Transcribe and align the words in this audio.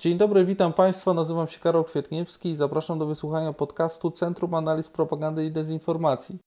Dzień 0.00 0.18
dobry, 0.18 0.44
witam 0.44 0.72
Państwa. 0.72 1.14
Nazywam 1.14 1.48
się 1.48 1.58
Karol 1.60 1.84
Kwietniewski 1.84 2.48
i 2.48 2.56
zapraszam 2.56 2.98
do 2.98 3.06
wysłuchania 3.06 3.52
podcastu 3.52 4.10
Centrum 4.10 4.54
Analiz 4.54 4.88
Propagandy 4.88 5.44
i 5.44 5.50
Dezinformacji. 5.50 6.38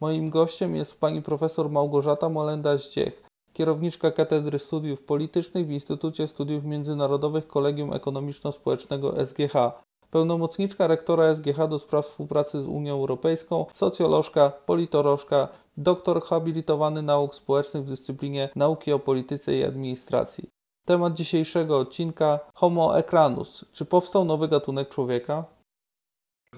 Moim 0.00 0.30
gościem 0.30 0.76
jest 0.76 1.00
pani 1.00 1.22
profesor 1.22 1.70
Małgorzata 1.70 2.28
Molenda-Zdziech, 2.28 3.12
kierowniczka 3.52 4.10
Katedry 4.10 4.58
Studiów 4.58 5.02
Politycznych 5.02 5.66
w 5.66 5.70
Instytucie 5.70 6.28
Studiów 6.28 6.64
Międzynarodowych 6.64 7.46
Kolegium 7.46 7.90
Ekonomiczno-Społecznego 7.92 9.26
SGH, 9.26 9.54
pełnomocniczka 10.10 10.86
rektora 10.86 11.34
SGH 11.34 11.68
do 11.68 11.78
spraw 11.78 12.06
współpracy 12.06 12.62
z 12.62 12.66
Unią 12.66 12.94
Europejską, 12.94 13.66
socjolożka, 13.72 14.50
politolożka, 14.66 15.48
doktor 15.76 16.22
habilitowany 16.22 17.02
nauk 17.02 17.34
społecznych 17.34 17.84
w 17.84 17.88
dyscyplinie 17.88 18.48
nauki 18.56 18.92
o 18.92 18.98
polityce 18.98 19.54
i 19.54 19.64
administracji. 19.64 20.57
Temat 20.88 21.14
dzisiejszego 21.14 21.78
odcinka 21.78 22.38
Homo 22.54 22.98
equanus. 22.98 23.64
Czy 23.72 23.84
powstał 23.84 24.24
nowy 24.24 24.48
gatunek 24.48 24.88
człowieka? 24.88 25.44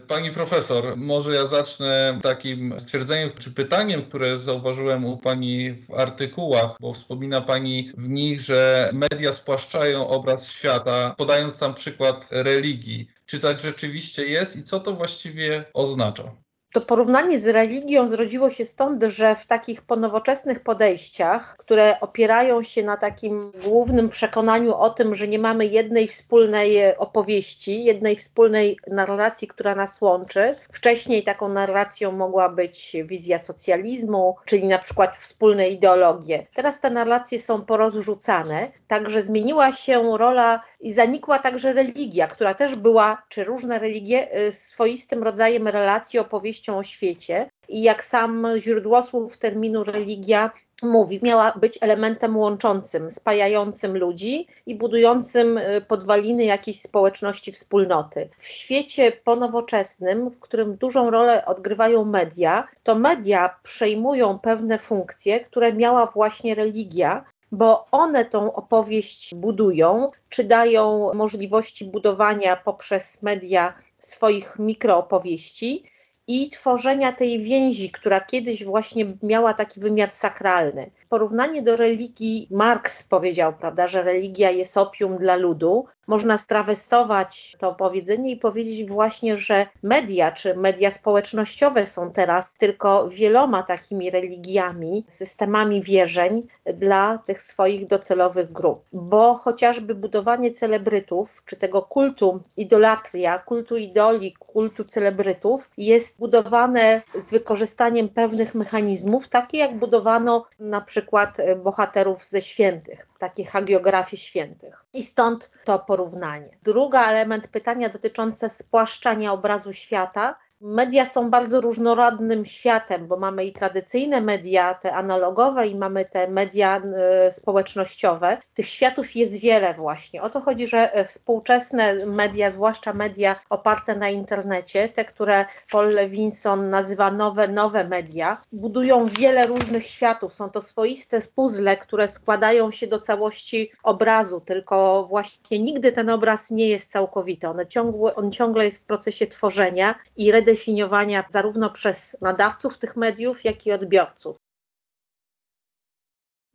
Pani 0.08 0.30
profesor, 0.30 0.96
może 0.96 1.34
ja 1.34 1.46
zacznę 1.46 2.18
takim 2.22 2.74
stwierdzeniem 2.78 3.30
czy 3.38 3.50
pytaniem, 3.50 4.02
które 4.02 4.36
zauważyłem 4.36 5.04
u 5.04 5.16
Pani 5.16 5.72
w 5.72 5.94
artykułach, 5.94 6.76
bo 6.80 6.92
wspomina 6.92 7.40
Pani 7.40 7.92
w 7.96 8.08
nich, 8.08 8.40
że 8.40 8.90
media 8.92 9.32
spłaszczają 9.32 10.08
obraz 10.08 10.52
świata, 10.52 11.14
podając 11.18 11.58
tam 11.58 11.74
przykład 11.74 12.28
religii. 12.30 13.08
Czy 13.26 13.40
tak 13.40 13.60
rzeczywiście 13.60 14.24
jest 14.24 14.56
i 14.56 14.62
co 14.62 14.80
to 14.80 14.92
właściwie 14.92 15.64
oznacza? 15.74 16.34
To 16.72 16.80
porównanie 16.80 17.38
z 17.38 17.46
religią 17.46 18.08
zrodziło 18.08 18.50
się 18.50 18.64
stąd, 18.64 19.02
że 19.02 19.36
w 19.36 19.46
takich 19.46 19.82
ponowoczesnych 19.82 20.60
podejściach, 20.60 21.56
które 21.56 22.00
opierają 22.00 22.62
się 22.62 22.82
na 22.82 22.96
takim 22.96 23.52
głównym 23.64 24.08
przekonaniu 24.08 24.74
o 24.74 24.90
tym, 24.90 25.14
że 25.14 25.28
nie 25.28 25.38
mamy 25.38 25.66
jednej 25.66 26.08
wspólnej 26.08 26.96
opowieści, 26.96 27.84
jednej 27.84 28.16
wspólnej 28.16 28.78
narracji, 28.86 29.48
która 29.48 29.74
nas 29.74 30.00
łączy. 30.00 30.54
Wcześniej 30.72 31.24
taką 31.24 31.48
narracją 31.48 32.12
mogła 32.12 32.48
być 32.48 32.96
wizja 33.04 33.38
socjalizmu, 33.38 34.36
czyli 34.44 34.68
na 34.68 34.78
przykład 34.78 35.16
wspólne 35.16 35.68
ideologie. 35.68 36.46
Teraz 36.54 36.80
te 36.80 36.90
narracje 36.90 37.40
są 37.40 37.64
porozrzucane, 37.64 38.68
także 38.88 39.22
zmieniła 39.22 39.72
się 39.72 40.18
rola 40.18 40.62
i 40.80 40.92
zanikła 40.92 41.38
także 41.38 41.72
religia, 41.72 42.26
która 42.26 42.54
też 42.54 42.74
była, 42.74 43.22
czy 43.28 43.44
różne 43.44 43.78
religie, 43.78 44.46
y, 44.48 44.52
swoistym 44.52 45.22
rodzajem 45.22 45.68
relacji, 45.68 46.18
opowieścią 46.60 46.78
o 46.78 46.82
świecie. 46.82 47.50
I 47.68 47.82
jak 47.82 48.04
sam 48.04 48.46
źródłosłów 48.58 49.38
terminu 49.38 49.84
religia 49.84 50.50
mówi, 50.82 51.20
miała 51.22 51.52
być 51.52 51.78
elementem 51.80 52.36
łączącym, 52.36 53.10
spajającym 53.10 53.98
ludzi 53.98 54.46
i 54.66 54.74
budującym 54.74 55.58
y, 55.58 55.84
podwaliny 55.88 56.44
jakiejś 56.44 56.82
społeczności, 56.82 57.52
wspólnoty. 57.52 58.28
W 58.38 58.46
świecie 58.46 59.12
ponowoczesnym, 59.12 60.30
w 60.30 60.40
którym 60.40 60.76
dużą 60.76 61.10
rolę 61.10 61.44
odgrywają 61.46 62.04
media, 62.04 62.68
to 62.82 62.94
media 62.94 63.56
przejmują 63.62 64.38
pewne 64.38 64.78
funkcje, 64.78 65.40
które 65.40 65.72
miała 65.72 66.06
właśnie 66.06 66.54
religia, 66.54 67.24
bo 67.52 67.86
one 67.90 68.24
tą 68.24 68.52
opowieść 68.52 69.34
budują, 69.34 70.10
czy 70.28 70.44
dają 70.44 71.14
możliwości 71.14 71.84
budowania 71.84 72.56
poprzez 72.56 73.22
media 73.22 73.74
swoich 73.98 74.58
mikroopowieści 74.58 75.84
i 76.32 76.50
tworzenia 76.50 77.12
tej 77.12 77.42
więzi, 77.42 77.90
która 77.90 78.20
kiedyś 78.20 78.64
właśnie 78.64 79.06
miała 79.22 79.54
taki 79.54 79.80
wymiar 79.80 80.10
sakralny. 80.10 80.90
Porównanie 81.08 81.62
do 81.62 81.76
religii, 81.76 82.48
Marx 82.50 83.02
powiedział, 83.02 83.52
prawda, 83.52 83.88
że 83.88 84.02
religia 84.02 84.50
jest 84.50 84.76
opium 84.76 85.18
dla 85.18 85.36
ludu. 85.36 85.86
Można 86.06 86.38
strawestować 86.38 87.56
to 87.60 87.74
powiedzenie 87.74 88.30
i 88.30 88.36
powiedzieć 88.36 88.88
właśnie, 88.88 89.36
że 89.36 89.66
media 89.82 90.32
czy 90.32 90.56
media 90.56 90.90
społecznościowe 90.90 91.86
są 91.86 92.12
teraz 92.12 92.54
tylko 92.54 93.08
wieloma 93.08 93.62
takimi 93.62 94.10
religiami, 94.10 95.04
systemami 95.08 95.82
wierzeń 95.82 96.46
dla 96.74 97.18
tych 97.18 97.42
swoich 97.42 97.86
docelowych 97.86 98.52
grup. 98.52 98.84
Bo 98.92 99.34
chociażby 99.34 99.94
budowanie 99.94 100.50
celebrytów, 100.50 101.42
czy 101.46 101.56
tego 101.56 101.82
kultu 101.82 102.40
idolatria, 102.56 103.38
kultu 103.38 103.76
idoli, 103.76 104.32
kultu 104.32 104.84
celebrytów 104.84 105.70
jest 105.76 106.19
budowane 106.20 107.02
z 107.14 107.30
wykorzystaniem 107.30 108.08
pewnych 108.08 108.54
mechanizmów, 108.54 109.28
takie 109.28 109.58
jak 109.58 109.78
budowano 109.78 110.46
na 110.58 110.80
przykład 110.80 111.40
e, 111.40 111.56
bohaterów 111.56 112.24
ze 112.24 112.42
świętych, 112.42 113.06
takie 113.18 113.44
hagiografie 113.44 114.16
świętych. 114.16 114.84
I 114.92 115.02
stąd 115.02 115.50
to 115.64 115.78
porównanie. 115.78 116.58
Drugi 116.62 116.96
element 116.96 117.48
pytania 117.48 117.88
dotyczące 117.88 118.50
spłaszczania 118.50 119.32
obrazu 119.32 119.72
świata 119.72 120.38
Media 120.62 121.06
są 121.06 121.30
bardzo 121.30 121.60
różnorodnym 121.60 122.44
światem, 122.44 123.06
bo 123.06 123.16
mamy 123.16 123.44
i 123.44 123.52
tradycyjne 123.52 124.20
media, 124.20 124.74
te 124.74 124.94
analogowe, 124.94 125.66
i 125.66 125.76
mamy 125.76 126.04
te 126.04 126.28
media 126.28 126.82
y, 127.28 127.32
społecznościowe. 127.32 128.38
Tych 128.54 128.68
światów 128.68 129.16
jest 129.16 129.40
wiele 129.40 129.74
właśnie. 129.74 130.22
O 130.22 130.30
to 130.30 130.40
chodzi, 130.40 130.66
że 130.66 130.94
e, 130.94 131.04
współczesne 131.04 132.06
media, 132.06 132.50
zwłaszcza 132.50 132.92
media 132.92 133.36
oparte 133.50 133.96
na 133.96 134.08
internecie, 134.08 134.88
te, 134.88 135.04
które 135.04 135.44
Paul 135.70 135.88
Levinson 135.88 136.70
nazywa 136.70 137.10
nowe, 137.10 137.48
nowe 137.48 137.88
media, 137.88 138.42
budują 138.52 139.06
wiele 139.06 139.46
różnych 139.46 139.86
światów. 139.86 140.34
Są 140.34 140.50
to 140.50 140.62
swoiste 140.62 141.20
puzzle, 141.34 141.76
które 141.76 142.08
składają 142.08 142.70
się 142.70 142.86
do 142.86 142.98
całości 142.98 143.72
obrazu, 143.82 144.40
tylko 144.40 145.06
właśnie 145.08 145.58
nigdy 145.58 145.92
ten 145.92 146.10
obraz 146.10 146.50
nie 146.50 146.68
jest 146.68 146.90
całkowity. 146.90 147.48
On 147.48 147.66
ciągle, 147.68 148.14
on 148.14 148.32
ciągle 148.32 148.64
jest 148.64 148.82
w 148.82 148.86
procesie 148.86 149.26
tworzenia 149.26 149.94
i 150.16 150.32
redefinowania 150.32 150.49
definiowania 150.50 151.24
zarówno 151.28 151.70
przez 151.70 152.16
nadawców 152.20 152.78
tych 152.78 152.96
mediów, 152.96 153.44
jak 153.44 153.66
i 153.66 153.72
odbiorców. 153.72 154.36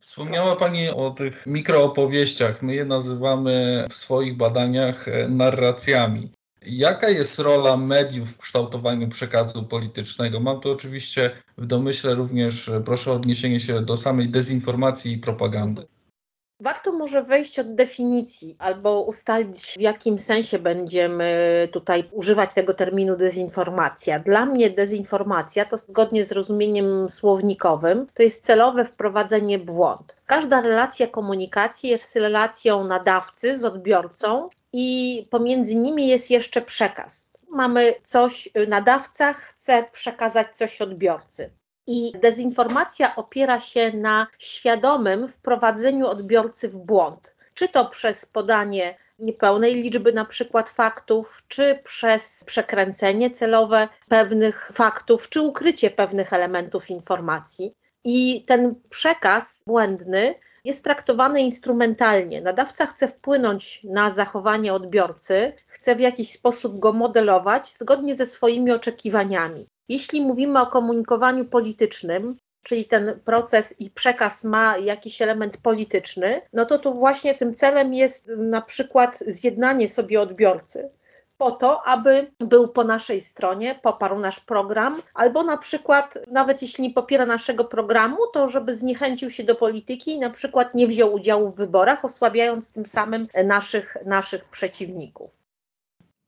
Wspomniała 0.02 0.56
Pani 0.56 0.90
o 0.90 1.12
tych 1.12 1.46
mikroopowieściach. 1.46 2.62
My 2.62 2.76
je 2.76 2.86
nazywamy 2.86 3.86
w 3.90 3.94
swoich 3.94 4.38
badaniach 4.38 5.08
e, 5.08 5.30
narracjami. 5.30 6.32
Jaka 6.62 7.10
jest 7.10 7.40
rola 7.40 7.78
mediów 7.78 8.32
w 8.32 8.38
kształtowaniu 8.38 9.10
przekazu 9.10 9.64
politycznego? 9.64 10.40
Mam 10.40 10.60
tu 10.62 10.72
oczywiście 10.72 11.32
w 11.58 11.66
domyśle 11.66 12.16
również, 12.16 12.70
e, 12.70 12.82
proszę 12.82 13.12
o 13.12 13.16
odniesienie 13.16 13.60
się 13.60 13.82
do 13.82 13.98
samej 13.98 14.30
dezinformacji 14.30 15.14
i 15.14 15.18
propagandy. 15.18 15.86
Warto 16.60 16.92
może 16.92 17.24
wejść 17.24 17.60
od 17.60 17.76
definicji 17.76 18.56
albo 18.60 19.02
ustalić, 19.02 19.74
w 19.78 19.82
jakim 19.82 20.20
sensie 20.20 20.60
będziemy 20.60 21.70
tutaj 21.72 22.04
używać 22.12 22.54
tego 22.54 22.74
terminu 22.74 23.16
dezinformacja. 23.16 24.20
Dla 24.20 24.46
mnie 24.46 24.70
dezinformacja 24.70 25.66
to 25.66 25.78
zgodnie 25.78 26.26
z 26.26 26.32
rozumieniem 26.32 27.10
słownikowym, 27.10 28.08
to 28.14 28.24
jest 28.24 28.46
celowe 28.46 28.86
wprowadzenie 28.86 29.60
błąd. 29.60 30.16
Każda 30.26 30.62
relacja 30.62 31.08
komunikacji 31.08 31.90
jest 31.90 32.16
relacją 32.16 32.84
nadawcy 32.84 33.58
z 33.58 33.64
odbiorcą 33.64 34.50
i 34.74 35.28
pomiędzy 35.30 35.76
nimi 35.76 36.08
jest 36.08 36.32
jeszcze 36.32 36.62
przekaz. 36.62 37.32
Mamy 37.50 37.94
coś, 38.04 38.50
nadawca 38.68 39.34
chce 39.34 39.86
przekazać 39.92 40.48
coś 40.58 40.82
odbiorcy. 40.82 41.50
I 41.88 42.12
dezinformacja 42.22 43.16
opiera 43.16 43.60
się 43.60 43.92
na 43.92 44.28
świadomym 44.40 45.30
wprowadzeniu 45.30 46.08
odbiorcy 46.08 46.70
w 46.70 46.78
błąd. 46.78 47.36
Czy 47.54 47.68
to 47.68 47.86
przez 47.86 48.26
podanie 48.26 48.98
niepełnej 49.20 49.76
liczby 49.76 50.14
na 50.14 50.26
przykład 50.26 50.70
faktów, 50.70 51.44
czy 51.48 51.80
przez 51.84 52.44
przekręcenie 52.44 53.32
celowe 53.32 53.88
pewnych 54.10 54.72
faktów, 54.74 55.30
czy 55.30 55.42
ukrycie 55.42 55.90
pewnych 55.90 56.34
elementów 56.34 56.90
informacji. 56.90 57.74
I 58.04 58.46
ten 58.46 58.76
przekaz 58.90 59.64
błędny 59.68 60.36
jest 60.64 60.84
traktowany 60.84 61.42
instrumentalnie. 61.42 62.42
Nadawca 62.42 62.86
chce 62.86 63.08
wpłynąć 63.08 63.82
na 63.84 64.12
zachowanie 64.12 64.74
odbiorcy, 64.74 65.54
chce 65.68 65.96
w 65.96 66.00
jakiś 66.00 66.32
sposób 66.32 66.80
go 66.80 66.94
modelować 66.94 67.76
zgodnie 67.76 68.16
ze 68.16 68.26
swoimi 68.26 68.72
oczekiwaniami. 68.72 69.68
Jeśli 69.90 70.22
mówimy 70.22 70.62
o 70.62 70.68
komunikowaniu 70.68 71.46
politycznym, 71.46 72.38
czyli 72.64 72.86
ten 72.86 73.20
proces 73.26 73.80
i 73.80 73.90
przekaz 73.90 74.44
ma 74.44 74.78
jakiś 74.78 75.22
element 75.22 75.58
polityczny, 75.58 76.42
no 76.54 76.66
to 76.66 76.80
tu 76.80 76.94
właśnie 76.94 77.36
tym 77.36 77.56
celem 77.56 77.94
jest 77.94 78.28
na 78.38 78.62
przykład 78.62 79.20
zjednanie 79.28 79.90
sobie 79.90 80.22
odbiorcy 80.22 80.90
po 81.38 81.52
to, 81.52 81.88
aby 81.88 82.32
był 82.40 82.68
po 82.68 82.84
naszej 82.84 83.22
stronie, 83.22 83.80
poparł 83.84 84.20
nasz 84.20 84.40
program, 84.40 85.02
albo 85.14 85.44
na 85.44 85.58
przykład, 85.58 86.18
nawet 86.28 86.62
jeśli 86.62 86.84
nie 86.84 86.94
popiera 86.94 87.26
naszego 87.26 87.66
programu, 87.66 88.18
to 88.34 88.50
żeby 88.50 88.76
zniechęcił 88.76 89.30
się 89.30 89.44
do 89.44 89.56
polityki 89.56 90.12
i 90.12 90.20
na 90.20 90.30
przykład 90.30 90.76
nie 90.76 90.88
wziął 90.88 91.14
udziału 91.14 91.50
w 91.50 91.56
wyborach, 91.56 92.06
osłabiając 92.06 92.74
tym 92.74 92.86
samym 92.86 93.28
naszych, 93.46 93.98
naszych 94.06 94.46
przeciwników. 94.46 95.44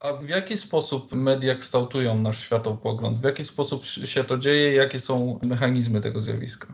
A 0.00 0.12
w 0.12 0.28
jaki 0.28 0.56
sposób 0.56 1.12
media 1.12 1.54
kształtują 1.54 2.18
nasz 2.18 2.40
światopogląd? 2.40 3.20
W 3.20 3.24
jaki 3.24 3.44
sposób 3.44 3.84
się 3.84 4.24
to 4.24 4.38
dzieje? 4.38 4.74
Jakie 4.74 5.00
są 5.00 5.38
mechanizmy 5.42 6.00
tego 6.00 6.20
zjawiska? 6.20 6.66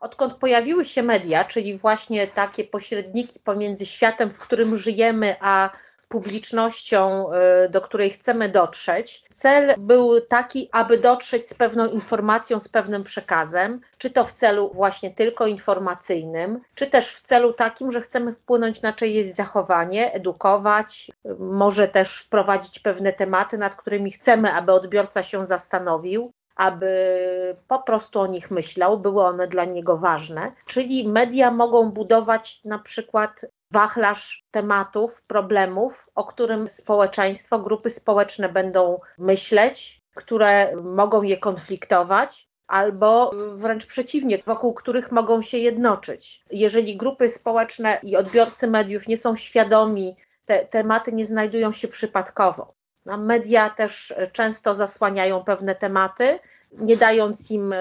Odkąd 0.00 0.34
pojawiły 0.34 0.84
się 0.84 1.02
media, 1.02 1.44
czyli 1.44 1.78
właśnie 1.78 2.26
takie 2.26 2.64
pośredniki 2.64 3.40
pomiędzy 3.40 3.86
światem, 3.86 4.30
w 4.30 4.38
którym 4.38 4.78
żyjemy, 4.78 5.36
a 5.40 5.70
publicznością, 6.08 7.26
y, 7.64 7.68
do 7.68 7.80
której 7.80 8.10
chcemy 8.10 8.48
dotrzeć. 8.48 9.24
Cel 9.30 9.74
był 9.78 10.20
taki, 10.20 10.68
aby 10.72 10.98
dotrzeć 10.98 11.48
z 11.48 11.54
pewną 11.54 11.86
informacją, 11.86 12.60
z 12.60 12.68
pewnym 12.68 13.04
przekazem, 13.04 13.80
czy 13.98 14.10
to 14.10 14.24
w 14.24 14.32
celu 14.32 14.70
właśnie 14.74 15.10
tylko 15.10 15.46
informacyjnym, 15.46 16.60
czy 16.74 16.86
też 16.86 17.14
w 17.14 17.20
celu 17.20 17.52
takim, 17.52 17.92
że 17.92 18.00
chcemy 18.00 18.34
wpłynąć 18.34 18.82
na 18.82 18.92
czyjeś 18.92 19.34
zachowanie, 19.34 20.12
edukować, 20.12 21.10
może 21.38 21.88
też 21.88 22.18
wprowadzić 22.18 22.78
pewne 22.78 23.12
tematy, 23.12 23.58
nad 23.58 23.74
którymi 23.74 24.10
chcemy, 24.10 24.52
aby 24.52 24.72
odbiorca 24.72 25.22
się 25.22 25.46
zastanowił 25.46 26.32
aby 26.56 27.56
po 27.68 27.78
prostu 27.78 28.20
o 28.20 28.26
nich 28.26 28.50
myślał, 28.50 28.98
były 28.98 29.24
one 29.24 29.48
dla 29.48 29.64
niego 29.64 29.96
ważne. 29.96 30.52
Czyli 30.66 31.08
media 31.08 31.50
mogą 31.50 31.90
budować 31.90 32.60
na 32.64 32.78
przykład 32.78 33.46
wachlarz 33.70 34.44
tematów, 34.50 35.22
problemów, 35.22 36.06
o 36.14 36.24
którym 36.24 36.68
społeczeństwo, 36.68 37.58
grupy 37.58 37.90
społeczne 37.90 38.48
będą 38.48 39.00
myśleć, 39.18 40.02
które 40.14 40.76
mogą 40.76 41.22
je 41.22 41.36
konfliktować, 41.36 42.48
albo 42.66 43.32
wręcz 43.54 43.86
przeciwnie, 43.86 44.42
wokół 44.46 44.74
których 44.74 45.12
mogą 45.12 45.42
się 45.42 45.58
jednoczyć. 45.58 46.44
Jeżeli 46.50 46.96
grupy 46.96 47.28
społeczne 47.28 47.98
i 48.02 48.16
odbiorcy 48.16 48.66
mediów 48.66 49.08
nie 49.08 49.18
są 49.18 49.36
świadomi, 49.36 50.16
te 50.44 50.66
tematy 50.66 51.12
nie 51.12 51.26
znajdują 51.26 51.72
się 51.72 51.88
przypadkowo. 51.88 52.74
No, 53.06 53.18
media 53.18 53.70
też 53.70 54.14
często 54.32 54.74
zasłaniają 54.74 55.44
pewne 55.44 55.74
tematy, 55.74 56.38
nie 56.72 56.96
dając 56.96 57.50
im 57.50 57.72
e, 57.72 57.76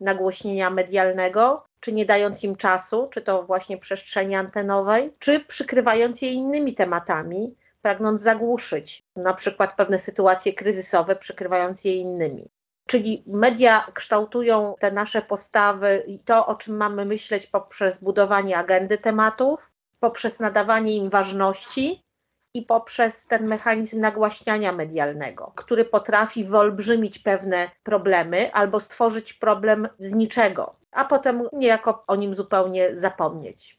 nagłośnienia 0.00 0.70
medialnego, 0.70 1.65
czy 1.80 1.92
nie 1.92 2.06
dając 2.06 2.44
im 2.44 2.56
czasu, 2.56 3.08
czy 3.10 3.22
to 3.22 3.42
właśnie 3.42 3.78
przestrzeni 3.78 4.34
antenowej, 4.34 5.14
czy 5.18 5.40
przykrywając 5.40 6.22
je 6.22 6.32
innymi 6.32 6.74
tematami, 6.74 7.54
pragnąc 7.82 8.20
zagłuszyć 8.20 9.02
na 9.16 9.34
przykład 9.34 9.76
pewne 9.76 9.98
sytuacje 9.98 10.52
kryzysowe, 10.52 11.16
przykrywając 11.16 11.84
je 11.84 11.94
innymi. 11.94 12.48
Czyli 12.86 13.24
media 13.26 13.86
kształtują 13.94 14.74
te 14.80 14.92
nasze 14.92 15.22
postawy 15.22 16.04
i 16.06 16.18
to, 16.18 16.46
o 16.46 16.54
czym 16.54 16.76
mamy 16.76 17.04
myśleć 17.04 17.46
poprzez 17.46 17.98
budowanie 17.98 18.58
agendy 18.58 18.98
tematów, 18.98 19.70
poprzez 20.00 20.38
nadawanie 20.38 20.94
im 20.94 21.10
ważności 21.10 22.04
i 22.54 22.62
poprzez 22.62 23.26
ten 23.26 23.46
mechanizm 23.46 24.00
nagłaśniania 24.00 24.72
medialnego, 24.72 25.52
który 25.56 25.84
potrafi 25.84 26.44
wyolbrzymić 26.44 27.18
pewne 27.18 27.70
problemy 27.82 28.52
albo 28.52 28.80
stworzyć 28.80 29.32
problem 29.32 29.88
z 29.98 30.14
niczego, 30.14 30.76
a 30.96 31.04
potem 31.04 31.42
niejako 31.52 32.04
o 32.06 32.16
nim 32.16 32.34
zupełnie 32.34 32.96
zapomnieć. 32.96 33.78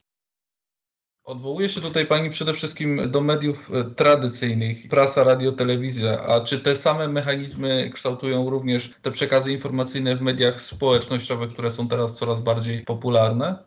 Odwołuje 1.24 1.70
się 1.70 1.82
tutaj 1.82 2.06
Pani 2.06 2.30
przede 2.30 2.54
wszystkim 2.54 3.12
do 3.12 3.22
mediów 3.22 3.72
e, 3.72 3.84
tradycyjnych, 3.84 4.88
prasa, 4.90 5.24
radio, 5.24 5.52
telewizja. 5.52 6.22
A 6.22 6.42
czy 6.42 6.60
te 6.60 6.76
same 6.76 7.08
mechanizmy 7.08 7.90
kształtują 7.94 8.50
również 8.50 8.94
te 9.02 9.12
przekazy 9.12 9.52
informacyjne 9.52 10.16
w 10.16 10.22
mediach 10.22 10.62
społecznościowych, 10.62 11.54
które 11.54 11.72
są 11.72 11.88
teraz 11.88 12.16
coraz 12.16 12.40
bardziej 12.40 12.84
popularne? 12.84 13.64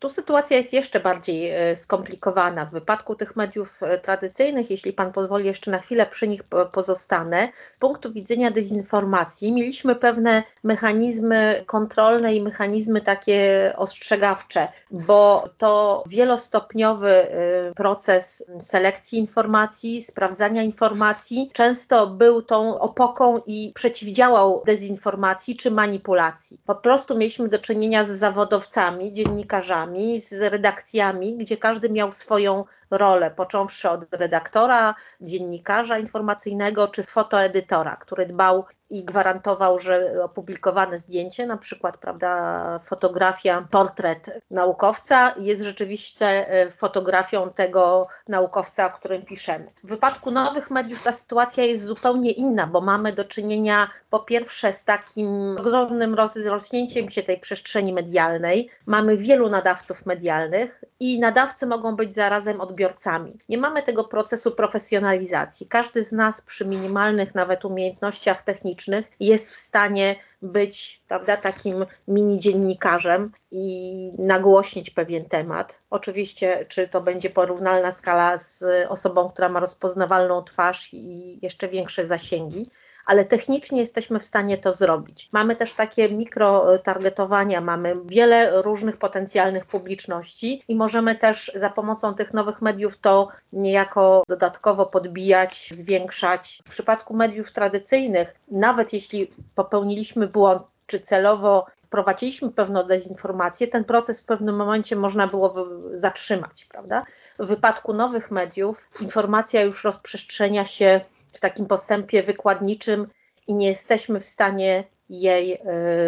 Tu 0.00 0.08
sytuacja 0.08 0.56
jest 0.56 0.72
jeszcze 0.72 1.00
bardziej 1.00 1.50
e, 1.50 1.76
skomplikowana. 1.76 2.64
W 2.64 2.72
wypadku 2.72 3.14
tych 3.14 3.36
mediów 3.36 3.82
e, 3.82 3.98
tradycyjnych, 3.98 4.70
jeśli 4.70 4.92
Pan 4.92 5.12
pozwoli, 5.12 5.46
jeszcze 5.46 5.70
na 5.70 5.78
chwilę 5.78 6.06
przy 6.06 6.28
nich 6.28 6.42
pozostanę, 6.72 7.48
z 7.76 7.78
punktu 7.78 8.12
widzenia 8.12 8.50
dezinformacji 8.50 9.52
mieliśmy 9.52 9.96
pewne 9.96 10.42
mechanizmy 10.64 11.64
kontrolne 11.66 12.34
i 12.34 12.42
mechanizmy 12.42 13.00
takie 13.00 13.72
ostrzegawcze, 13.76 14.68
bo 14.90 15.48
to 15.58 16.04
wielostopniowy 16.06 17.10
e, 17.10 17.74
proces 17.74 18.44
selekcji 18.60 19.18
informacji, 19.18 20.02
sprawdzania 20.02 20.62
informacji 20.62 21.50
często 21.52 22.06
był 22.06 22.42
tą 22.42 22.78
opoką 22.78 23.40
i 23.46 23.72
przeciwdziałał 23.74 24.62
dezinformacji 24.66 25.56
czy 25.56 25.70
manipulacji. 25.70 26.60
Po 26.66 26.74
prostu 26.74 27.18
mieliśmy 27.18 27.48
do 27.48 27.58
czynienia 27.58 28.04
z 28.04 28.08
zawodowcami, 28.08 29.12
dziennikarzami, 29.12 29.89
z 30.18 30.52
redakcjami, 30.52 31.36
gdzie 31.36 31.56
każdy 31.56 31.90
miał 31.90 32.12
swoją 32.12 32.64
rolę, 32.90 33.30
począwszy 33.30 33.90
od 33.90 34.14
redaktora, 34.14 34.94
dziennikarza 35.20 35.98
informacyjnego 35.98 36.88
czy 36.88 37.02
fotoedytora, 37.02 37.96
który 37.96 38.26
dbał 38.26 38.64
i 38.90 39.04
gwarantował, 39.04 39.78
że 39.78 40.24
opublikowane 40.24 40.98
zdjęcie, 40.98 41.46
na 41.46 41.56
przykład 41.56 41.98
prawda, 41.98 42.78
fotografia, 42.78 43.68
portret 43.70 44.42
naukowca 44.50 45.34
jest 45.38 45.62
rzeczywiście 45.62 46.26
e, 46.48 46.70
fotografią 46.70 47.50
tego 47.50 48.08
naukowca, 48.28 48.86
o 48.86 48.90
którym 48.90 49.24
piszemy. 49.24 49.66
W 49.84 49.88
wypadku 49.88 50.30
nowych 50.30 50.70
mediów 50.70 51.02
ta 51.02 51.12
sytuacja 51.12 51.64
jest 51.64 51.84
zupełnie 51.84 52.30
inna, 52.30 52.66
bo 52.66 52.80
mamy 52.80 53.12
do 53.12 53.24
czynienia 53.24 53.90
po 54.10 54.18
pierwsze 54.18 54.72
z 54.72 54.84
takim 54.84 55.56
ogromnym 55.58 56.14
rozrośnięciem 56.14 57.10
się 57.10 57.22
tej 57.22 57.40
przestrzeni 57.40 57.92
medialnej. 57.92 58.70
Mamy 58.86 59.16
wielu 59.16 59.48
nadawców 59.48 60.06
medialnych 60.06 60.84
i 61.00 61.20
nadawcy 61.20 61.66
mogą 61.66 61.96
być 61.96 62.14
zarazem 62.14 62.60
odbiorcami. 62.60 63.38
Nie 63.48 63.58
mamy 63.58 63.82
tego 63.82 64.04
procesu 64.04 64.50
profesjonalizacji. 64.50 65.66
Każdy 65.66 66.04
z 66.04 66.12
nas 66.12 66.40
przy 66.40 66.66
minimalnych 66.66 67.34
nawet 67.34 67.64
umiejętnościach 67.64 68.42
technicznych 68.42 68.79
jest 69.20 69.50
w 69.50 69.54
stanie 69.54 70.16
być 70.42 71.02
prawda, 71.08 71.36
takim 71.36 71.86
mini 72.08 72.40
dziennikarzem 72.40 73.32
i 73.50 74.12
nagłośnić 74.18 74.90
pewien 74.90 75.24
temat. 75.24 75.78
Oczywiście, 75.90 76.66
czy 76.68 76.88
to 76.88 77.00
będzie 77.00 77.30
porównalna 77.30 77.92
skala 77.92 78.38
z 78.38 78.64
osobą, 78.88 79.30
która 79.30 79.48
ma 79.48 79.60
rozpoznawalną 79.60 80.42
twarz 80.42 80.88
i 80.92 81.38
jeszcze 81.42 81.68
większe 81.68 82.06
zasięgi, 82.06 82.70
ale 83.06 83.24
technicznie 83.24 83.80
jesteśmy 83.80 84.20
w 84.20 84.24
stanie 84.24 84.58
to 84.58 84.72
zrobić. 84.72 85.28
Mamy 85.32 85.56
też 85.56 85.74
takie 85.74 86.08
mikrotargetowania, 86.08 87.60
mamy 87.60 87.96
wiele 88.04 88.62
różnych 88.62 88.96
potencjalnych 88.96 89.66
publiczności 89.66 90.62
i 90.68 90.76
możemy 90.76 91.14
też 91.14 91.52
za 91.54 91.70
pomocą 91.70 92.14
tych 92.14 92.34
nowych 92.34 92.62
mediów 92.62 92.98
to 92.98 93.28
niejako 93.52 94.22
dodatkowo 94.28 94.86
podbijać, 94.86 95.68
zwiększać. 95.74 96.62
W 96.66 96.70
przypadku 96.70 97.14
mediów 97.14 97.52
tradycyjnych, 97.52 98.34
nawet 98.50 98.92
jeśli 98.92 99.30
popełniliśmy 99.54 100.26
błąd, 100.26 100.62
czy 100.86 101.00
celowo 101.00 101.66
wprowadziliśmy 101.90 102.50
pewną 102.50 102.82
dezinformację, 102.82 103.68
ten 103.68 103.84
proces 103.84 104.22
w 104.22 104.26
pewnym 104.26 104.56
momencie 104.56 104.96
można 104.96 105.26
było 105.26 105.54
zatrzymać, 105.92 106.64
prawda? 106.64 107.04
W 107.38 107.46
wypadku 107.46 107.92
nowych 107.92 108.30
mediów 108.30 108.88
informacja 109.00 109.62
już 109.62 109.84
rozprzestrzenia 109.84 110.64
się 110.64 111.00
w 111.36 111.40
takim 111.40 111.66
postępie 111.66 112.22
wykładniczym 112.22 113.06
i 113.46 113.54
nie 113.54 113.68
jesteśmy 113.68 114.20
w 114.20 114.26
stanie 114.26 114.84
jej 115.08 115.54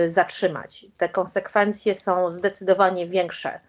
y, 0.05 0.11
zatrzymać. 0.11 0.87
Te 0.97 1.09
konsekwencje 1.09 1.95
są 1.95 2.31
zdecydowanie 2.31 3.07
większe. 3.07 3.61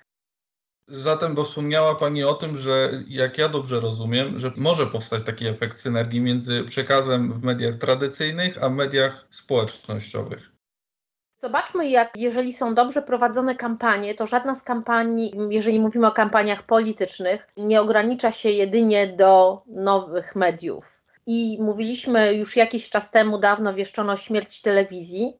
Zatem, 0.87 1.35
bo 1.35 1.43
wspomniała 1.43 1.95
Pani 1.95 2.23
o 2.23 2.33
tym, 2.33 2.57
że 2.57 2.91
jak 3.07 3.37
ja 3.37 3.49
dobrze 3.49 3.79
rozumiem, 3.79 4.39
że 4.39 4.51
może 4.55 4.87
powstać 4.87 5.23
taki 5.23 5.47
efekt 5.47 5.77
synergii 5.77 6.21
między 6.21 6.63
przekazem 6.63 7.33
w 7.33 7.43
mediach 7.43 7.77
tradycyjnych, 7.77 8.63
a 8.63 8.69
mediach 8.69 9.27
społecznościowych. 9.29 10.51
Zobaczmy, 11.37 11.89
jak 11.89 12.11
jeżeli 12.17 12.53
są 12.53 12.75
dobrze 12.75 13.01
prowadzone 13.01 13.55
kampanie, 13.55 14.15
to 14.15 14.25
żadna 14.25 14.55
z 14.55 14.63
kampanii, 14.63 15.33
jeżeli 15.49 15.79
mówimy 15.79 16.07
o 16.07 16.11
kampaniach 16.11 16.63
politycznych, 16.63 17.47
nie 17.57 17.81
ogranicza 17.81 18.31
się 18.31 18.49
jedynie 18.49 19.07
do 19.07 19.61
nowych 19.67 20.35
mediów 20.35 21.02
i 21.27 21.57
mówiliśmy 21.61 22.33
już 22.33 22.55
jakiś 22.55 22.89
czas 22.89 23.11
temu, 23.11 23.37
dawno 23.37 23.73
wieszczono 23.73 24.17
śmierć 24.17 24.61
telewizji, 24.61 25.33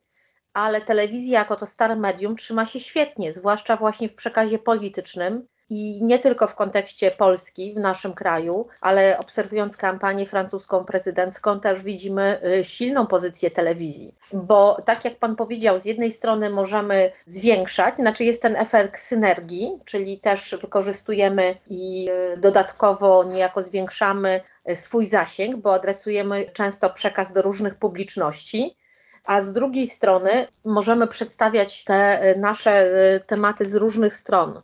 ale 0.54 0.82
telewizja 0.82 1.40
jako 1.40 1.56
to 1.56 1.66
stare 1.66 1.96
medium 1.96 2.36
trzyma 2.36 2.66
się 2.66 2.80
świetnie, 2.80 3.34
zwłaszcza 3.34 3.78
właśnie 3.78 4.10
w 4.10 4.16
przekazie 4.16 4.60
politycznym 4.60 5.48
i 5.74 6.04
nie 6.04 6.20
tylko 6.20 6.48
w 6.48 6.56
kontekście 6.56 7.12
Polski, 7.12 7.74
w 7.74 7.78
naszym 7.78 8.14
kraju, 8.14 8.68
ale 8.82 9.18
obserwując 9.18 9.78
kampanię 9.78 10.26
francuską 10.26 10.86
prezydencką 10.86 11.60
też 11.60 11.84
widzimy 11.84 12.40
y, 12.60 12.64
silną 12.64 13.08
pozycję 13.08 13.52
telewizji, 13.52 14.16
bo 14.34 14.78
tak 14.86 15.06
jak 15.06 15.16
Pan 15.16 15.36
powiedział, 15.36 15.80
z 15.80 15.86
jednej 15.86 16.12
strony 16.12 16.50
możemy 16.50 17.12
zwiększać, 17.26 17.96
znaczy 17.96 18.24
jest 18.24 18.42
ten 18.42 18.56
efekt 18.56 19.02
synergii, 19.02 19.80
czyli 19.86 20.20
też 20.20 20.56
wykorzystujemy 20.62 21.56
i 21.70 22.10
y, 22.34 22.38
dodatkowo 22.38 23.24
niejako 23.24 23.62
zwiększamy 23.62 24.42
y, 24.70 24.76
swój 24.76 25.06
zasięg, 25.06 25.56
bo 25.56 25.74
adresujemy 25.74 26.46
często 26.54 26.90
przekaz 26.90 27.34
do 27.34 27.42
różnych 27.42 27.76
publiczności, 27.76 28.78
a 29.24 29.42
z 29.42 29.54
drugiej 29.54 29.88
strony 29.88 30.48
możemy 30.66 31.08
przedstawiać 31.08 31.84
te 31.84 32.20
nasze 32.38 32.90
tematy 33.28 33.66
z 33.66 33.76
różnych 33.76 34.16
stron 34.16 34.62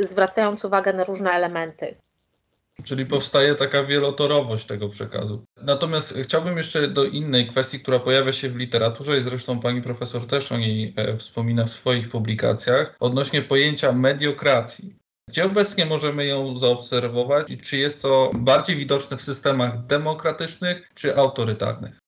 zwracając 0.00 0.64
uwagę 0.64 0.92
na 0.92 1.04
różne 1.04 1.30
elementy. 1.30 1.96
Czyli 2.84 3.06
powstaje 3.06 3.54
taka 3.54 3.84
wielotorowość 3.84 4.66
tego 4.66 4.88
przekazu. 4.88 5.44
Natomiast 5.62 6.18
chciałbym 6.22 6.56
jeszcze 6.56 6.88
do 6.88 7.04
innej 7.04 7.48
kwestii, 7.48 7.80
która 7.80 7.98
pojawia 7.98 8.32
się 8.32 8.48
w 8.48 8.56
literaturze 8.56 9.18
i 9.18 9.22
zresztą 9.22 9.60
pani 9.60 9.82
profesor 9.82 10.26
też 10.26 10.52
o 10.52 10.56
niej 10.56 10.94
e, 10.96 11.16
wspomina 11.16 11.64
w 11.64 11.70
swoich 11.70 12.08
publikacjach, 12.08 12.96
odnośnie 13.00 13.42
pojęcia 13.42 13.92
mediokracji. 13.92 14.96
Gdzie 15.28 15.44
obecnie 15.44 15.86
możemy 15.86 16.26
ją 16.26 16.58
zaobserwować 16.58 17.50
i 17.50 17.58
czy 17.58 17.76
jest 17.76 18.02
to 18.02 18.30
bardziej 18.34 18.76
widoczne 18.76 19.16
w 19.16 19.22
systemach 19.22 19.86
demokratycznych 19.86 20.90
czy 20.94 21.16
autorytarnych? 21.16 22.03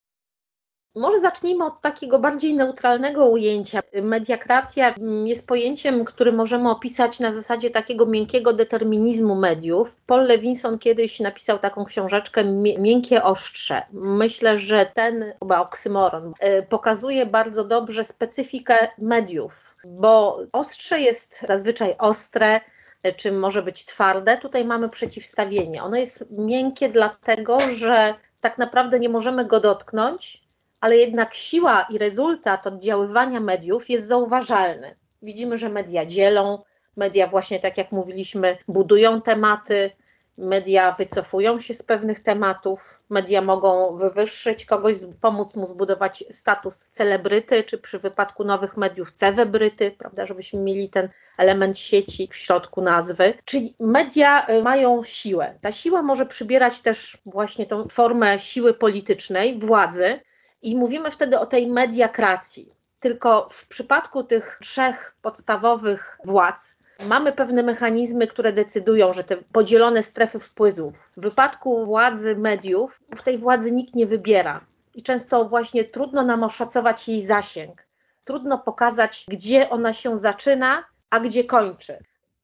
Może 0.97 1.19
zacznijmy 1.19 1.65
od 1.65 1.81
takiego 1.81 2.19
bardziej 2.19 2.53
neutralnego 2.53 3.25
ujęcia. 3.25 3.81
Mediakracja 4.03 4.95
jest 5.25 5.47
pojęciem, 5.47 6.05
który 6.05 6.31
możemy 6.31 6.71
opisać 6.71 7.19
na 7.19 7.33
zasadzie 7.33 7.69
takiego 7.69 8.05
miękkiego 8.05 8.53
determinizmu 8.53 9.35
mediów. 9.35 9.95
Paul 10.07 10.27
Levinson 10.27 10.79
kiedyś 10.79 11.19
napisał 11.19 11.59
taką 11.59 11.85
książeczkę 11.85 12.43
Miękkie 12.79 13.23
ostrze. 13.23 13.81
Myślę, 13.93 14.57
że 14.57 14.85
ten 14.85 15.33
chyba 15.39 15.59
oksymoron 15.59 16.33
e, 16.39 16.61
pokazuje 16.63 17.25
bardzo 17.25 17.63
dobrze 17.63 18.03
specyfikę 18.03 18.75
mediów, 18.97 19.75
bo 19.85 20.39
ostrze 20.51 20.99
jest 20.99 21.41
zazwyczaj 21.47 21.95
ostre, 21.97 22.61
e, 23.03 23.13
czy 23.13 23.31
może 23.31 23.63
być 23.63 23.85
twarde. 23.85 24.37
Tutaj 24.37 24.65
mamy 24.65 24.89
przeciwstawienie. 24.89 25.83
Ono 25.83 25.97
jest 25.97 26.25
miękkie 26.31 26.89
dlatego, 26.89 27.59
że 27.75 28.13
tak 28.41 28.57
naprawdę 28.57 28.99
nie 28.99 29.09
możemy 29.09 29.45
go 29.45 29.59
dotknąć, 29.59 30.46
ale 30.81 30.97
jednak 30.97 31.33
siła 31.33 31.87
i 31.89 31.97
rezultat 31.97 32.67
oddziaływania 32.67 33.39
mediów 33.39 33.89
jest 33.89 34.07
zauważalny. 34.07 34.95
Widzimy, 35.21 35.57
że 35.57 35.69
media 35.69 36.05
dzielą, 36.05 36.63
media 36.97 37.27
właśnie 37.27 37.59
tak 37.59 37.77
jak 37.77 37.91
mówiliśmy, 37.91 38.57
budują 38.67 39.21
tematy, 39.21 39.91
media 40.37 40.91
wycofują 40.91 41.59
się 41.59 41.73
z 41.73 41.83
pewnych 41.83 42.19
tematów, 42.19 42.99
media 43.09 43.41
mogą 43.41 43.97
wywyższyć 43.97 44.65
kogoś, 44.65 44.95
pomóc 45.21 45.55
mu 45.55 45.67
zbudować 45.67 46.23
status 46.31 46.87
celebryty, 46.91 47.63
czy 47.63 47.77
przy 47.77 47.99
wypadku 47.99 48.43
nowych 48.43 48.77
mediów 48.77 49.11
cewebryty, 49.11 49.91
prawda, 49.91 50.25
żebyśmy 50.25 50.59
mieli 50.59 50.89
ten 50.89 51.09
element 51.37 51.77
sieci 51.77 52.27
w 52.31 52.35
środku 52.35 52.81
nazwy. 52.81 53.33
Czyli 53.45 53.75
media 53.79 54.49
y, 54.49 54.63
mają 54.63 55.03
siłę. 55.03 55.53
Ta 55.61 55.71
siła 55.71 56.01
może 56.01 56.25
przybierać 56.25 56.81
też 56.81 57.17
właśnie 57.25 57.65
tą 57.65 57.87
formę 57.87 58.39
siły 58.39 58.73
politycznej, 58.73 59.59
władzy, 59.59 60.19
i 60.67 60.75
mówimy 60.75 61.11
wtedy 61.11 61.39
o 61.39 61.45
tej 61.45 61.67
mediakracji. 61.67 62.73
Tylko 62.99 63.47
w 63.51 63.67
przypadku 63.67 64.23
tych 64.23 64.57
trzech 64.61 65.15
podstawowych 65.21 66.17
władz 66.25 66.75
mamy 67.05 67.31
pewne 67.31 67.63
mechanizmy, 67.63 68.27
które 68.27 68.53
decydują, 68.53 69.13
że 69.13 69.23
te 69.23 69.37
podzielone 69.37 70.03
strefy 70.03 70.39
wpływów. 70.39 70.93
W 71.17 71.21
wypadku 71.21 71.85
władzy 71.85 72.35
mediów, 72.35 73.01
w 73.15 73.21
tej 73.21 73.37
władzy 73.37 73.71
nikt 73.71 73.95
nie 73.95 74.07
wybiera 74.07 74.61
i 74.93 75.03
często 75.03 75.45
właśnie 75.45 75.83
trudno 75.83 76.23
nam 76.23 76.43
oszacować 76.43 77.07
jej 77.07 77.25
zasięg. 77.25 77.87
Trudno 78.25 78.57
pokazać, 78.57 79.25
gdzie 79.27 79.69
ona 79.69 79.93
się 79.93 80.17
zaczyna, 80.17 80.83
a 81.09 81.19
gdzie 81.19 81.43
kończy. 81.43 81.97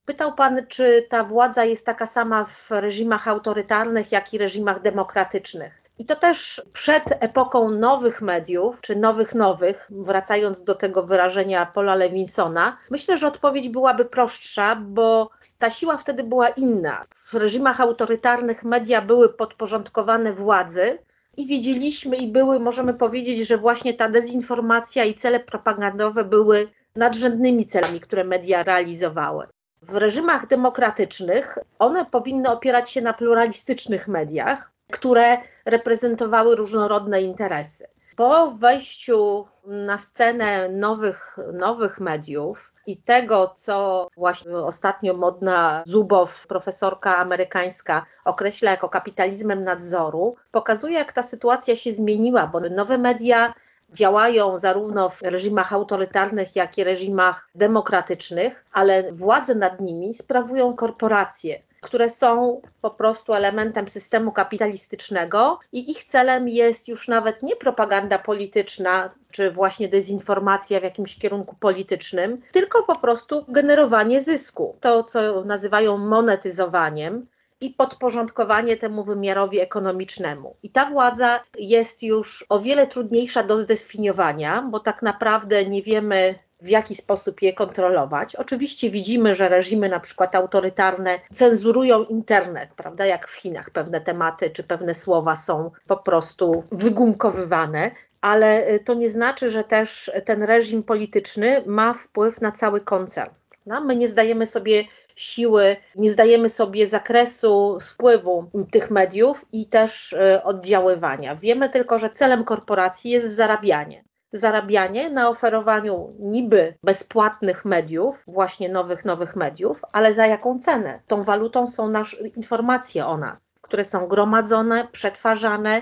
Pytał 0.06 0.36
Pan, 0.36 0.68
czy 0.68 1.08
ta 1.10 1.24
władza 1.24 1.66
jest 1.66 1.86
taka 1.86 2.08
sama 2.08 2.46
w 2.46 2.72
reżimach 2.72 3.28
autorytarnych, 3.28 4.12
jak 4.12 4.34
i 4.34 4.38
reżimach 4.38 4.82
demokratycznych. 4.82 5.83
I 6.00 6.06
to 6.06 6.16
też 6.16 6.62
przed 6.74 7.04
epoką 7.20 7.70
nowych 7.70 8.22
mediów, 8.22 8.82
czy 8.82 8.96
nowych 8.96 9.36
nowych, 9.36 9.88
wracając 9.90 10.64
do 10.64 10.76
tego 10.76 11.04
wyrażenia 11.04 11.66
Paula 11.66 11.96
Lewinsona, 11.96 12.78
myślę, 12.90 13.18
że 13.18 13.28
odpowiedź 13.28 13.70
byłaby 13.70 14.06
prostsza, 14.06 14.76
bo 14.76 15.30
ta 15.60 15.70
siła 15.70 15.98
wtedy 15.98 16.24
była 16.24 16.50
inna. 16.50 17.04
W 17.16 17.34
reżimach 17.34 17.82
autorytarnych 17.82 18.64
media 18.64 19.02
były 19.02 19.30
podporządkowane 19.30 20.34
władzy, 20.34 21.00
i 21.38 21.48
wiedzieliśmy 21.48 22.18
i 22.18 22.28
były, 22.28 22.60
możemy 22.60 22.94
powiedzieć, 22.94 23.48
że 23.48 23.58
właśnie 23.58 23.94
ta 23.94 24.10
dezinformacja 24.10 25.04
i 25.04 25.14
cele 25.14 25.40
propagandowe 25.40 26.24
były 26.24 26.68
nadrzędnymi 26.96 27.66
celami, 27.66 28.00
które 28.00 28.24
media 28.24 28.64
realizowały. 28.64 29.48
W 29.82 29.96
reżimach 29.96 30.48
demokratycznych 30.48 31.58
one 31.80 32.06
powinny 32.06 32.50
opierać 32.50 32.92
się 32.92 33.02
na 33.02 33.14
pluralistycznych 33.14 34.08
mediach, 34.08 34.73
które 34.94 35.38
reprezentowały 35.66 36.56
różnorodne 36.56 37.22
interesy. 37.22 37.88
Po 38.16 38.52
wejściu 38.52 39.48
na 39.66 39.98
scenę 39.98 40.70
nowych, 40.70 41.38
nowych 41.54 42.00
mediów, 42.00 42.74
i 42.88 42.98
tego, 42.98 43.54
co 43.56 44.08
właśnie 44.18 44.58
ostatnio 44.58 45.14
modna 45.14 45.84
Zubow, 45.88 46.48
profesorka 46.48 47.18
amerykańska, 47.18 48.06
określa 48.26 48.72
jako 48.72 48.90
kapitalizmem 48.90 49.64
nadzoru, 49.64 50.36
pokazuje, 50.52 50.98
jak 50.98 51.12
ta 51.12 51.24
sytuacja 51.24 51.76
się 51.76 51.94
zmieniła, 51.94 52.48
bo 52.48 52.60
nowe 52.60 52.98
media 52.98 53.54
działają 53.94 54.60
zarówno 54.60 55.10
w 55.10 55.22
reżimach 55.22 55.74
autorytarnych, 55.74 56.56
jak 56.56 56.78
i 56.78 56.84
reżimach 56.84 57.50
demokratycznych, 57.56 58.66
ale 58.72 59.12
władzę 59.12 59.56
nad 59.56 59.82
nimi 59.82 60.14
sprawują 60.14 60.76
korporacje 60.76 61.62
które 61.84 62.10
są 62.10 62.62
po 62.82 62.92
prostu 62.92 63.34
elementem 63.34 63.88
systemu 63.90 64.32
kapitalistycznego 64.32 65.60
i 65.72 65.92
ich 65.92 66.04
celem 66.04 66.50
jest 66.50 66.88
już 66.88 67.08
nawet 67.08 67.44
nie 67.44 67.56
propaganda 67.56 68.20
polityczna 68.20 69.10
czy 69.32 69.52
właśnie 69.52 69.88
dezinformacja 69.88 70.80
w 70.80 70.84
jakimś 70.84 71.20
kierunku 71.20 71.56
politycznym, 71.56 72.42
tylko 72.52 72.84
po 72.84 73.00
prostu 73.00 73.46
generowanie 73.48 74.22
zysku. 74.22 74.76
To, 74.82 75.04
co 75.04 75.44
nazywają 75.44 75.98
monetyzowaniem 75.98 77.28
i 77.64 77.70
podporządkowanie 77.70 78.78
temu 78.78 79.04
wymiarowi 79.04 79.60
ekonomicznemu. 79.60 80.56
I 80.64 80.70
ta 80.70 80.86
władza 80.86 81.40
jest 81.60 82.04
już 82.04 82.46
o 82.50 82.60
wiele 82.60 82.88
trudniejsza 82.88 83.44
do 83.44 83.58
zdefiniowania, 83.58 84.62
bo 84.72 84.80
tak 84.80 85.02
naprawdę 85.02 85.66
nie 85.66 85.82
wiemy, 85.82 86.36
w 86.62 86.70
jaki 86.70 86.96
sposób 86.96 87.42
je 87.42 87.54
kontrolować. 87.54 88.36
Oczywiście 88.36 88.90
widzimy, 88.90 89.36
że 89.36 89.50
reżimy 89.50 89.90
na 89.90 90.00
przykład 90.00 90.36
autorytarne 90.36 91.20
cenzurują 91.34 92.04
internet, 92.04 92.70
prawda, 92.76 93.06
jak 93.06 93.28
w 93.28 93.36
Chinach 93.36 93.70
pewne 93.70 94.02
tematy 94.02 94.50
czy 94.50 94.64
pewne 94.64 94.94
słowa 94.94 95.36
są 95.36 95.72
po 95.88 95.98
prostu 95.98 96.64
wygumkowywane, 96.72 97.92
ale 98.22 98.80
to 98.80 98.94
nie 98.94 99.10
znaczy, 99.10 99.50
że 99.50 99.64
też 99.64 100.12
ten 100.26 100.44
reżim 100.44 100.84
polityczny 100.84 101.64
ma 101.66 101.94
wpływ 101.94 102.42
na 102.42 102.52
cały 102.52 102.82
koncern. 102.82 103.32
No, 103.66 103.82
my 103.82 103.96
nie 103.96 104.08
zdajemy 104.08 104.46
sobie 104.46 104.84
siły, 105.16 105.76
nie 105.96 106.12
zdajemy 106.12 106.50
sobie 106.50 106.88
zakresu 106.88 107.78
wpływu 107.82 108.50
tych 108.72 108.92
mediów 108.92 109.46
i 109.52 109.66
też 109.68 110.14
y, 110.14 110.44
oddziaływania. 110.44 111.36
Wiemy 111.36 111.70
tylko, 111.70 112.00
że 112.00 112.10
celem 112.10 112.44
korporacji 112.44 113.12
jest 113.12 113.36
zarabianie 113.36 114.04
zarabianie 114.34 115.10
na 115.10 115.30
oferowaniu 115.30 116.16
niby 116.20 116.76
bezpłatnych 116.84 117.66
mediów, 117.66 118.24
właśnie 118.28 118.70
nowych, 118.70 119.06
nowych 119.06 119.36
mediów, 119.36 119.82
ale 119.92 120.14
za 120.14 120.26
jaką 120.26 120.60
cenę? 120.60 121.02
Tą 121.08 121.24
walutą 121.24 121.68
są 121.68 121.90
nasze 121.90 122.28
informacje 122.28 123.06
o 123.06 123.18
nas, 123.18 123.56
które 123.62 123.86
są 123.86 124.08
gromadzone, 124.08 124.88
przetwarzane 124.92 125.82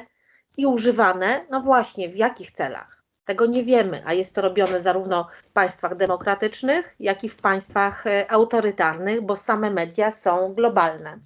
i 0.57 0.65
używane, 0.65 1.45
no 1.49 1.61
właśnie, 1.61 2.09
w 2.09 2.15
jakich 2.15 2.51
celach? 2.51 3.00
Tego 3.31 3.45
nie 3.45 3.63
wiemy, 3.63 4.01
a 4.05 4.13
jest 4.13 4.35
to 4.35 4.41
robione 4.41 4.81
zarówno 4.81 5.27
w 5.49 5.53
państwach 5.53 5.95
demokratycznych, 5.95 6.95
jak 6.99 7.23
i 7.23 7.29
w 7.29 7.35
państwach 7.35 8.07
e, 8.07 8.31
autorytarnych, 8.31 9.21
bo 9.21 9.35
same 9.35 9.69
media 9.69 10.11
są 10.11 10.53
globalne. 10.53 11.19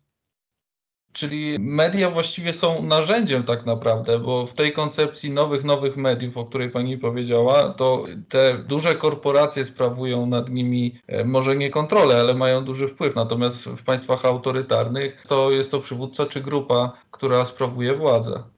Czyli 1.12 1.57
media 1.59 2.09
właściwie 2.09 2.53
są 2.53 2.83
narzędziem 2.83 3.43
tak 3.43 3.65
naprawdę, 3.65 4.19
bo 4.19 4.47
w 4.47 4.53
tej 4.53 4.74
koncepcji 4.74 5.31
nowych, 5.31 5.63
nowych 5.63 5.97
mediów, 5.97 6.38
o 6.38 6.45
której 6.45 6.69
Pani 6.69 6.97
powiedziała, 6.97 7.69
to 7.69 8.05
te 8.29 8.57
duże 8.57 8.95
korporacje 8.95 9.65
sprawują 9.65 10.25
nad 10.25 10.50
nimi 10.50 11.00
e, 11.07 11.24
może 11.24 11.55
nie 11.55 11.69
kontrolę, 11.69 12.19
ale 12.19 12.33
mają 12.33 12.65
duży 12.65 12.88
wpływ. 12.88 13.15
Natomiast 13.15 13.65
w 13.65 13.83
państwach 13.83 14.25
autorytarnych 14.25 15.24
to 15.27 15.51
jest 15.51 15.71
to 15.71 15.79
przywódca 15.79 16.25
czy 16.25 16.41
grupa, 16.41 16.91
która 17.12 17.45
sprawuje 17.45 17.95
władzę. 17.95 18.54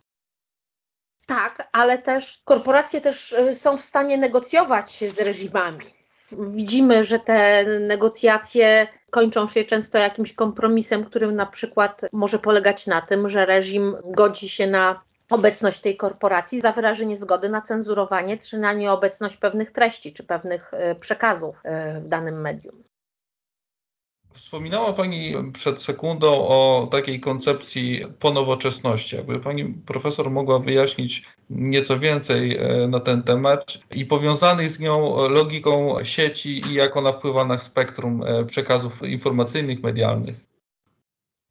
Tak, 1.28 1.68
ale 1.72 1.98
też 1.98 2.42
korporacje 2.46 3.02
też 3.02 3.34
e, 3.34 3.56
są 3.56 3.78
w 3.78 3.82
stanie 3.82 4.18
negocjować 4.18 5.04
z 5.14 5.20
reżimami. 5.20 5.86
Widzimy, 6.32 7.04
że 7.04 7.20
te 7.20 7.66
negocjacje 7.80 8.88
kończą 9.10 9.48
się 9.48 9.64
często 9.64 9.98
jakimś 9.98 10.34
kompromisem, 10.34 11.06
którym 11.06 11.36
na 11.36 11.46
przykład 11.46 12.02
może 12.12 12.40
polegać 12.40 12.88
na 12.88 13.02
tym, 13.02 13.30
że 13.30 13.46
reżim 13.46 13.96
godzi 14.06 14.50
się 14.50 14.68
na 14.68 15.02
obecność 15.30 15.82
tej 15.82 15.98
korporacji 15.98 16.62
za 16.62 16.72
wyrażenie 16.72 17.18
zgody 17.18 17.50
na 17.50 17.62
cenzurowanie 17.62 18.38
czy 18.38 18.58
na 18.58 18.74
nieobecność 18.74 19.38
pewnych 19.38 19.72
treści 19.72 20.14
czy 20.14 20.24
pewnych 20.24 20.74
e, 20.74 20.96
przekazów 20.96 21.56
e, 21.64 22.00
w 22.00 22.08
danym 22.08 22.42
medium. 22.42 22.87
Wspominała 24.38 24.94
Pani 24.94 25.36
przed 25.54 25.82
sekundą 25.82 26.48
o 26.48 26.88
takiej 26.92 27.20
koncepcji 27.20 28.06
ponowoczesności. 28.20 29.16
Jakby 29.16 29.40
Pani 29.40 29.66
profesor 29.66 30.32
mogła 30.32 30.60
wyjaśnić 30.60 31.24
nieco 31.50 32.00
więcej 32.00 32.58
e, 32.58 32.88
na 32.88 33.00
ten 33.00 33.24
temat 33.24 33.78
i 33.92 34.06
powiązanej 34.06 34.70
z 34.70 34.80
nią 34.80 35.28
logiką 35.30 36.04
sieci 36.04 36.62
i 36.72 36.74
jak 36.74 36.98
ona 36.98 37.12
wpływa 37.12 37.46
na 37.46 37.60
spektrum 37.60 38.24
e, 38.24 38.46
przekazów 38.46 39.02
informacyjnych, 39.02 39.84
medialnych. 39.84 40.36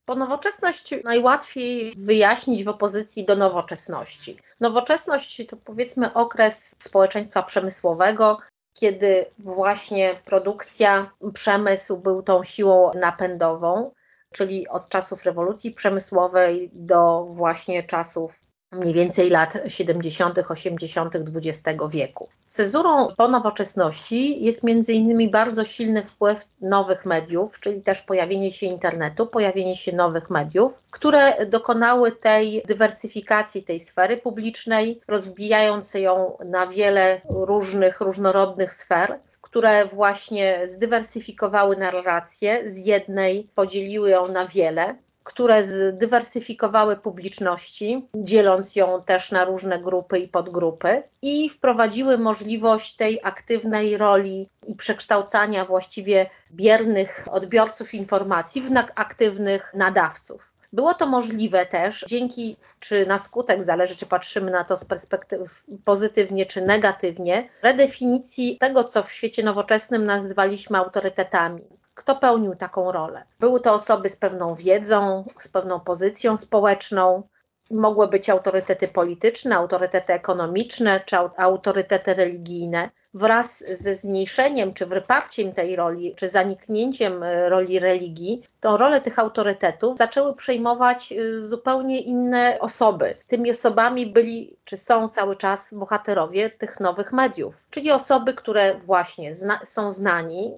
Ponowoczesność 0.04 0.94
najłatwiej 1.04 1.94
wyjaśnić 1.96 2.64
w 2.64 2.68
opozycji 2.68 3.24
do 3.24 3.36
nowoczesności. 3.36 4.36
Nowoczesność 4.60 5.42
to 5.48 5.56
powiedzmy 5.56 6.14
okres 6.14 6.74
społeczeństwa 6.78 7.42
przemysłowego, 7.42 8.38
kiedy 8.76 9.26
właśnie 9.38 10.14
produkcja, 10.24 11.10
przemysł 11.34 11.96
był 11.96 12.22
tą 12.22 12.42
siłą 12.42 12.90
napędową, 12.94 13.90
czyli 14.32 14.68
od 14.68 14.88
czasów 14.88 15.24
rewolucji 15.24 15.72
przemysłowej 15.72 16.70
do 16.72 17.24
właśnie 17.24 17.82
czasów 17.82 18.40
mniej 18.72 18.94
więcej 18.94 19.30
lat 19.30 19.58
70., 19.66 20.38
80. 20.48 21.14
XX 21.16 21.78
wieku. 21.90 22.28
Cezurą 22.46 23.14
po 23.16 23.28
nowoczesności 23.28 24.44
jest 24.44 24.62
między 24.62 24.92
innymi 24.92 25.30
bardzo 25.30 25.64
silny 25.64 26.02
wpływ 26.02 26.44
nowych 26.60 27.04
mediów, 27.04 27.60
czyli 27.60 27.82
też 27.82 28.02
pojawienie 28.02 28.52
się 28.52 28.66
internetu, 28.66 29.26
pojawienie 29.26 29.76
się 29.76 29.92
nowych 29.92 30.30
mediów, 30.30 30.82
które 30.90 31.46
dokonały 31.46 32.12
tej 32.12 32.62
dywersyfikacji 32.66 33.62
tej 33.62 33.80
sfery 33.80 34.16
publicznej, 34.16 35.00
rozbijając 35.08 35.94
ją 35.94 36.36
na 36.44 36.66
wiele 36.66 37.20
różnych, 37.28 38.00
różnorodnych 38.00 38.72
sfer 38.72 39.18
które 39.56 39.84
właśnie 39.84 40.68
zdywersyfikowały 40.68 41.76
narrację, 41.76 42.70
z 42.70 42.86
jednej 42.86 43.48
podzieliły 43.54 44.10
ją 44.10 44.28
na 44.28 44.46
wiele, 44.46 44.94
które 45.26 45.64
zdywersyfikowały 45.64 46.96
publiczności, 46.96 48.08
dzieląc 48.14 48.76
ją 48.76 49.02
też 49.02 49.30
na 49.30 49.44
różne 49.44 49.78
grupy 49.78 50.18
i 50.18 50.28
podgrupy 50.28 51.02
i 51.22 51.50
wprowadziły 51.50 52.18
możliwość 52.18 52.96
tej 52.96 53.20
aktywnej 53.22 53.96
roli 53.96 54.48
i 54.66 54.74
przekształcania 54.74 55.64
właściwie 55.64 56.26
biernych 56.52 57.28
odbiorców 57.30 57.94
informacji 57.94 58.62
w 58.62 58.70
aktywnych 58.94 59.72
nadawców. 59.74 60.52
Było 60.72 60.94
to 60.94 61.06
możliwe 61.06 61.66
też 61.66 62.04
dzięki, 62.08 62.56
czy 62.80 63.06
na 63.06 63.18
skutek, 63.18 63.62
zależy 63.62 63.96
czy 63.96 64.06
patrzymy 64.06 64.50
na 64.50 64.64
to 64.64 64.76
z 64.76 64.84
perspektyw 64.84 65.64
pozytywnie 65.84 66.46
czy 66.46 66.60
negatywnie, 66.62 67.48
redefinicji 67.62 68.56
tego, 68.60 68.84
co 68.84 69.02
w 69.02 69.12
świecie 69.12 69.42
nowoczesnym 69.42 70.04
nazywaliśmy 70.04 70.78
autorytetami. 70.78 71.62
Kto 71.96 72.16
pełnił 72.16 72.56
taką 72.56 72.92
rolę? 72.92 73.22
Były 73.40 73.60
to 73.60 73.74
osoby 73.74 74.08
z 74.08 74.16
pewną 74.16 74.54
wiedzą, 74.54 75.24
z 75.38 75.48
pewną 75.48 75.80
pozycją 75.80 76.36
społeczną, 76.36 77.22
mogły 77.70 78.08
być 78.08 78.30
autorytety 78.30 78.88
polityczne, 78.88 79.56
autorytety 79.56 80.12
ekonomiczne 80.12 81.00
czy 81.06 81.16
autorytety 81.36 82.14
religijne. 82.14 82.90
Wraz 83.14 83.58
ze 83.58 83.94
zmniejszeniem 83.94 84.74
czy 84.74 84.86
wyparciem 84.86 85.52
tej 85.52 85.76
roli, 85.76 86.14
czy 86.14 86.28
zaniknięciem 86.28 87.22
e, 87.22 87.48
roli 87.48 87.78
religii, 87.78 88.42
tą 88.60 88.76
rolę 88.76 89.00
tych 89.00 89.18
autorytetów 89.18 89.98
zaczęły 89.98 90.34
przejmować 90.34 91.12
e, 91.12 91.42
zupełnie 91.42 92.00
inne 92.00 92.56
osoby. 92.60 93.14
Tymi 93.26 93.50
osobami 93.50 94.06
byli, 94.06 94.56
czy 94.64 94.76
są 94.76 95.08
cały 95.08 95.36
czas 95.36 95.74
bohaterowie 95.74 96.50
tych 96.50 96.80
nowych 96.80 97.12
mediów, 97.12 97.66
czyli 97.70 97.90
osoby, 97.90 98.34
które 98.34 98.74
właśnie 98.86 99.34
zna, 99.34 99.60
są 99.64 99.90
znani, 99.90 100.54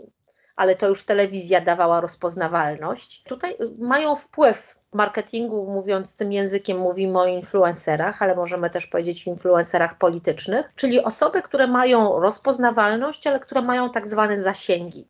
ale 0.58 0.76
to 0.76 0.88
już 0.88 1.04
telewizja 1.04 1.60
dawała 1.60 2.00
rozpoznawalność. 2.00 3.22
Tutaj 3.22 3.56
mają 3.78 4.16
wpływ 4.16 4.78
marketingu, 4.92 5.66
mówiąc 5.66 6.16
tym 6.16 6.32
językiem, 6.32 6.78
mówimy 6.78 7.18
o 7.18 7.26
influencerach, 7.26 8.22
ale 8.22 8.34
możemy 8.34 8.70
też 8.70 8.86
powiedzieć 8.86 9.26
influencerach 9.26 9.98
politycznych, 9.98 10.66
czyli 10.76 11.02
osoby, 11.02 11.42
które 11.42 11.66
mają 11.66 12.20
rozpoznawalność, 12.20 13.26
ale 13.26 13.40
które 13.40 13.62
mają 13.62 13.90
tak 13.90 14.06
zwane 14.06 14.42
zasięgi. 14.42 15.08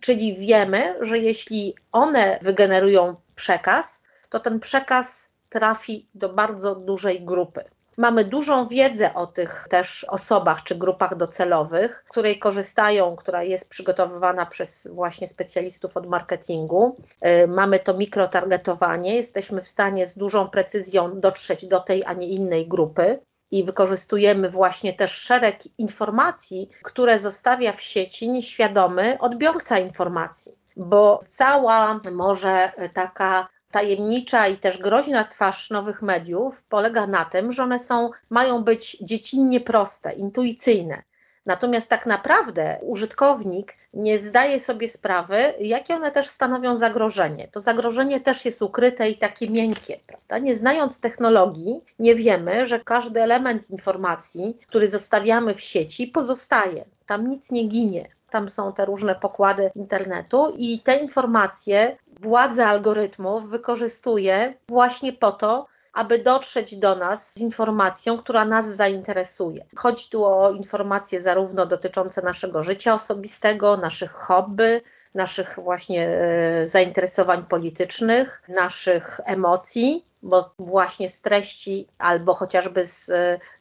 Czyli 0.00 0.36
wiemy, 0.36 0.94
że 1.00 1.18
jeśli 1.18 1.74
one 1.92 2.38
wygenerują 2.42 3.16
przekaz, 3.34 4.02
to 4.28 4.40
ten 4.40 4.60
przekaz 4.60 5.32
trafi 5.48 6.08
do 6.14 6.28
bardzo 6.28 6.74
dużej 6.74 7.24
grupy. 7.24 7.64
Mamy 7.98 8.24
dużą 8.24 8.68
wiedzę 8.68 9.14
o 9.14 9.26
tych 9.26 9.66
też 9.70 10.04
osobach 10.04 10.62
czy 10.62 10.74
grupach 10.74 11.16
docelowych, 11.16 12.04
której 12.08 12.38
korzystają, 12.38 13.16
która 13.16 13.42
jest 13.42 13.70
przygotowywana 13.70 14.46
przez 14.46 14.88
właśnie 14.92 15.28
specjalistów 15.28 15.96
od 15.96 16.06
marketingu. 16.06 16.96
Y, 17.44 17.48
mamy 17.48 17.78
to 17.78 17.94
mikrotargetowanie, 17.94 19.14
jesteśmy 19.14 19.62
w 19.62 19.68
stanie 19.68 20.06
z 20.06 20.18
dużą 20.18 20.48
precyzją 20.48 21.20
dotrzeć 21.20 21.66
do 21.66 21.80
tej, 21.80 22.04
a 22.04 22.12
nie 22.12 22.26
innej 22.26 22.68
grupy 22.68 23.20
i 23.50 23.64
wykorzystujemy 23.64 24.50
właśnie 24.50 24.92
też 24.92 25.12
szereg 25.12 25.58
informacji, 25.78 26.68
które 26.82 27.18
zostawia 27.18 27.72
w 27.72 27.80
sieci 27.80 28.28
nieświadomy 28.28 29.18
odbiorca 29.20 29.78
informacji. 29.78 30.52
Bo 30.76 31.20
cała 31.26 32.00
może 32.12 32.72
taka 32.94 33.48
tajemnicza 33.70 34.48
i 34.48 34.56
też 34.56 34.78
groźna 34.78 35.24
twarz 35.24 35.70
nowych 35.70 36.02
mediów 36.02 36.62
polega 36.68 37.06
na 37.06 37.24
tym, 37.24 37.52
że 37.52 37.62
one 37.62 37.78
są, 37.78 38.10
mają 38.30 38.64
być 38.64 38.96
dziecinnie 39.00 39.60
proste, 39.60 40.12
intuicyjne. 40.12 41.02
Natomiast 41.48 41.90
tak 41.90 42.06
naprawdę 42.06 42.78
użytkownik 42.82 43.76
nie 43.94 44.18
zdaje 44.18 44.60
sobie 44.60 44.88
sprawy, 44.88 45.54
jakie 45.60 45.96
one 45.96 46.10
też 46.10 46.28
stanowią 46.28 46.76
zagrożenie. 46.76 47.48
To 47.48 47.60
zagrożenie 47.60 48.20
też 48.20 48.44
jest 48.44 48.62
ukryte 48.62 49.10
i 49.10 49.18
takie 49.18 49.50
miękkie, 49.50 50.00
prawda? 50.06 50.38
Nie 50.38 50.54
znając 50.54 51.00
technologii, 51.00 51.80
nie 51.98 52.14
wiemy, 52.14 52.66
że 52.66 52.80
każdy 52.80 53.22
element 53.22 53.70
informacji, 53.70 54.58
który 54.66 54.88
zostawiamy 54.88 55.54
w 55.54 55.60
sieci, 55.60 56.06
pozostaje. 56.06 56.84
Tam 57.06 57.26
nic 57.26 57.50
nie 57.50 57.64
ginie. 57.64 58.17
Tam 58.30 58.48
są 58.48 58.72
te 58.72 58.84
różne 58.84 59.14
pokłady 59.14 59.70
internetu 59.74 60.54
i 60.58 60.80
te 60.80 60.96
informacje 60.96 61.96
władza 62.20 62.66
algorytmów 62.66 63.48
wykorzystuje 63.48 64.54
właśnie 64.68 65.12
po 65.12 65.32
to, 65.32 65.66
aby 65.92 66.18
dotrzeć 66.18 66.76
do 66.76 66.96
nas 66.96 67.32
z 67.32 67.40
informacją, 67.40 68.18
która 68.18 68.44
nas 68.44 68.76
zainteresuje. 68.76 69.66
Chodzi 69.76 70.08
tu 70.08 70.24
o 70.24 70.50
informacje 70.50 71.20
zarówno 71.20 71.66
dotyczące 71.66 72.22
naszego 72.22 72.62
życia 72.62 72.94
osobistego, 72.94 73.76
naszych 73.76 74.12
hobby, 74.12 74.80
naszych 75.14 75.58
właśnie 75.64 76.08
e, 76.08 76.66
zainteresowań 76.66 77.44
politycznych, 77.44 78.42
naszych 78.48 79.20
emocji, 79.24 80.07
bo 80.22 80.50
właśnie 80.58 81.08
z 81.08 81.22
treści 81.22 81.86
albo 81.98 82.34
chociażby 82.34 82.86
z 82.86 83.10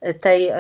e, 0.02 0.14
tej 0.14 0.48
e, 0.48 0.58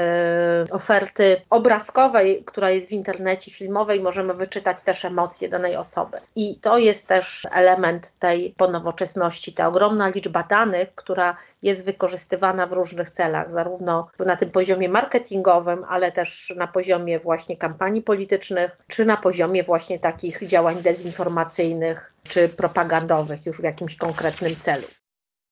oferty 0.72 1.42
obrazkowej, 1.50 2.44
która 2.46 2.70
jest 2.70 2.90
w 2.90 2.92
internecie 2.92 3.52
filmowej, 3.52 4.00
możemy 4.00 4.34
wyczytać 4.34 4.84
też 4.84 5.06
emocje 5.06 5.50
danej 5.50 5.76
osoby. 5.76 6.18
I 6.36 6.60
to 6.62 6.78
jest 6.78 7.08
też 7.08 7.48
element 7.52 8.14
tej 8.20 8.54
ponowoczesności, 8.58 9.54
ta 9.54 9.68
ogromna 9.68 10.10
liczba 10.10 10.44
danych, 10.44 10.96
która 10.96 11.38
jest 11.62 11.86
wykorzystywana 11.86 12.68
w 12.68 12.74
różnych 12.74 13.10
celach, 13.10 13.52
zarówno 13.52 14.08
na 14.20 14.36
tym 14.36 14.52
poziomie 14.52 14.90
marketingowym, 14.90 15.86
ale 15.90 16.12
też 16.12 16.54
na 16.56 16.68
poziomie 16.68 17.20
właśnie 17.20 17.58
kampanii 17.58 18.02
politycznych, 18.02 18.78
czy 18.88 19.06
na 19.06 19.18
poziomie 19.18 19.64
właśnie 19.64 20.00
takich 20.00 20.48
działań 20.48 20.82
dezinformacyjnych 20.82 22.14
czy 22.24 22.50
propagandowych 22.50 23.46
już 23.46 23.62
w 23.62 23.64
jakimś 23.64 23.96
konkretnym 23.96 24.56
celu. 24.56 24.88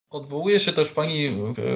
Odwołuje 0.10 0.60
się 0.60 0.74
też 0.74 0.90
Pani 0.90 1.30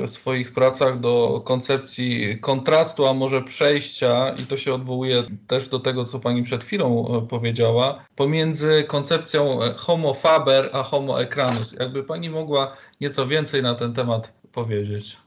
w 0.08 0.10
swoich 0.10 0.54
pracach 0.54 1.00
do 1.00 1.42
koncepcji 1.46 2.39
kontrastu, 2.39 3.08
a 3.08 3.13
może 3.13 3.42
przejścia, 3.42 4.36
i 4.44 4.46
to 4.46 4.58
się 4.58 4.74
odwołuje 4.74 5.24
też 5.48 5.70
do 5.70 5.80
tego, 5.80 6.06
co 6.06 6.20
Pani 6.20 6.44
przed 6.44 6.63
chwilą 6.63 7.18
e, 7.18 7.28
powiedziała, 7.28 8.06
pomiędzy 8.15 8.84
koncepcją 8.88 9.60
homo 9.78 10.13
faber 10.13 10.70
a 10.74 10.84
homo 10.84 11.22
ekranus. 11.22 11.74
Jakby 11.80 12.04
Pani 12.04 12.30
mogła 12.30 12.78
nieco 13.02 13.28
więcej 13.28 13.63
na 13.63 13.76
ten 13.76 13.94
temat 13.94 14.32
powiedzieć. 14.52 15.18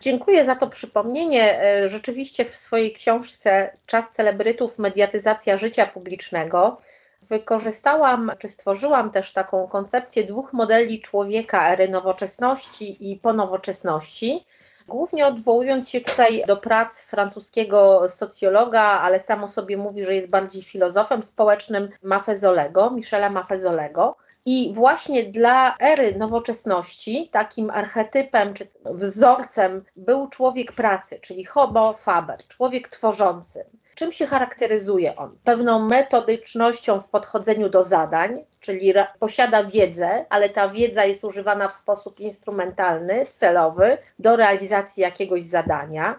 Dziękuję 0.00 0.44
za 0.44 0.56
to 0.56 0.66
przypomnienie. 0.66 1.62
E, 1.62 1.88
rzeczywiście 1.88 2.44
w 2.44 2.56
swojej 2.56 2.92
książce 2.92 3.76
Czas 3.86 4.08
celebrytów, 4.08 4.78
mediatyzacja 4.78 5.56
życia 5.56 5.86
publicznego 5.86 6.80
wykorzystałam, 7.22 8.32
czy 8.38 8.48
stworzyłam 8.48 9.10
też 9.10 9.32
taką 9.32 9.68
koncepcję 9.68 10.24
dwóch 10.24 10.52
modeli 10.52 11.00
człowieka, 11.00 11.68
ery 11.68 11.88
nowoczesności 11.88 13.10
i 13.10 13.16
ponowoczesności. 13.16 14.46
Głównie 14.88 15.26
odwołując 15.26 15.88
się 15.88 16.00
tutaj 16.00 16.44
do 16.46 16.56
prac 16.56 17.02
francuskiego 17.02 18.08
socjologa, 18.08 18.82
ale 18.82 19.20
samo 19.20 19.48
sobie 19.48 19.76
mówi, 19.76 20.04
że 20.04 20.14
jest 20.14 20.30
bardziej 20.30 20.62
filozofem 20.62 21.22
społecznym 21.22 21.88
Maffezolego, 22.02 22.90
Michela 22.90 23.30
Maffezolego. 23.30 24.16
I 24.48 24.72
właśnie 24.74 25.24
dla 25.24 25.76
ery 25.80 26.18
nowoczesności 26.18 27.28
takim 27.32 27.70
archetypem 27.70 28.54
czy 28.54 28.66
wzorcem 28.84 29.84
był 29.96 30.28
człowiek 30.28 30.72
pracy, 30.72 31.18
czyli 31.22 31.44
homo 31.44 31.92
faber, 31.92 32.46
człowiek 32.48 32.88
tworzący. 32.88 33.66
Czym 33.94 34.12
się 34.12 34.26
charakteryzuje 34.26 35.16
on? 35.16 35.38
Pewną 35.44 35.78
metodycznością 35.78 37.00
w 37.00 37.08
podchodzeniu 37.08 37.68
do 37.68 37.84
zadań, 37.84 38.44
czyli 38.60 38.94
posiada 39.18 39.64
wiedzę, 39.64 40.26
ale 40.30 40.48
ta 40.48 40.68
wiedza 40.68 41.04
jest 41.04 41.24
używana 41.24 41.68
w 41.68 41.74
sposób 41.74 42.20
instrumentalny, 42.20 43.26
celowy 43.30 43.98
do 44.18 44.36
realizacji 44.36 45.00
jakiegoś 45.00 45.42
zadania 45.42 46.18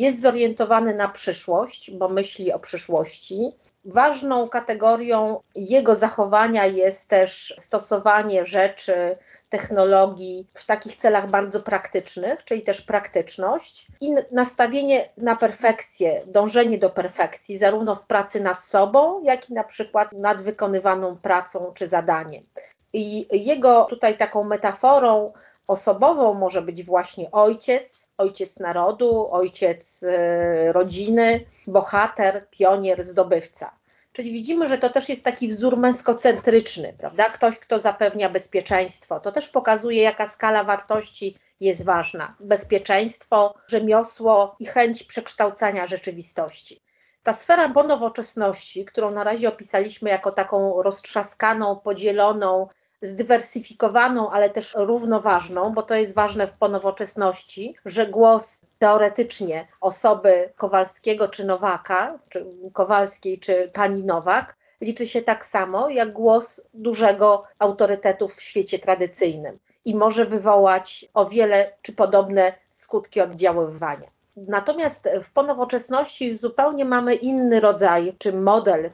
jest 0.00 0.20
zorientowany 0.20 0.94
na 0.94 1.08
przyszłość, 1.08 1.90
bo 1.90 2.08
myśli 2.08 2.52
o 2.52 2.58
przyszłości. 2.58 3.52
Ważną 3.84 4.48
kategorią 4.48 5.40
jego 5.54 5.94
zachowania 5.94 6.66
jest 6.66 7.08
też 7.08 7.54
stosowanie 7.58 8.44
rzeczy, 8.44 9.16
technologii 9.48 10.46
w 10.54 10.66
takich 10.66 10.96
celach 10.96 11.30
bardzo 11.30 11.60
praktycznych, 11.60 12.44
czyli 12.44 12.62
też 12.62 12.82
praktyczność 12.82 13.86
i 14.00 14.14
nastawienie 14.32 15.08
na 15.16 15.36
perfekcję, 15.36 16.22
dążenie 16.26 16.78
do 16.78 16.90
perfekcji, 16.90 17.58
zarówno 17.58 17.94
w 17.94 18.06
pracy 18.06 18.40
nad 18.40 18.64
sobą, 18.64 19.22
jak 19.22 19.50
i 19.50 19.54
na 19.54 19.64
przykład 19.64 20.12
nad 20.12 20.42
wykonywaną 20.42 21.16
pracą 21.16 21.72
czy 21.74 21.88
zadaniem. 21.88 22.44
I 22.92 23.26
jego 23.44 23.84
tutaj 23.84 24.16
taką 24.18 24.44
metaforą 24.44 25.32
osobową 25.66 26.34
może 26.34 26.62
być 26.62 26.84
właśnie 26.84 27.30
ojciec, 27.30 28.08
ojciec 28.18 28.60
narodu, 28.60 29.28
ojciec 29.32 30.02
e, 30.02 30.72
rodziny, 30.72 31.44
bohater, 31.66 32.48
pionier, 32.50 33.04
zdobywca. 33.04 33.70
Czyli 34.12 34.32
widzimy, 34.32 34.68
że 34.68 34.78
to 34.78 34.90
też 34.90 35.08
jest 35.08 35.24
taki 35.24 35.48
wzór 35.48 35.76
męskocentryczny, 35.76 36.94
prawda? 36.98 37.24
Ktoś, 37.24 37.58
kto 37.58 37.78
zapewnia 37.78 38.30
bezpieczeństwo. 38.30 39.20
To 39.20 39.32
też 39.32 39.48
pokazuje, 39.48 40.02
jaka 40.02 40.26
skala 40.26 40.64
wartości 40.64 41.38
jest 41.60 41.84
ważna. 41.84 42.34
Bezpieczeństwo, 42.40 43.54
rzemiosło 43.66 44.56
i 44.58 44.66
chęć 44.66 45.02
przekształcania 45.02 45.86
rzeczywistości. 45.86 46.82
Ta 47.22 47.32
sfera 47.32 47.68
nowoczesności, 47.68 48.84
którą 48.84 49.10
na 49.10 49.24
razie 49.24 49.48
opisaliśmy 49.48 50.10
jako 50.10 50.32
taką 50.32 50.82
roztrzaskaną, 50.82 51.76
podzieloną, 51.76 52.68
zdywersyfikowaną, 53.06 54.30
ale 54.30 54.50
też 54.50 54.74
równoważną, 54.78 55.72
bo 55.72 55.82
to 55.82 55.94
jest 55.94 56.14
ważne 56.14 56.46
w 56.46 56.52
ponowoczesności, 56.52 57.74
że 57.84 58.06
głos 58.06 58.64
teoretycznie 58.78 59.68
osoby 59.80 60.52
Kowalskiego 60.56 61.28
czy 61.28 61.44
Nowaka, 61.44 62.18
czy 62.28 62.46
Kowalskiej 62.72 63.38
czy 63.38 63.70
pani 63.74 64.04
Nowak, 64.04 64.56
liczy 64.80 65.06
się 65.06 65.22
tak 65.22 65.44
samo 65.44 65.88
jak 65.88 66.12
głos 66.12 66.60
dużego 66.74 67.44
autorytetu 67.58 68.28
w 68.28 68.42
świecie 68.42 68.78
tradycyjnym 68.78 69.58
i 69.84 69.94
może 69.94 70.24
wywołać 70.24 71.08
o 71.14 71.26
wiele 71.26 71.72
czy 71.82 71.92
podobne 71.92 72.52
skutki 72.70 73.20
oddziaływania. 73.20 74.10
Natomiast 74.36 75.08
w 75.22 75.30
ponowoczesności 75.30 76.36
zupełnie 76.36 76.84
mamy 76.84 77.14
inny 77.14 77.60
rodzaj 77.60 78.16
czy 78.18 78.32
model 78.32 78.90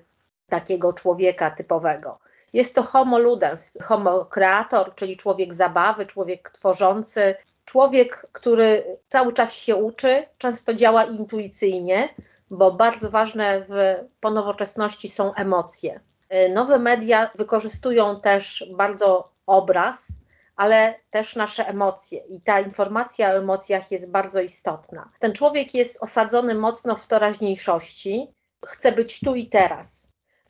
takiego 0.49 0.93
człowieka 0.93 1.51
typowego. 1.51 2.19
Jest 2.53 2.75
to 2.75 2.83
homo 2.83 3.19
ludens, 3.19 3.79
homo 3.83 4.25
creator, 4.25 4.95
czyli 4.95 5.17
człowiek 5.17 5.55
zabawy, 5.55 6.07
człowiek 6.07 6.51
tworzący, 6.51 7.35
człowiek, 7.65 8.27
który 8.33 8.99
cały 9.09 9.33
czas 9.33 9.55
się 9.55 9.77
uczy, 9.77 10.25
często 10.39 10.75
działa 10.75 11.05
intuicyjnie, 11.05 12.09
bo 12.51 12.73
bardzo 12.73 13.11
ważne 13.11 13.65
w 13.69 14.05
ponowoczesności 14.21 15.09
są 15.09 15.35
emocje. 15.35 16.01
Nowe 16.55 16.79
media 16.79 17.31
wykorzystują 17.35 18.21
też 18.21 18.67
bardzo 18.77 19.33
obraz, 19.47 20.07
ale 20.57 20.95
też 21.11 21.37
nasze 21.37 21.67
emocje 21.67 22.19
i 22.19 22.41
ta 22.41 22.61
informacja 22.61 23.29
o 23.29 23.37
emocjach 23.37 23.91
jest 23.91 24.11
bardzo 24.11 24.41
istotna. 24.41 25.11
Ten 25.19 25.33
człowiek 25.33 25.75
jest 25.75 26.03
osadzony 26.03 26.55
mocno 26.55 26.97
w 26.97 27.07
teraźniejszości, 27.07 28.35
chce 28.67 28.93
być 28.93 29.21
tu 29.21 29.35
i 29.35 29.47
teraz. 29.47 30.02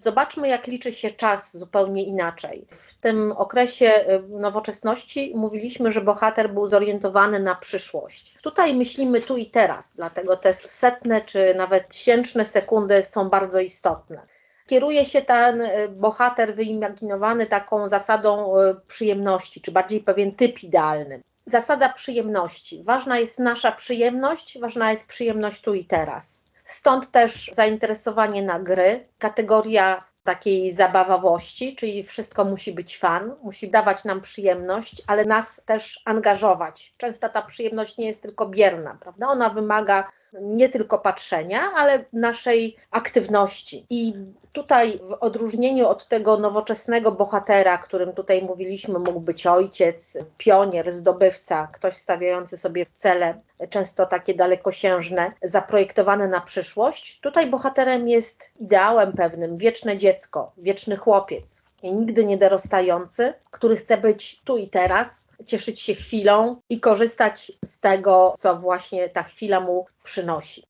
Zobaczmy, 0.03 0.49
jak 0.49 0.67
liczy 0.67 0.93
się 0.93 1.11
czas 1.11 1.57
zupełnie 1.57 2.05
inaczej. 2.05 2.67
W 2.71 2.95
tym 2.95 3.33
okresie 3.33 3.87
y, 3.87 4.23
nowoczesności 4.29 5.33
mówiliśmy, 5.37 5.93
że 5.93 6.01
bohater 6.01 6.51
był 6.55 6.67
zorientowany 6.67 7.41
na 7.41 7.55
przyszłość. 7.55 8.38
Tutaj 8.43 8.75
myślimy 8.75 9.21
tu 9.21 9.37
i 9.37 9.47
teraz, 9.47 9.97
dlatego 9.97 10.37
te 10.37 10.55
setne 10.55 11.21
czy 11.21 11.55
nawet 11.55 11.88
tysięczne 11.88 12.45
sekundy 12.45 13.03
są 13.03 13.29
bardzo 13.29 13.61
istotne. 13.61 14.27
Kieruje 14.67 15.05
się 15.05 15.23
ten 15.23 15.61
y, 15.61 15.88
bohater 15.88 16.55
wyimaginowany 16.55 17.47
taką 17.47 17.88
zasadą 17.88 18.59
y, 18.61 18.75
przyjemności, 18.87 19.61
czy 19.61 19.73
bardziej 19.73 20.01
pewien 20.01 20.35
typ 20.35 20.62
idealny. 20.62 21.23
Zasada 21.47 21.88
przyjemności. 21.88 22.83
Ważna 22.85 23.19
jest 23.19 23.38
nasza 23.38 23.73
przyjemność, 23.73 24.59
ważna 24.61 24.91
jest 24.91 25.07
przyjemność 25.07 25.61
tu 25.61 25.75
i 25.75 25.85
teraz. 25.85 26.41
Stąd 26.73 27.11
też 27.11 27.51
zainteresowanie 27.53 28.43
na 28.43 28.61
gry, 28.61 29.09
kategoria 29.19 30.05
takiej 30.25 30.73
zabawowości, 30.73 31.77
czyli 31.77 32.03
wszystko 32.03 32.45
musi 32.45 32.73
być 32.73 32.99
fan, 32.99 33.37
musi 33.43 33.71
dawać 33.71 34.05
nam 34.05 34.21
przyjemność, 34.21 35.03
ale 35.07 35.25
nas 35.25 35.63
też 35.67 36.03
angażować. 36.05 36.95
Często 36.97 37.29
ta 37.29 37.43
przyjemność 37.43 37.99
nie 37.99 38.07
jest 38.07 38.23
tylko 38.23 38.47
bierna, 38.47 38.99
prawda? 39.01 39.27
Ona 39.27 39.51
wymaga 39.51 40.13
nie 40.40 40.68
tylko 40.68 40.99
patrzenia, 40.99 41.61
ale 41.77 42.05
naszej 42.12 42.77
aktywności. 42.90 43.87
I 43.90 44.14
tutaj 44.53 44.99
w 44.99 45.12
odróżnieniu 45.12 45.88
od 45.88 46.09
tego 46.09 46.38
nowoczesnego 46.38 47.12
bohatera, 47.12 47.79
którym 47.79 48.12
tutaj 48.12 48.42
mówiliśmy, 48.42 48.99
mógł 48.99 49.21
być 49.21 49.47
ojciec, 49.47 50.18
pionier, 50.38 50.92
zdobywca, 50.92 51.68
ktoś 51.73 51.95
stawiający 51.95 52.57
sobie 52.57 52.87
cele, 52.95 53.40
często 53.71 54.07
takie 54.07 54.35
dalekosiężne, 54.35 55.33
zaprojektowane 55.42 56.29
na 56.29 56.40
przyszłość. 56.40 57.21
Tutaj 57.21 57.51
bohaterem 57.51 58.09
jest 58.09 58.51
ideałem 58.61 59.12
pewnym, 59.12 59.57
wieczne 59.57 59.97
dziecko, 59.97 60.53
wieczny 60.59 60.97
chłopiec, 60.97 61.72
nigdy 61.90 62.25
nie 62.25 62.37
dorastający, 62.37 63.35
który 63.51 63.77
chce 63.77 63.99
być 63.99 64.42
tu 64.45 64.57
i 64.57 64.68
teraz, 64.68 65.29
cieszyć 65.47 65.81
się 65.81 65.95
chwilą 65.95 66.57
i 66.68 66.81
korzystać 66.81 67.53
z 67.64 67.81
tego, 67.81 68.35
co 68.37 68.57
właśnie 68.57 69.09
ta 69.09 69.23
chwila 69.23 69.61
mu 69.61 69.87
przynosi. 70.05 70.64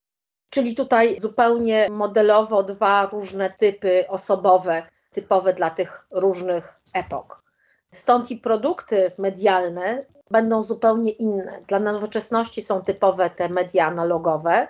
Czyli 0.51 0.75
tutaj 0.75 1.21
zupełnie 1.21 1.89
modelowo 1.91 2.63
dwa 2.63 3.07
różne 3.07 3.51
typy 3.51 4.05
osobowe, 4.09 4.83
typowe 5.13 5.55
dla 5.55 5.71
tych 5.71 6.07
różnych 6.11 6.81
epok. 6.95 7.43
Stąd 7.91 8.31
i 8.31 8.37
produkty 8.37 9.13
medialne 9.19 10.05
będą 10.31 10.63
zupełnie 10.63 11.11
inne. 11.11 11.61
Dla 11.67 11.79
nowoczesności 11.79 12.63
są 12.63 12.83
typowe 12.83 13.31
te 13.31 13.49
media 13.49 13.87
analogowe, 13.87 14.69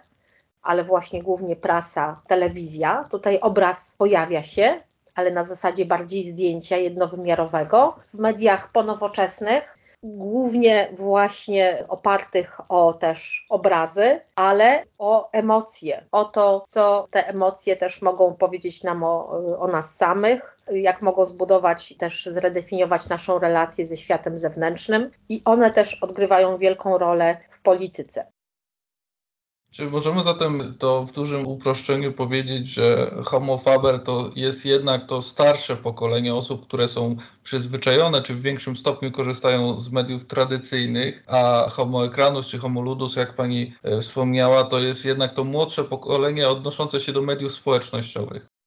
ale 0.62 0.84
właśnie 0.84 1.22
głównie 1.22 1.56
prasa, 1.56 2.22
telewizja. 2.28 3.08
Tutaj 3.10 3.40
obraz 3.40 3.94
pojawia 3.98 4.42
się, 4.42 4.80
ale 5.14 5.30
na 5.30 5.42
zasadzie 5.42 5.86
bardziej 5.86 6.24
zdjęcia 6.24 6.76
jednowymiarowego. 6.76 7.96
W 8.08 8.18
mediach 8.18 8.72
ponowoczesnych 8.72 9.78
głównie 10.02 10.88
właśnie 10.92 11.84
opartych 11.88 12.60
o 12.68 12.92
też 12.92 13.46
obrazy, 13.50 14.20
ale 14.36 14.84
o 14.98 15.30
emocje, 15.32 16.06
o 16.12 16.24
to, 16.24 16.64
co 16.66 17.08
te 17.10 17.28
emocje 17.28 17.76
też 17.76 18.02
mogą 18.02 18.34
powiedzieć 18.34 18.82
nam 18.82 19.04
o, 19.04 19.28
o 19.58 19.68
nas 19.68 19.94
samych, 19.94 20.58
jak 20.72 21.02
mogą 21.02 21.24
zbudować, 21.24 21.94
też 21.98 22.26
zredefiniować 22.26 23.08
naszą 23.08 23.38
relację 23.38 23.86
ze 23.86 23.96
światem 23.96 24.38
zewnętrznym 24.38 25.10
i 25.28 25.42
one 25.44 25.70
też 25.70 26.02
odgrywają 26.02 26.58
wielką 26.58 26.98
rolę 26.98 27.36
w 27.50 27.62
polityce. 27.62 28.26
Czy 29.72 29.90
możemy 29.90 30.22
zatem 30.22 30.74
to 30.78 31.04
w 31.04 31.12
dużym 31.12 31.46
uproszczeniu 31.46 32.12
powiedzieć, 32.12 32.68
że 32.68 33.14
Homo 33.24 33.58
faber 33.58 34.02
to 34.02 34.30
jest 34.36 34.66
jednak 34.66 35.06
to 35.06 35.22
starsze 35.22 35.76
pokolenie 35.76 36.34
osób, 36.34 36.66
które 36.66 36.88
są 36.88 37.16
przyzwyczajone, 37.42 38.22
czy 38.22 38.34
w 38.34 38.42
większym 38.42 38.76
stopniu 38.76 39.12
korzystają 39.12 39.80
z 39.80 39.92
mediów 39.92 40.26
tradycyjnych, 40.26 41.24
a 41.26 41.66
Homo 41.70 42.06
ekranus 42.06 42.48
czy 42.48 42.58
Homo 42.58 42.82
ludus, 42.82 43.16
jak 43.16 43.36
pani 43.36 43.74
e, 43.82 44.00
wspomniała, 44.00 44.64
to 44.64 44.78
jest 44.78 45.04
jednak 45.04 45.34
to 45.34 45.44
młodsze 45.44 45.84
pokolenie 45.84 46.48
odnoszące 46.48 47.00
się 47.00 47.12
do 47.12 47.22
mediów 47.22 47.52
społecznościowych? 47.52 48.61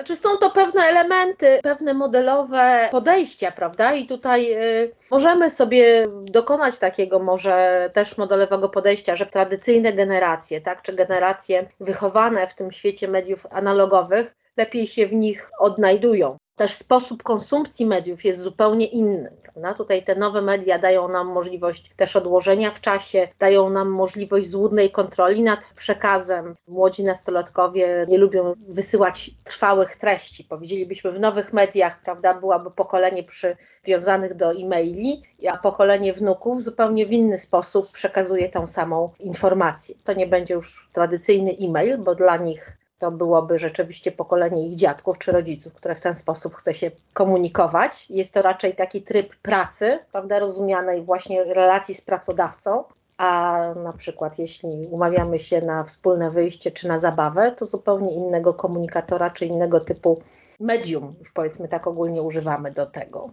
Znaczy 0.00 0.16
są 0.16 0.36
to 0.36 0.50
pewne 0.50 0.82
elementy, 0.82 1.60
pewne 1.62 1.94
modelowe 1.94 2.88
podejścia, 2.90 3.50
prawda? 3.52 3.94
I 3.94 4.06
tutaj 4.06 4.52
y, 4.52 4.92
możemy 5.10 5.50
sobie 5.50 6.08
dokonać 6.22 6.78
takiego 6.78 7.18
może 7.18 7.90
też 7.94 8.18
modelowego 8.18 8.68
podejścia, 8.68 9.16
że 9.16 9.26
tradycyjne 9.26 9.92
generacje, 9.92 10.60
tak, 10.60 10.82
czy 10.82 10.92
generacje 10.92 11.68
wychowane 11.80 12.46
w 12.46 12.54
tym 12.54 12.72
świecie 12.72 13.08
mediów 13.08 13.46
analogowych 13.50 14.34
lepiej 14.56 14.86
się 14.86 15.06
w 15.06 15.12
nich 15.12 15.50
odnajdują 15.58 16.36
też 16.60 16.74
sposób 16.74 17.22
konsumpcji 17.22 17.86
mediów 17.86 18.24
jest 18.24 18.40
zupełnie 18.40 18.86
inny. 18.86 19.32
Prawda? 19.42 19.74
Tutaj 19.74 20.02
te 20.04 20.14
nowe 20.14 20.42
media 20.42 20.78
dają 20.78 21.08
nam 21.08 21.26
możliwość 21.26 21.90
też 21.96 22.16
odłożenia 22.16 22.70
w 22.70 22.80
czasie, 22.80 23.28
dają 23.38 23.70
nam 23.70 23.88
możliwość 23.88 24.48
złudnej 24.48 24.90
kontroli 24.90 25.42
nad 25.42 25.72
przekazem. 25.76 26.54
Młodzi 26.68 27.04
nastolatkowie 27.04 28.06
nie 28.08 28.18
lubią 28.18 28.54
wysyłać 28.68 29.30
trwałych 29.44 29.96
treści. 29.96 30.44
Powiedzielibyśmy 30.44 31.12
w 31.12 31.20
nowych 31.20 31.52
mediach, 31.52 32.02
prawda, 32.02 32.34
byłaby 32.34 32.70
pokolenie 32.70 33.24
przywiązanych 33.24 34.34
do 34.34 34.52
e-maili, 34.52 35.22
a 35.50 35.56
pokolenie 35.56 36.12
wnuków 36.12 36.62
zupełnie 36.62 37.06
w 37.06 37.12
inny 37.12 37.38
sposób 37.38 37.90
przekazuje 37.90 38.48
tą 38.48 38.66
samą 38.66 39.10
informację. 39.20 39.94
To 40.04 40.12
nie 40.12 40.26
będzie 40.26 40.54
już 40.54 40.88
tradycyjny 40.92 41.56
e-mail, 41.60 41.98
bo 41.98 42.14
dla 42.14 42.36
nich 42.36 42.79
to 43.00 43.10
byłoby 43.10 43.58
rzeczywiście 43.58 44.12
pokolenie 44.12 44.68
ich 44.68 44.76
dziadków 44.76 45.18
czy 45.18 45.32
rodziców, 45.32 45.72
które 45.74 45.94
w 45.94 46.00
ten 46.00 46.14
sposób 46.14 46.54
chce 46.54 46.74
się 46.74 46.90
komunikować. 47.12 48.10
Jest 48.10 48.34
to 48.34 48.42
raczej 48.42 48.74
taki 48.74 49.02
tryb 49.02 49.36
pracy, 49.36 49.98
prawda, 50.12 50.38
rozumianej 50.38 51.02
właśnie 51.02 51.44
relacji 51.44 51.94
z 51.94 52.00
pracodawcą, 52.00 52.84
a 53.16 53.58
na 53.84 53.92
przykład 53.92 54.38
jeśli 54.38 54.68
umawiamy 54.90 55.38
się 55.38 55.60
na 55.60 55.84
wspólne 55.84 56.30
wyjście 56.30 56.70
czy 56.70 56.88
na 56.88 56.98
zabawę, 56.98 57.52
to 57.52 57.66
zupełnie 57.66 58.14
innego 58.14 58.54
komunikatora 58.54 59.30
czy 59.30 59.46
innego 59.46 59.80
typu 59.80 60.22
medium, 60.60 61.14
już 61.18 61.32
powiedzmy 61.32 61.68
tak 61.68 61.86
ogólnie 61.86 62.22
używamy 62.22 62.70
do 62.70 62.86
tego. 62.86 63.30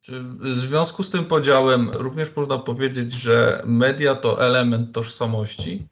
Czy 0.00 0.20
w 0.20 0.52
związku 0.52 1.02
z 1.02 1.10
tym 1.10 1.24
podziałem 1.24 1.90
również 1.90 2.36
można 2.36 2.58
powiedzieć, 2.58 3.12
że 3.12 3.62
media 3.66 4.14
to 4.14 4.46
element 4.46 4.94
tożsamości? 4.94 5.88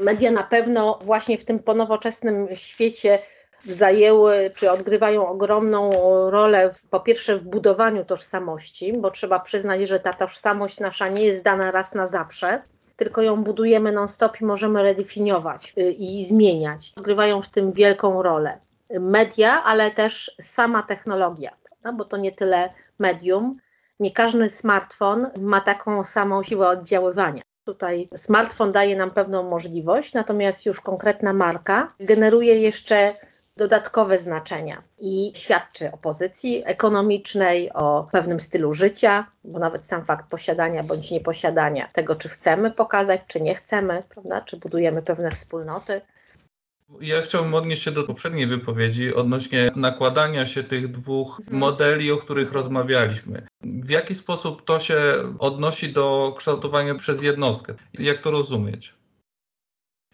Media 0.00 0.30
na 0.30 0.42
pewno 0.42 0.98
właśnie 1.02 1.38
w 1.38 1.44
tym 1.44 1.58
ponowoczesnym 1.58 2.48
świecie 2.54 3.18
zajęły 3.66 4.50
czy 4.54 4.70
odgrywają 4.70 5.28
ogromną 5.28 5.90
rolę 6.30 6.74
po 6.90 7.00
pierwsze 7.00 7.36
w 7.36 7.44
budowaniu 7.44 8.04
tożsamości, 8.04 8.92
bo 8.92 9.10
trzeba 9.10 9.40
przyznać, 9.40 9.80
że 9.80 10.00
ta 10.00 10.12
tożsamość 10.12 10.80
nasza 10.80 11.08
nie 11.08 11.24
jest 11.24 11.44
dana 11.44 11.70
raz 11.70 11.94
na 11.94 12.06
zawsze, 12.06 12.62
tylko 12.96 13.22
ją 13.22 13.44
budujemy 13.44 13.92
non-stop 13.92 14.40
i 14.40 14.44
możemy 14.44 14.82
redefiniować 14.82 15.72
y, 15.78 15.92
i 15.92 16.24
zmieniać. 16.24 16.92
Odgrywają 16.96 17.42
w 17.42 17.48
tym 17.48 17.72
wielką 17.72 18.22
rolę 18.22 18.58
media, 19.00 19.62
ale 19.64 19.90
też 19.90 20.36
sama 20.40 20.82
technologia, 20.82 21.52
prawda? 21.64 21.92
bo 21.92 22.04
to 22.04 22.16
nie 22.16 22.32
tyle 22.32 22.70
medium. 22.98 23.56
Nie 24.00 24.10
każdy 24.10 24.50
smartfon 24.50 25.30
ma 25.38 25.60
taką 25.60 26.04
samą 26.04 26.42
siłę 26.42 26.68
oddziaływania. 26.68 27.42
Tutaj 27.64 28.08
smartfon 28.16 28.72
daje 28.72 28.96
nam 28.96 29.10
pewną 29.10 29.42
możliwość, 29.42 30.14
natomiast 30.14 30.66
już 30.66 30.80
konkretna 30.80 31.32
marka 31.32 31.94
generuje 32.00 32.54
jeszcze 32.54 33.14
dodatkowe 33.56 34.18
znaczenia 34.18 34.82
i 34.98 35.32
świadczy 35.34 35.92
o 35.92 35.98
pozycji 35.98 36.62
ekonomicznej, 36.66 37.72
o 37.72 38.08
pewnym 38.12 38.40
stylu 38.40 38.72
życia, 38.72 39.26
bo 39.44 39.58
nawet 39.58 39.84
sam 39.86 40.04
fakt 40.04 40.30
posiadania 40.30 40.82
bądź 40.82 41.10
nieposiadania 41.10 41.88
tego, 41.92 42.16
czy 42.16 42.28
chcemy 42.28 42.70
pokazać, 42.70 43.20
czy 43.26 43.40
nie 43.40 43.54
chcemy, 43.54 44.02
prawda? 44.08 44.40
czy 44.40 44.56
budujemy 44.56 45.02
pewne 45.02 45.30
wspólnoty. 45.30 46.00
Ja 47.00 47.22
chciałbym 47.22 47.54
odnieść 47.54 47.82
się 47.82 47.90
do 47.90 48.04
poprzedniej 48.04 48.46
wypowiedzi 48.46 49.14
odnośnie 49.14 49.70
nakładania 49.76 50.46
się 50.46 50.64
tych 50.64 50.90
dwóch 50.90 51.40
mhm. 51.40 51.58
modeli, 51.58 52.12
o 52.12 52.16
których 52.16 52.52
rozmawialiśmy. 52.52 53.46
W 53.62 53.90
jaki 53.90 54.14
sposób 54.14 54.64
to 54.64 54.80
się 54.80 55.02
odnosi 55.38 55.92
do 55.92 56.34
kształtowania 56.38 56.94
przez 56.94 57.22
jednostkę? 57.22 57.74
Jak 57.98 58.18
to 58.18 58.30
rozumieć? 58.30 58.94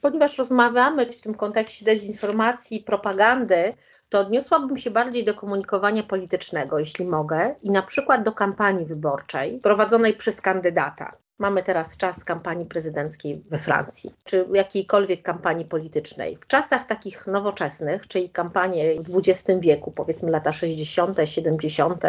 Ponieważ 0.01 0.39
rozmawiamy 0.39 1.07
w 1.07 1.21
tym 1.21 1.35
kontekście 1.35 1.85
dezinformacji 1.85 2.81
i 2.81 2.85
propagandy, 2.85 3.75
to 4.09 4.21
odniosłabym 4.21 4.77
się 4.77 4.91
bardziej 4.91 5.25
do 5.25 5.35
komunikowania 5.35 6.03
politycznego, 6.03 6.79
jeśli 6.79 7.05
mogę, 7.05 7.55
i 7.63 7.71
na 7.71 7.83
przykład 7.83 8.23
do 8.23 8.33
kampanii 8.33 8.87
wyborczej 8.87 9.61
prowadzonej 9.61 10.15
przez 10.15 10.41
kandydata. 10.41 11.17
Mamy 11.39 11.63
teraz 11.63 11.97
czas 11.97 12.25
kampanii 12.25 12.67
prezydenckiej 12.67 13.43
we 13.51 13.59
Francji, 13.59 14.15
czy 14.25 14.47
jakiejkolwiek 14.53 15.23
kampanii 15.23 15.65
politycznej. 15.65 16.37
W 16.37 16.47
czasach 16.47 16.87
takich 16.87 17.27
nowoczesnych, 17.27 18.09
czyli 18.09 18.31
kampanie 18.31 19.03
w 19.03 19.19
XX 19.19 19.61
wieku, 19.61 19.93
powiedzmy 19.93 20.31
lata 20.31 20.53
60., 20.53 21.19
70., 21.25 22.05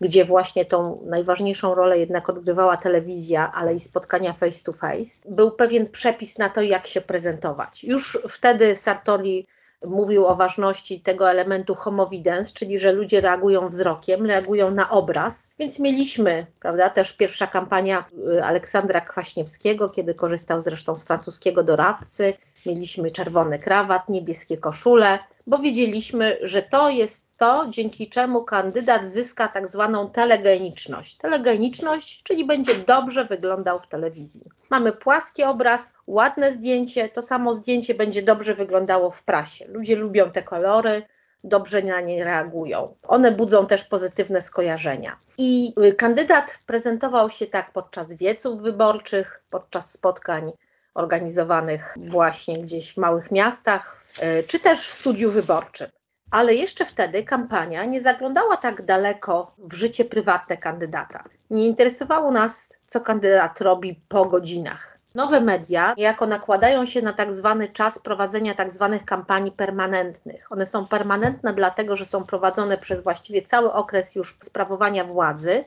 gdzie 0.00 0.24
właśnie 0.24 0.64
tą 0.64 1.02
najważniejszą 1.04 1.74
rolę 1.74 1.98
jednak 1.98 2.28
odgrywała 2.28 2.76
telewizja, 2.76 3.52
ale 3.54 3.74
i 3.74 3.80
spotkania 3.80 4.32
face 4.32 4.64
to 4.64 4.72
face, 4.72 5.20
był 5.28 5.50
pewien 5.50 5.90
przepis 5.90 6.38
na 6.38 6.48
to, 6.48 6.62
jak 6.62 6.86
się 6.86 7.00
prezentować. 7.00 7.84
Już 7.84 8.18
wtedy 8.28 8.76
Sartori 8.76 9.46
mówił 9.86 10.26
o 10.26 10.36
ważności 10.36 11.00
tego 11.00 11.30
elementu 11.30 11.74
homovidens, 11.74 12.52
czyli 12.52 12.78
że 12.78 12.92
ludzie 12.92 13.20
reagują 13.20 13.68
wzrokiem, 13.68 14.26
reagują 14.26 14.70
na 14.70 14.90
obraz. 14.90 15.50
Więc 15.58 15.78
mieliśmy, 15.78 16.46
prawda, 16.60 16.90
też 16.90 17.12
pierwsza 17.12 17.46
kampania 17.46 18.04
y, 18.36 18.44
Aleksandra 18.44 19.00
Kwaśniewskiego, 19.00 19.88
kiedy 19.88 20.14
korzystał 20.14 20.60
zresztą 20.60 20.96
z 20.96 21.04
francuskiego 21.04 21.62
doradcy. 21.62 22.34
Mieliśmy 22.66 23.10
czerwony 23.10 23.58
krawat, 23.58 24.08
niebieskie 24.08 24.56
koszule, 24.56 25.18
bo 25.46 25.58
wiedzieliśmy, 25.58 26.38
że 26.42 26.62
to 26.62 26.90
jest 26.90 27.26
to, 27.36 27.66
dzięki 27.68 28.08
czemu 28.08 28.44
kandydat 28.44 29.06
zyska 29.06 29.48
tak 29.48 29.68
zwaną 29.68 30.10
telegeniczność. 30.10 31.16
Telegeniczność, 31.16 32.22
czyli 32.22 32.44
będzie 32.44 32.74
dobrze 32.74 33.24
wyglądał 33.24 33.80
w 33.80 33.88
telewizji. 33.88 34.44
Mamy 34.70 34.92
płaski 34.92 35.44
obraz, 35.44 35.94
ładne 36.06 36.52
zdjęcie, 36.52 37.08
to 37.08 37.22
samo 37.22 37.54
zdjęcie 37.54 37.94
będzie 37.94 38.22
dobrze 38.22 38.54
wyglądało 38.54 39.10
w 39.10 39.22
prasie. 39.22 39.64
Ludzie 39.68 39.96
lubią 39.96 40.30
te 40.30 40.42
kolory, 40.42 41.02
dobrze 41.44 41.82
na 41.82 42.00
nie 42.00 42.24
reagują. 42.24 42.94
One 43.08 43.32
budzą 43.32 43.66
też 43.66 43.84
pozytywne 43.84 44.42
skojarzenia. 44.42 45.16
I 45.38 45.74
kandydat 45.98 46.58
prezentował 46.66 47.30
się 47.30 47.46
tak 47.46 47.72
podczas 47.72 48.14
wieców 48.14 48.62
wyborczych, 48.62 49.42
podczas 49.50 49.92
spotkań 49.92 50.52
organizowanych 50.94 51.96
właśnie 52.00 52.58
gdzieś 52.58 52.94
w 52.94 52.96
małych 52.96 53.30
miastach, 53.30 54.04
e, 54.20 54.42
czy 54.42 54.60
też 54.60 54.88
w 54.88 54.94
studiu 54.94 55.30
wyborczym 55.30 55.88
ale 56.32 56.54
jeszcze 56.54 56.84
wtedy 56.86 57.24
kampania 57.24 57.84
nie 57.84 58.02
zaglądała 58.02 58.56
tak 58.56 58.82
daleko 58.82 59.54
w 59.58 59.74
życie 59.74 60.04
prywatne 60.04 60.56
kandydata. 60.56 61.24
Nie 61.50 61.66
interesowało 61.66 62.30
nas, 62.30 62.72
co 62.86 63.00
kandydat 63.00 63.60
robi 63.60 64.02
po 64.08 64.24
godzinach. 64.24 64.98
Nowe 65.14 65.40
media 65.40 65.94
niejako 65.98 66.26
nakładają 66.26 66.86
się 66.86 67.02
na 67.02 67.12
tak 67.12 67.34
zwany 67.34 67.68
czas 67.68 67.98
prowadzenia 67.98 68.54
tak 68.54 68.70
zwanych 68.70 69.04
kampanii 69.04 69.52
permanentnych. 69.52 70.52
One 70.52 70.66
są 70.66 70.86
permanentne 70.86 71.54
dlatego, 71.54 71.96
że 71.96 72.06
są 72.06 72.24
prowadzone 72.24 72.78
przez 72.78 73.02
właściwie 73.02 73.42
cały 73.42 73.72
okres 73.72 74.14
już 74.14 74.38
sprawowania 74.42 75.04
władzy, 75.04 75.64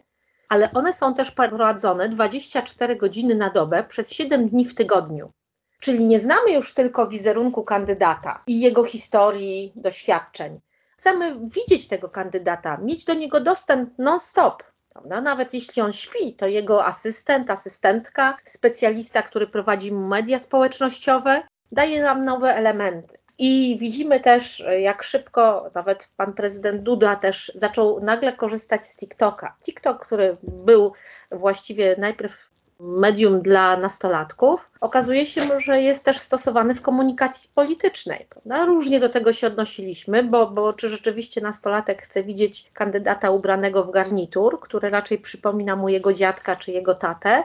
ale 0.49 0.71
one 0.73 0.93
są 0.93 1.13
też 1.13 1.31
prowadzone 1.31 2.09
24 2.09 2.95
godziny 2.95 3.35
na 3.35 3.49
dobę 3.49 3.83
przez 3.83 4.11
7 4.11 4.49
dni 4.49 4.65
w 4.65 4.75
tygodniu. 4.75 5.31
Czyli 5.79 6.05
nie 6.05 6.19
znamy 6.19 6.51
już 6.51 6.73
tylko 6.73 7.07
wizerunku 7.07 7.63
kandydata 7.63 8.43
i 8.47 8.59
jego 8.59 8.83
historii, 8.83 9.73
doświadczeń. 9.75 10.59
Chcemy 10.97 11.39
widzieć 11.43 11.87
tego 11.87 12.09
kandydata, 12.09 12.77
mieć 12.77 13.05
do 13.05 13.13
niego 13.13 13.39
dostęp 13.39 13.93
non-stop. 13.97 14.63
Prawda? 14.89 15.21
Nawet 15.21 15.53
jeśli 15.53 15.81
on 15.81 15.93
śpi, 15.93 16.35
to 16.35 16.47
jego 16.47 16.85
asystent, 16.85 17.51
asystentka, 17.51 18.37
specjalista, 18.45 19.21
który 19.21 19.47
prowadzi 19.47 19.91
media 19.91 20.39
społecznościowe, 20.39 21.43
daje 21.71 22.01
nam 22.01 22.25
nowe 22.25 22.55
elementy. 22.55 23.17
I 23.37 23.77
widzimy 23.79 24.19
też, 24.19 24.63
jak 24.79 25.03
szybko 25.03 25.69
nawet 25.73 26.09
pan 26.17 26.33
prezydent 26.33 26.83
Duda 26.83 27.15
też 27.15 27.51
zaczął 27.55 27.99
nagle 27.99 28.33
korzystać 28.33 28.85
z 28.85 28.97
TikToka. 28.97 29.55
TikTok, 29.63 30.05
który 30.05 30.37
był 30.43 30.93
właściwie 31.31 31.95
najpierw 31.99 32.49
medium 32.79 33.41
dla 33.41 33.77
nastolatków, 33.77 34.71
okazuje 34.81 35.25
się, 35.25 35.59
że 35.59 35.81
jest 35.81 36.05
też 36.05 36.19
stosowany 36.19 36.75
w 36.75 36.81
komunikacji 36.81 37.49
politycznej. 37.55 38.25
Prawda? 38.29 38.65
Różnie 38.65 38.99
do 38.99 39.09
tego 39.09 39.33
się 39.33 39.47
odnosiliśmy, 39.47 40.23
bo, 40.23 40.47
bo 40.47 40.73
czy 40.73 40.89
rzeczywiście 40.89 41.41
nastolatek 41.41 42.01
chce 42.01 42.23
widzieć 42.23 42.71
kandydata 42.73 43.29
ubranego 43.29 43.83
w 43.83 43.91
garnitur, 43.91 44.59
który 44.59 44.89
raczej 44.89 45.17
przypomina 45.17 45.75
mu 45.75 45.89
jego 45.89 46.13
dziadka 46.13 46.55
czy 46.55 46.71
jego 46.71 46.95
tatę, 46.95 47.43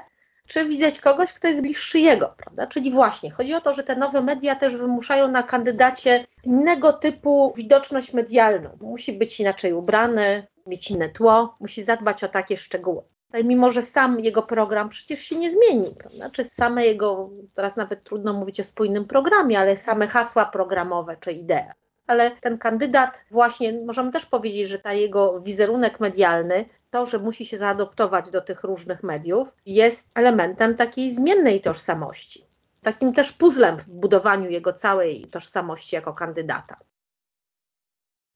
czy 0.51 0.65
widzieć 0.65 1.01
kogoś, 1.01 1.33
kto 1.33 1.49
jest 1.49 1.63
bliższy 1.63 1.99
jego, 1.99 2.35
prawda? 2.37 2.67
Czyli 2.67 2.91
właśnie 2.91 3.31
chodzi 3.31 3.55
o 3.55 3.61
to, 3.61 3.75
że 3.75 3.83
te 3.83 3.97
nowe 3.97 4.23
media 4.23 4.55
też 4.55 4.77
wymuszają 4.77 5.29
na 5.29 5.43
kandydacie 5.43 6.27
innego 6.45 6.93
typu 6.93 7.53
widoczność 7.57 8.13
medialną. 8.13 8.71
Musi 8.81 9.13
być 9.13 9.41
inaczej 9.41 9.73
ubrany, 9.73 10.47
mieć 10.67 10.91
inne 10.91 11.09
tło, 11.09 11.57
musi 11.61 11.83
zadbać 11.83 12.25
o 12.25 12.29
takie 12.29 12.57
szczegóły 12.57 13.03
mimo 13.45 13.71
że 13.71 13.83
sam 13.83 14.21
jego 14.21 14.43
program 14.43 14.89
przecież 14.89 15.21
się 15.21 15.37
nie 15.37 15.51
zmieni, 15.51 15.95
prawda? 15.99 16.31
Czy 16.31 16.45
same 16.45 16.87
jego, 16.87 17.31
teraz 17.55 17.77
nawet 17.77 18.05
trudno 18.05 18.33
mówić 18.33 18.61
o 18.61 18.65
spójnym 18.65 19.05
programie, 19.05 19.59
ale 19.59 19.77
same 19.77 20.09
hasła 20.09 20.45
programowe 20.45 21.17
czy 21.21 21.33
idee. 21.33 21.73
Ale 22.11 22.31
ten 22.31 22.59
kandydat 22.59 23.25
właśnie, 23.31 23.73
możemy 23.73 24.13
też 24.13 24.27
powiedzieć, 24.27 24.69
że 24.69 24.79
ta 24.79 24.93
jego 24.93 25.41
wizerunek 25.41 26.01
medialny, 26.01 26.65
to, 26.91 27.07
że 27.07 27.19
musi 27.19 27.47
się 27.47 27.59
zaadoptować 27.59 28.31
do 28.31 28.41
tych 28.41 28.63
różnych 28.63 29.03
mediów, 29.03 29.55
jest 29.67 30.11
elementem 30.15 30.77
takiej 30.77 31.11
zmiennej 31.11 31.61
tożsamości. 31.61 32.47
Takim 32.83 33.13
też 33.13 33.33
puzzlem 33.33 33.77
w 33.77 33.89
budowaniu 33.89 34.51
jego 34.51 34.73
całej 34.73 35.25
tożsamości 35.25 35.95
jako 35.97 36.15
kandydata. 36.15 36.77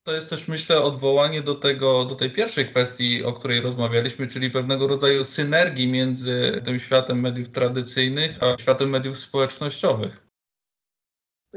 To 0.02 0.14
jest 0.14 0.30
też, 0.30 0.48
myślę, 0.48 0.82
odwołanie 0.82 1.42
do, 1.42 1.54
tego, 1.54 2.04
do 2.04 2.14
tej 2.14 2.30
pierwszej 2.30 2.68
kwestii, 2.68 3.24
o 3.24 3.32
której 3.32 3.60
rozmawialiśmy, 3.60 4.26
czyli 4.26 4.50
pewnego 4.50 4.86
rodzaju 4.86 5.24
synergii 5.24 5.88
między 5.88 6.62
tym 6.64 6.78
światem 6.78 7.20
mediów 7.20 7.48
tradycyjnych 7.48 8.42
a 8.42 8.62
światem 8.62 8.90
mediów 8.90 9.18
społecznościowych. 9.18 10.23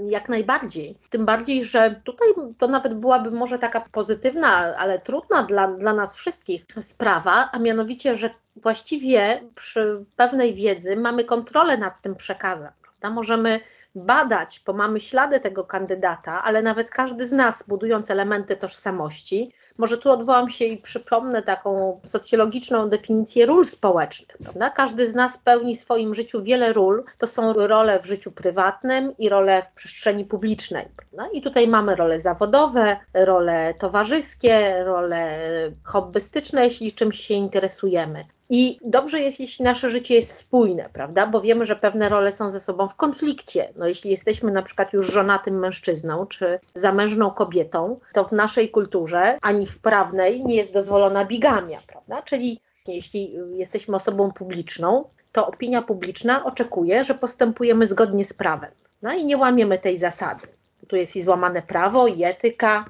Jak 0.05 0.29
najbardziej. 0.29 0.97
Tym 1.09 1.25
bardziej, 1.25 1.63
że 1.63 2.01
tutaj 2.03 2.27
to 2.57 2.67
nawet 2.67 2.93
byłaby 2.93 3.31
może 3.31 3.59
taka 3.59 3.81
pozytywna, 3.91 4.47
ale 4.77 4.99
trudna 4.99 5.43
dla, 5.43 5.67
dla 5.67 5.93
nas 5.93 6.15
wszystkich 6.15 6.65
sprawa, 6.81 7.49
a 7.51 7.59
mianowicie, 7.59 8.17
że 8.17 8.29
właściwie 8.55 9.41
przy 9.55 10.05
pewnej 10.15 10.55
wiedzy 10.55 10.97
mamy 10.97 11.23
kontrolę 11.23 11.77
nad 11.77 12.01
tym 12.01 12.15
przekazem. 12.15 12.71
Prawda? 12.81 13.09
Możemy 13.09 13.59
badać, 13.97 14.61
bo 14.65 14.73
mamy 14.73 14.99
ślady 14.99 15.39
tego 15.39 15.63
kandydata, 15.63 16.43
ale 16.43 16.61
nawet 16.61 16.89
każdy 16.89 17.27
z 17.27 17.31
nas, 17.31 17.63
budując 17.67 18.11
elementy 18.11 18.55
tożsamości, 18.55 19.53
może 19.77 19.97
tu 19.97 20.11
odwołam 20.11 20.49
się 20.49 20.65
i 20.65 20.77
przypomnę 20.77 21.41
taką 21.41 21.99
socjologiczną 22.03 22.89
definicję 22.89 23.45
ról 23.45 23.65
społecznych. 23.65 24.37
Prawda? 24.37 24.69
Każdy 24.69 25.09
z 25.09 25.15
nas 25.15 25.37
pełni 25.37 25.75
w 25.75 25.79
swoim 25.79 26.13
życiu 26.13 26.43
wiele 26.43 26.73
ról. 26.73 27.03
To 27.17 27.27
są 27.27 27.53
role 27.53 27.99
w 27.99 28.05
życiu 28.05 28.31
prywatnym 28.31 29.17
i 29.17 29.29
role 29.29 29.63
w 29.63 29.71
przestrzeni 29.71 30.25
publicznej. 30.25 30.85
Prawda? 30.95 31.27
I 31.33 31.41
tutaj 31.41 31.67
mamy 31.67 31.95
role 31.95 32.19
zawodowe, 32.19 32.97
role 33.13 33.73
towarzyskie, 33.73 34.83
role 34.83 35.37
hobbystyczne, 35.83 36.65
jeśli 36.65 36.91
czymś 36.91 37.19
się 37.19 37.33
interesujemy. 37.33 38.25
I 38.49 38.79
dobrze 38.81 39.19
jest, 39.19 39.39
jeśli 39.39 39.65
nasze 39.65 39.89
życie 39.89 40.15
jest 40.15 40.35
spójne, 40.35 40.89
prawda? 40.93 41.27
Bo 41.27 41.41
wiemy, 41.41 41.65
że 41.65 41.75
pewne 41.75 42.09
role 42.09 42.31
są 42.31 42.49
ze 42.49 42.59
sobą 42.59 42.87
w 42.87 42.95
konflikcie. 42.95 43.73
No, 43.75 43.87
jeśli 43.87 44.11
jesteśmy 44.11 44.51
na 44.51 44.61
przykład 44.61 44.93
już 44.93 45.11
żonatym 45.11 45.59
mężczyzną 45.59 46.25
czy 46.25 46.59
zamężną 46.75 47.29
kobietą, 47.29 47.99
to 48.13 48.23
w 48.23 48.31
naszej 48.31 48.69
kulturze 48.69 49.37
ani 49.41 49.67
w 49.67 49.79
prawnej 49.79 50.43
nie 50.43 50.55
jest 50.55 50.73
dozwolona 50.73 51.25
bigamia, 51.25 51.79
prawda? 51.87 52.21
Czyli 52.21 52.61
jeśli 52.87 53.35
jesteśmy 53.53 53.95
osobą 53.95 54.31
publiczną, 54.31 55.03
to 55.31 55.47
opinia 55.47 55.81
publiczna 55.81 56.43
oczekuje, 56.43 57.05
że 57.05 57.13
postępujemy 57.13 57.85
zgodnie 57.85 58.25
z 58.25 58.33
prawem. 58.33 58.71
No 59.01 59.13
i 59.13 59.25
nie 59.25 59.37
łamiemy 59.37 59.77
tej 59.77 59.97
zasady. 59.97 60.47
Tu 60.87 60.95
jest 60.95 61.15
i 61.15 61.21
złamane 61.21 61.61
prawo, 61.61 62.07
i 62.07 62.23
etyka, 62.23 62.85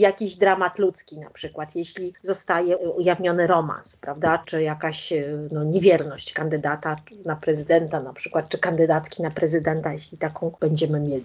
jakiś 0.00 0.36
dramat 0.36 0.78
ludzki 0.78 1.18
na 1.18 1.30
przykład, 1.30 1.76
jeśli 1.76 2.14
zostaje 2.22 2.78
ujawniony 2.78 3.46
romans, 3.46 3.96
prawda, 3.96 4.42
czy 4.46 4.62
jakaś 4.62 5.12
no, 5.50 5.64
niewierność 5.64 6.32
kandydata 6.32 6.96
na 7.24 7.36
prezydenta 7.36 8.00
na 8.00 8.12
przykład, 8.12 8.48
czy 8.48 8.58
kandydatki 8.58 9.22
na 9.22 9.30
prezydenta, 9.30 9.92
jeśli 9.92 10.18
taką 10.18 10.52
będziemy 10.60 11.00
mieli. 11.00 11.24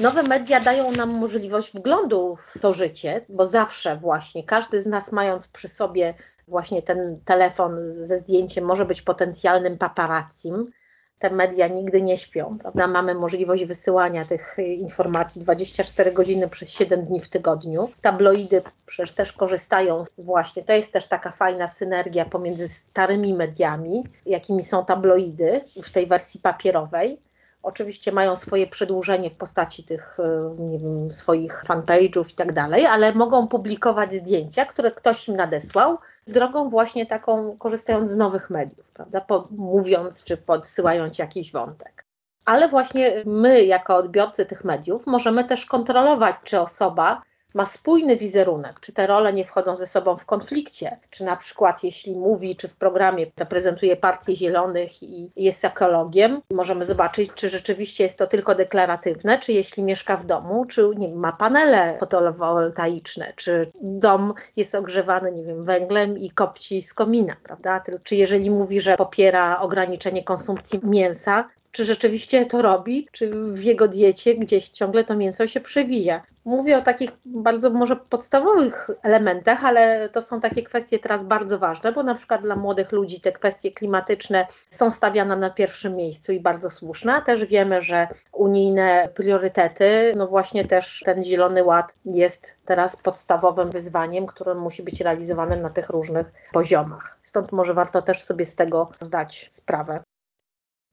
Nowe 0.00 0.22
media 0.22 0.60
dają 0.60 0.92
nam 0.92 1.10
możliwość 1.10 1.72
wglądu 1.72 2.36
w 2.36 2.58
to 2.60 2.74
życie, 2.74 3.20
bo 3.28 3.46
zawsze 3.46 3.96
właśnie 3.96 4.44
każdy 4.44 4.82
z 4.82 4.86
nas 4.86 5.12
mając 5.12 5.48
przy 5.48 5.68
sobie 5.68 6.14
właśnie 6.48 6.82
ten 6.82 7.20
telefon 7.24 7.90
ze 7.90 8.18
zdjęciem 8.18 8.64
może 8.64 8.84
być 8.84 9.02
potencjalnym 9.02 9.78
paparazzim, 9.78 10.70
te 11.18 11.30
media 11.30 11.68
nigdy 11.68 12.02
nie 12.02 12.18
śpią, 12.18 12.58
prawda? 12.58 12.86
Mamy 12.86 13.14
możliwość 13.14 13.64
wysyłania 13.64 14.24
tych 14.24 14.56
informacji 14.58 15.40
24 15.42 16.12
godziny 16.12 16.48
przez 16.48 16.70
7 16.70 17.04
dni 17.04 17.20
w 17.20 17.28
tygodniu. 17.28 17.90
Tabloidy 18.00 18.62
przecież 18.86 19.12
też 19.12 19.32
korzystają 19.32 20.04
właśnie, 20.18 20.62
to 20.62 20.72
jest 20.72 20.92
też 20.92 21.06
taka 21.06 21.30
fajna 21.30 21.68
synergia 21.68 22.24
pomiędzy 22.24 22.68
starymi 22.68 23.34
mediami, 23.34 24.04
jakimi 24.26 24.62
są 24.62 24.84
tabloidy 24.84 25.60
w 25.82 25.92
tej 25.92 26.06
wersji 26.06 26.40
papierowej. 26.40 27.20
Oczywiście 27.62 28.12
mają 28.12 28.36
swoje 28.36 28.66
przedłużenie 28.66 29.30
w 29.30 29.36
postaci 29.36 29.84
tych 29.84 30.18
nie 30.58 30.78
wiem, 30.78 31.12
swoich 31.12 31.64
fanpage'ów 31.64 32.30
i 32.30 32.34
tak 32.34 32.52
dalej, 32.52 32.86
ale 32.86 33.14
mogą 33.14 33.48
publikować 33.48 34.12
zdjęcia, 34.14 34.64
które 34.64 34.90
ktoś 34.90 35.28
im 35.28 35.36
nadesłał, 35.36 35.98
drogą 36.26 36.68
właśnie 36.68 37.06
taką, 37.06 37.56
korzystając 37.58 38.10
z 38.10 38.16
nowych 38.16 38.50
mediów, 38.50 38.90
prawda, 38.90 39.24
mówiąc 39.50 40.24
czy 40.24 40.36
podsyłając 40.36 41.18
jakiś 41.18 41.52
wątek. 41.52 42.04
Ale 42.46 42.68
właśnie 42.68 43.22
my, 43.26 43.64
jako 43.64 43.96
odbiorcy 43.96 44.46
tych 44.46 44.64
mediów, 44.64 45.06
możemy 45.06 45.44
też 45.44 45.66
kontrolować, 45.66 46.36
czy 46.44 46.60
osoba 46.60 47.22
ma 47.58 47.66
spójny 47.66 48.16
wizerunek, 48.16 48.80
czy 48.80 48.92
te 48.92 49.06
role 49.06 49.32
nie 49.32 49.44
wchodzą 49.44 49.76
ze 49.76 49.86
sobą 49.86 50.16
w 50.16 50.26
konflikcie, 50.26 50.96
czy 51.10 51.24
na 51.24 51.36
przykład 51.36 51.84
jeśli 51.84 52.12
mówi, 52.12 52.56
czy 52.56 52.68
w 52.68 52.76
programie 52.76 53.26
reprezentuje 53.36 53.96
Partię 53.96 54.36
Zielonych 54.36 55.02
i 55.02 55.30
jest 55.36 55.64
ekologiem, 55.64 56.40
możemy 56.52 56.84
zobaczyć, 56.84 57.30
czy 57.34 57.48
rzeczywiście 57.48 58.04
jest 58.04 58.18
to 58.18 58.26
tylko 58.26 58.54
deklaratywne, 58.54 59.38
czy 59.38 59.52
jeśli 59.52 59.82
mieszka 59.82 60.16
w 60.16 60.26
domu, 60.26 60.66
czy 60.66 60.90
nie, 60.96 61.08
ma 61.08 61.32
panele 61.32 61.96
fotowoltaiczne, 62.00 63.32
czy 63.36 63.70
dom 63.82 64.34
jest 64.56 64.74
ogrzewany, 64.74 65.32
nie 65.32 65.44
wiem, 65.44 65.64
węglem 65.64 66.18
i 66.18 66.30
kopci 66.30 66.82
z 66.82 66.94
komina, 66.94 67.34
prawda? 67.42 67.82
Czy 68.02 68.16
jeżeli 68.16 68.50
mówi, 68.50 68.80
że 68.80 68.96
popiera 68.96 69.60
ograniczenie 69.60 70.24
konsumpcji 70.24 70.80
mięsa, 70.82 71.48
czy 71.72 71.84
rzeczywiście 71.84 72.46
to 72.46 72.62
robi, 72.62 73.08
czy 73.12 73.30
w 73.52 73.64
jego 73.64 73.88
diecie 73.88 74.34
gdzieś 74.34 74.68
ciągle 74.68 75.04
to 75.04 75.16
mięso 75.16 75.46
się 75.46 75.60
przewija. 75.60 76.22
Mówię 76.44 76.78
o 76.78 76.82
takich 76.82 77.10
bardzo 77.24 77.70
może 77.70 77.96
podstawowych 77.96 78.90
elementach, 79.02 79.64
ale 79.64 80.08
to 80.08 80.22
są 80.22 80.40
takie 80.40 80.62
kwestie 80.62 80.98
teraz 80.98 81.24
bardzo 81.24 81.58
ważne, 81.58 81.92
bo 81.92 82.02
na 82.02 82.14
przykład 82.14 82.42
dla 82.42 82.56
młodych 82.56 82.92
ludzi 82.92 83.20
te 83.20 83.32
kwestie 83.32 83.72
klimatyczne 83.72 84.46
są 84.70 84.90
stawiane 84.90 85.36
na 85.36 85.50
pierwszym 85.50 85.94
miejscu 85.94 86.32
i 86.32 86.40
bardzo 86.40 86.70
słuszne. 86.70 87.14
A 87.14 87.20
też 87.20 87.44
wiemy, 87.44 87.82
że 87.82 88.08
unijne 88.32 89.08
priorytety, 89.14 90.12
no 90.16 90.26
właśnie 90.26 90.64
też 90.64 91.02
ten 91.04 91.24
Zielony 91.24 91.64
Ład 91.64 91.94
jest 92.04 92.52
teraz 92.64 92.96
podstawowym 92.96 93.70
wyzwaniem, 93.70 94.26
które 94.26 94.54
musi 94.54 94.82
być 94.82 95.00
realizowane 95.00 95.56
na 95.56 95.70
tych 95.70 95.88
różnych 95.88 96.32
poziomach. 96.52 97.18
Stąd 97.22 97.52
może 97.52 97.74
warto 97.74 98.02
też 98.02 98.22
sobie 98.22 98.44
z 98.44 98.54
tego 98.54 98.90
zdać 99.00 99.46
sprawę. 99.48 100.02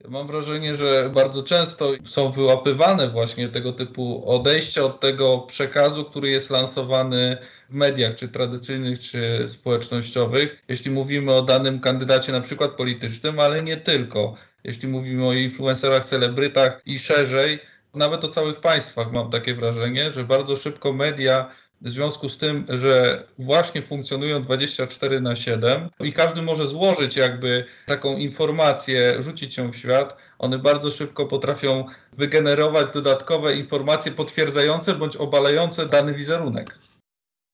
Mam 0.10 0.27
wrażenie, 0.27 0.75
że 0.75 1.10
bardzo 1.13 1.43
często 1.43 1.91
są 2.03 2.31
wyłapywane 2.31 3.10
właśnie 3.10 3.49
tego 3.49 3.73
typu 3.73 4.29
odejścia 4.29 4.84
od 4.84 4.99
tego 4.99 5.39
przekazu, 5.39 6.05
który 6.05 6.29
jest 6.29 6.49
lansowany 6.49 7.38
w 7.69 7.73
mediach, 7.73 8.15
czy 8.15 8.27
tradycyjnych, 8.27 8.99
czy 8.99 9.43
społecznościowych. 9.47 10.63
Jeśli 10.67 10.91
mówimy 10.91 11.34
o 11.34 11.41
danym 11.41 11.79
kandydacie, 11.79 12.31
na 12.31 12.41
przykład 12.41 12.71
politycznym, 12.71 13.39
ale 13.39 13.63
nie 13.63 13.77
tylko. 13.77 14.36
Jeśli 14.63 14.88
mówimy 14.88 15.27
o 15.27 15.34
influencerach, 15.34 16.05
celebrytach 16.05 16.81
i 16.86 16.99
szerzej, 16.99 17.60
nawet 17.93 18.23
o 18.23 18.27
całych 18.27 18.60
państwach 18.60 19.12
mam 19.12 19.31
takie 19.31 19.55
wrażenie, 19.55 20.12
że 20.12 20.23
bardzo 20.23 20.55
szybko 20.55 20.93
media 20.93 21.51
w 21.86 21.89
związku 21.89 22.30
z 22.30 22.38
tym, 22.38 22.65
że 22.69 23.24
właśnie 23.39 23.82
funkcjonują 23.82 24.41
24 24.41 25.21
na 25.21 25.36
7 25.36 25.89
i 26.00 26.13
każdy 26.13 26.41
może 26.41 26.67
złożyć 26.67 27.15
jakby 27.15 27.65
taką 27.88 28.17
informację, 28.17 29.21
rzucić 29.21 29.58
ją 29.58 29.71
w 29.71 29.76
świat, 29.76 30.17
one 30.39 30.60
bardzo 30.60 30.91
szybko 30.91 31.26
potrafią 31.26 31.86
wygenerować 32.13 32.91
dodatkowe 32.93 33.56
informacje 33.56 34.12
potwierdzające 34.12 34.93
bądź 34.93 35.17
obalające 35.17 35.86
dany 35.86 36.13
wizerunek. 36.13 36.78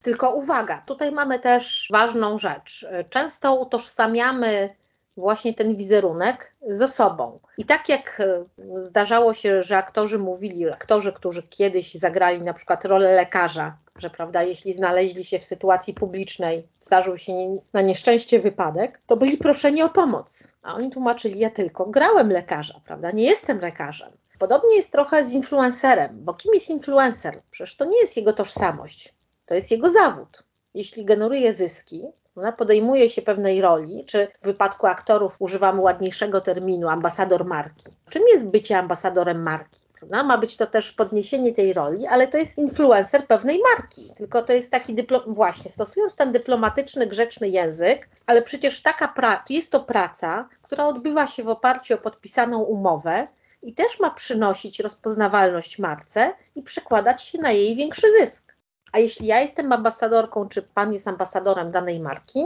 Tylko 0.03 0.29
uwaga, 0.29 0.83
tutaj 0.87 1.11
mamy 1.11 1.39
też 1.39 1.87
ważną 1.91 2.37
rzecz. 2.37 2.85
Często 3.09 3.55
utożsamiamy 3.55 4.75
właśnie 5.17 5.53
ten 5.53 5.75
wizerunek 5.75 6.55
z 6.67 6.81
osobą. 6.81 7.39
I 7.57 7.65
tak 7.65 7.89
jak 7.89 8.19
e, 8.19 8.45
zdarzało 8.85 9.33
się, 9.33 9.63
że 9.63 9.77
aktorzy 9.77 10.19
mówili, 10.19 10.69
aktorzy, 10.69 11.13
którzy 11.13 11.43
kiedyś 11.43 11.93
zagrali 11.93 12.41
na 12.41 12.53
przykład 12.53 12.85
rolę 12.85 13.15
lekarza, 13.15 13.77
że 13.95 14.09
prawda, 14.09 14.43
jeśli 14.43 14.73
znaleźli 14.73 15.23
się 15.23 15.39
w 15.39 15.45
sytuacji 15.45 15.93
publicznej, 15.93 16.67
zdarzył 16.81 17.17
się 17.17 17.57
na 17.73 17.81
nieszczęście 17.81 18.39
wypadek, 18.39 19.01
to 19.07 19.17
byli 19.17 19.37
proszeni 19.37 19.83
o 19.83 19.89
pomoc. 19.89 20.47
A 20.63 20.75
oni 20.75 20.91
tłumaczyli, 20.91 21.39
ja 21.39 21.49
tylko 21.49 21.85
grałem 21.85 22.29
lekarza, 22.29 22.81
prawda, 22.85 23.11
nie 23.11 23.23
jestem 23.23 23.59
lekarzem. 23.59 24.11
Podobnie 24.39 24.75
jest 24.75 24.91
trochę 24.91 25.25
z 25.25 25.31
influencerem, 25.31 26.09
bo 26.13 26.33
kim 26.33 26.53
jest 26.53 26.69
influencer? 26.69 27.41
Przecież 27.51 27.75
to 27.75 27.85
nie 27.85 28.01
jest 28.01 28.17
jego 28.17 28.33
tożsamość, 28.33 29.13
to 29.45 29.55
jest 29.55 29.71
jego 29.71 29.91
zawód. 29.91 30.43
Jeśli 30.73 31.05
generuje 31.05 31.53
zyski, 31.53 32.03
ona 32.35 32.51
podejmuje 32.51 33.09
się 33.09 33.21
pewnej 33.21 33.61
roli, 33.61 34.05
czy 34.05 34.27
w 34.41 34.45
wypadku 34.45 34.87
aktorów 34.87 35.35
używamy 35.39 35.81
ładniejszego 35.81 36.41
terminu 36.41 36.87
ambasador 36.87 37.45
marki. 37.45 37.85
Czym 38.09 38.23
jest 38.33 38.49
bycie 38.49 38.77
ambasadorem 38.77 39.43
marki? 39.43 39.81
Prawda? 39.93 40.23
Ma 40.23 40.37
być 40.37 40.57
to 40.57 40.67
też 40.67 40.91
podniesienie 40.91 41.53
tej 41.53 41.73
roli, 41.73 42.07
ale 42.07 42.27
to 42.27 42.37
jest 42.37 42.57
influencer 42.57 43.27
pewnej 43.27 43.59
marki. 43.75 44.13
Tylko 44.15 44.41
to 44.41 44.53
jest 44.53 44.71
taki 44.71 44.95
dyplom, 44.95 45.21
właśnie, 45.27 45.71
stosując 45.71 46.15
ten 46.15 46.31
dyplomatyczny, 46.31 47.07
grzeczny 47.07 47.49
język, 47.49 48.09
ale 48.25 48.41
przecież 48.41 48.81
taka 48.81 49.07
praca, 49.07 49.43
jest 49.49 49.71
to 49.71 49.79
praca, 49.79 50.49
która 50.61 50.87
odbywa 50.87 51.27
się 51.27 51.43
w 51.43 51.49
oparciu 51.49 51.93
o 51.93 51.97
podpisaną 51.97 52.59
umowę 52.59 53.27
i 53.63 53.73
też 53.73 53.99
ma 53.99 54.09
przynosić 54.09 54.79
rozpoznawalność 54.79 55.79
marce 55.79 56.33
i 56.55 56.61
przekładać 56.61 57.23
się 57.23 57.37
na 57.37 57.51
jej 57.51 57.75
większy 57.75 58.07
zysk. 58.19 58.50
A 58.91 58.99
jeśli 58.99 59.27
ja 59.27 59.41
jestem 59.41 59.71
ambasadorką, 59.71 60.49
czy 60.49 60.61
pan 60.61 60.93
jest 60.93 61.07
ambasadorem 61.07 61.71
danej 61.71 61.99
marki, 61.99 62.43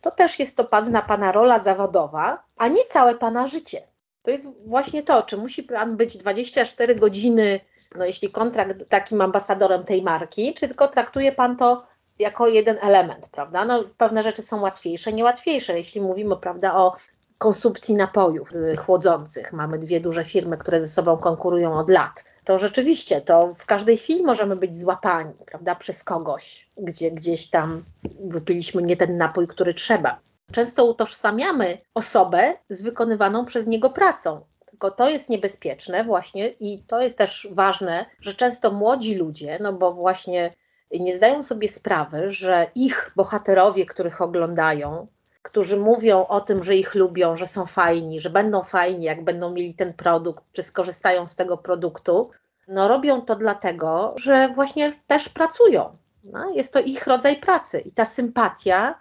to 0.00 0.10
też 0.10 0.38
jest 0.38 0.56
to 0.56 0.64
pana, 0.64 1.02
pana 1.02 1.32
rola 1.32 1.58
zawodowa, 1.58 2.42
a 2.56 2.68
nie 2.68 2.84
całe 2.84 3.14
pana 3.14 3.46
życie. 3.46 3.82
To 4.22 4.30
jest 4.30 4.48
właśnie 4.66 5.02
to, 5.02 5.22
czy 5.22 5.36
musi 5.36 5.62
pan 5.62 5.96
być 5.96 6.16
24 6.16 6.94
godziny, 6.94 7.60
no 7.94 8.04
jeśli 8.04 8.30
kontrakt 8.30 8.88
takim 8.88 9.20
ambasadorem 9.20 9.84
tej 9.84 10.02
marki, 10.02 10.54
czy 10.54 10.68
tylko 10.68 10.88
traktuje 10.88 11.32
pan 11.32 11.56
to 11.56 11.82
jako 12.18 12.48
jeden 12.48 12.78
element, 12.80 13.28
prawda? 13.28 13.64
No, 13.64 13.84
pewne 13.96 14.22
rzeczy 14.22 14.42
są 14.42 14.60
łatwiejsze, 14.60 15.12
niełatwiejsze. 15.12 15.76
Jeśli 15.76 16.00
mówimy, 16.00 16.36
prawda, 16.36 16.74
o 16.74 16.96
konsumpcji 17.38 17.94
napojów 17.94 18.50
chłodzących, 18.86 19.52
mamy 19.52 19.78
dwie 19.78 20.00
duże 20.00 20.24
firmy, 20.24 20.58
które 20.58 20.80
ze 20.80 20.88
sobą 20.88 21.16
konkurują 21.16 21.74
od 21.74 21.90
lat 21.90 22.24
to 22.48 22.58
rzeczywiście 22.58 23.20
to 23.20 23.54
w 23.54 23.66
każdej 23.66 23.98
chwili 23.98 24.24
możemy 24.24 24.56
być 24.56 24.76
złapani, 24.76 25.32
prawda, 25.46 25.74
przez 25.74 26.04
kogoś, 26.04 26.70
gdzie 26.76 27.10
gdzieś 27.10 27.50
tam 27.50 27.84
wypiliśmy 28.20 28.82
nie 28.82 28.96
ten 28.96 29.16
napój, 29.16 29.48
który 29.48 29.74
trzeba. 29.74 30.20
Często 30.52 30.84
utożsamiamy 30.84 31.78
osobę 31.94 32.54
z 32.68 32.82
wykonywaną 32.82 33.44
przez 33.44 33.66
niego 33.66 33.90
pracą. 33.90 34.40
Tylko 34.66 34.90
to 34.90 35.08
jest 35.08 35.30
niebezpieczne 35.30 36.04
właśnie 36.04 36.48
i 36.48 36.82
to 36.86 37.02
jest 37.02 37.18
też 37.18 37.48
ważne, 37.50 38.06
że 38.20 38.34
często 38.34 38.72
młodzi 38.72 39.14
ludzie, 39.14 39.58
no 39.60 39.72
bo 39.72 39.92
właśnie 39.92 40.54
nie 41.00 41.16
zdają 41.16 41.42
sobie 41.42 41.68
sprawy, 41.68 42.30
że 42.30 42.66
ich 42.74 43.12
bohaterowie, 43.16 43.86
których 43.86 44.20
oglądają, 44.20 45.06
którzy 45.42 45.76
mówią 45.76 46.26
o 46.26 46.40
tym, 46.40 46.64
że 46.64 46.74
ich 46.74 46.94
lubią, 46.94 47.36
że 47.36 47.46
są 47.46 47.66
fajni, 47.66 48.20
że 48.20 48.30
będą 48.30 48.62
fajni, 48.62 49.04
jak 49.04 49.24
będą 49.24 49.50
mieli 49.50 49.74
ten 49.74 49.94
produkt, 49.94 50.44
czy 50.52 50.62
skorzystają 50.62 51.26
z 51.26 51.36
tego 51.36 51.56
produktu, 51.56 52.30
no 52.68 52.88
robią 52.88 53.20
to 53.20 53.36
dlatego, 53.36 54.14
że 54.16 54.48
właśnie 54.48 54.92
też 55.06 55.28
pracują. 55.28 55.96
No, 56.24 56.50
jest 56.50 56.72
to 56.72 56.80
ich 56.80 57.06
rodzaj 57.06 57.36
pracy 57.36 57.80
i 57.80 57.92
ta 57.92 58.04
sympatia 58.04 58.98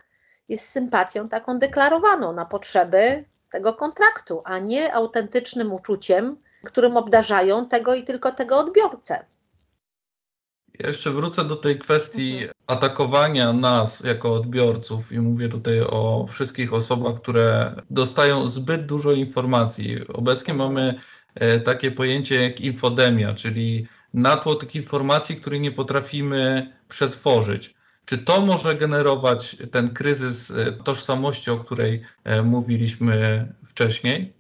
jest 0.49 0.69
sympatią 0.69 1.29
taką 1.29 1.59
deklarowaną 1.59 2.33
na 2.33 2.45
potrzeby 2.45 3.25
tego 3.51 3.73
kontraktu, 3.73 4.41
a 4.45 4.59
nie 4.59 4.93
autentycznym 4.93 5.73
uczuciem, 5.73 6.37
którym 6.63 6.97
obdarzają 6.97 7.65
tego 7.65 7.95
i 7.95 8.03
tylko 8.03 8.31
tego 8.31 8.57
odbiorcę. 8.57 9.25
Ja 10.79 10.87
jeszcze 10.87 11.11
wrócę 11.11 11.45
do 11.45 11.55
tej 11.55 11.79
kwestii 11.79 12.31
mhm. 12.33 12.51
atakowania 12.67 13.53
nas 13.53 13.99
jako 13.99 14.33
odbiorców 14.33 15.11
i 15.11 15.19
mówię 15.19 15.49
tutaj 15.49 15.81
o 15.81 16.25
wszystkich 16.29 16.73
osobach, 16.73 17.15
które 17.15 17.75
dostają 17.89 18.47
zbyt 18.47 18.85
dużo 18.85 19.11
informacji. 19.11 20.07
Obecnie 20.07 20.53
mhm. 20.53 20.73
mamy 20.73 20.99
e, 21.35 21.59
takie 21.59 21.91
pojęcie 21.91 22.43
jak 22.43 22.61
infodemia, 22.61 23.33
czyli 23.33 23.87
natło 24.13 24.55
tych 24.55 24.75
informacji, 24.75 25.35
które 25.35 25.59
nie 25.59 25.71
potrafimy 25.71 26.71
przetworzyć. 26.87 27.75
Czy 28.05 28.17
to 28.17 28.45
może 28.45 28.75
generować 28.75 29.57
ten 29.71 29.93
kryzys 29.93 30.51
e, 30.51 30.71
tożsamości, 30.71 31.51
o 31.51 31.57
której 31.57 32.01
e, 32.23 32.43
mówiliśmy 32.43 33.47
wcześniej? 33.65 34.36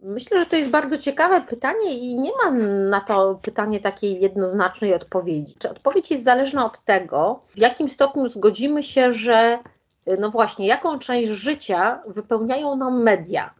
Myślę, 0.00 0.38
że 0.38 0.46
to 0.46 0.56
jest 0.56 0.70
bardzo 0.70 0.98
ciekawe 0.98 1.40
pytanie 1.40 1.98
i 1.98 2.16
nie 2.16 2.30
ma 2.44 2.50
na 2.90 3.00
to 3.00 3.38
pytanie 3.42 3.80
takiej 3.80 4.20
jednoznacznej 4.20 4.94
odpowiedzi. 4.94 5.54
Czy 5.58 5.70
odpowiedź 5.70 6.10
jest 6.10 6.24
zależna 6.24 6.66
od 6.66 6.84
tego, 6.84 7.40
w 7.54 7.58
jakim 7.58 7.88
stopniu 7.88 8.28
zgodzimy 8.28 8.82
się, 8.82 9.12
że 9.12 9.58
no 10.18 10.30
właśnie, 10.30 10.66
jaką 10.66 10.98
część 10.98 11.30
życia 11.30 12.02
wypełniają 12.06 12.76
nam 12.76 13.02
media. 13.02 13.54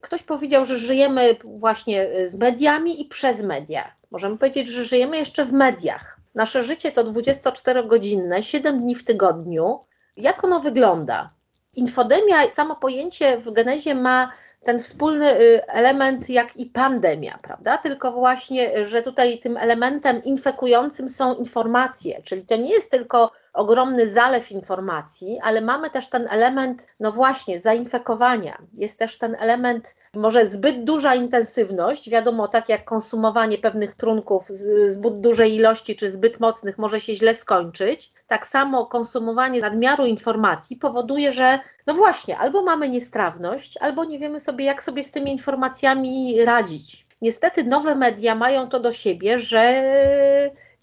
Ktoś 0.00 0.22
powiedział, 0.22 0.64
że 0.64 0.76
żyjemy 0.76 1.36
właśnie 1.44 2.08
z 2.28 2.34
mediami 2.34 3.00
i 3.00 3.04
przez 3.04 3.42
media. 3.42 3.92
Możemy 4.10 4.38
powiedzieć, 4.38 4.68
że 4.68 4.84
żyjemy 4.84 5.16
jeszcze 5.16 5.44
w 5.44 5.52
mediach. 5.52 6.20
Nasze 6.34 6.62
życie 6.62 6.92
to 6.92 7.04
24-godzinne, 7.04 8.42
7 8.42 8.80
dni 8.80 8.94
w 8.94 9.04
tygodniu. 9.04 9.80
Jak 10.16 10.44
ono 10.44 10.60
wygląda? 10.60 11.30
Infodemia, 11.74 12.36
samo 12.52 12.76
pojęcie 12.76 13.38
w 13.38 13.52
genezie 13.52 13.94
ma 13.94 14.32
ten 14.66 14.78
wspólny 14.78 15.40
y, 15.40 15.66
element 15.66 16.30
jak 16.30 16.56
i 16.56 16.66
pandemia, 16.66 17.38
prawda? 17.42 17.78
Tylko 17.78 18.12
właśnie, 18.12 18.86
że 18.86 19.02
tutaj 19.02 19.38
tym 19.38 19.56
elementem 19.56 20.24
infekującym 20.24 21.08
są 21.08 21.34
informacje, 21.34 22.22
czyli 22.24 22.42
to 22.42 22.56
nie 22.56 22.70
jest 22.70 22.90
tylko 22.90 23.32
ogromny 23.56 24.08
zalew 24.08 24.52
informacji, 24.52 25.38
ale 25.42 25.60
mamy 25.60 25.90
też 25.90 26.08
ten 26.08 26.28
element, 26.30 26.86
no 27.00 27.12
właśnie, 27.12 27.60
zainfekowania. 27.60 28.58
Jest 28.74 28.98
też 28.98 29.18
ten 29.18 29.36
element, 29.40 29.94
może 30.14 30.46
zbyt 30.46 30.84
duża 30.84 31.14
intensywność, 31.14 32.10
wiadomo, 32.10 32.48
tak 32.48 32.68
jak 32.68 32.84
konsumowanie 32.84 33.58
pewnych 33.58 33.94
trunków 33.94 34.48
zbyt 34.86 35.20
dużej 35.20 35.54
ilości 35.54 35.96
czy 35.96 36.12
zbyt 36.12 36.40
mocnych 36.40 36.78
może 36.78 37.00
się 37.00 37.16
źle 37.16 37.34
skończyć. 37.34 38.12
Tak 38.26 38.46
samo 38.46 38.86
konsumowanie 38.86 39.60
nadmiaru 39.60 40.06
informacji 40.06 40.76
powoduje, 40.76 41.32
że 41.32 41.58
no 41.86 41.94
właśnie, 41.94 42.38
albo 42.38 42.62
mamy 42.62 42.88
niestrawność, 42.88 43.78
albo 43.80 44.04
nie 44.04 44.18
wiemy 44.18 44.40
sobie, 44.40 44.64
jak 44.64 44.82
sobie 44.82 45.04
z 45.04 45.10
tymi 45.10 45.32
informacjami 45.32 46.44
radzić. 46.44 47.06
Niestety 47.22 47.64
nowe 47.64 47.94
media 47.94 48.34
mają 48.34 48.68
to 48.68 48.80
do 48.80 48.92
siebie, 48.92 49.38
że 49.38 49.82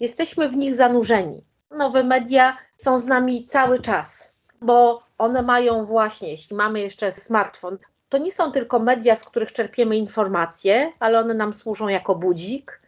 jesteśmy 0.00 0.48
w 0.48 0.56
nich 0.56 0.74
zanurzeni 0.74 1.44
nowe 1.74 2.04
media 2.04 2.56
są 2.76 2.98
z 2.98 3.06
nami 3.06 3.46
cały 3.46 3.80
czas, 3.80 4.34
bo 4.60 5.02
one 5.18 5.42
mają 5.42 5.84
właśnie, 5.84 6.30
jeśli 6.30 6.56
mamy 6.56 6.80
jeszcze 6.80 7.12
smartfon, 7.12 7.78
to 8.08 8.18
nie 8.18 8.32
są 8.32 8.52
tylko 8.52 8.78
media, 8.78 9.16
z 9.16 9.24
których 9.24 9.52
czerpiemy 9.52 9.96
informacje, 9.96 10.92
ale 11.00 11.18
one 11.18 11.34
nam 11.34 11.54
służą 11.54 11.88
jako 11.88 12.14
budzik, 12.14 12.80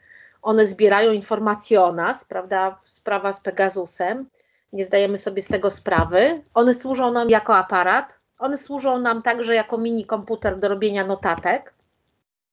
one 0.42 0.66
zbierają 0.66 1.12
informacje 1.12 1.82
o 1.82 1.92
nas, 1.92 2.24
prawda, 2.24 2.80
sprawa 2.84 3.32
z 3.32 3.40
Pegasusem, 3.40 4.28
nie 4.72 4.84
zdajemy 4.84 5.18
sobie 5.18 5.42
z 5.42 5.48
tego 5.48 5.70
sprawy. 5.70 6.42
One 6.54 6.74
służą 6.74 7.12
nam 7.12 7.30
jako 7.30 7.56
aparat, 7.56 8.18
one 8.38 8.58
służą 8.58 8.98
nam 8.98 9.22
także 9.22 9.54
jako 9.54 9.78
mini 9.78 10.06
komputer 10.06 10.58
do 10.58 10.68
robienia 10.68 11.06
notatek. 11.06 11.74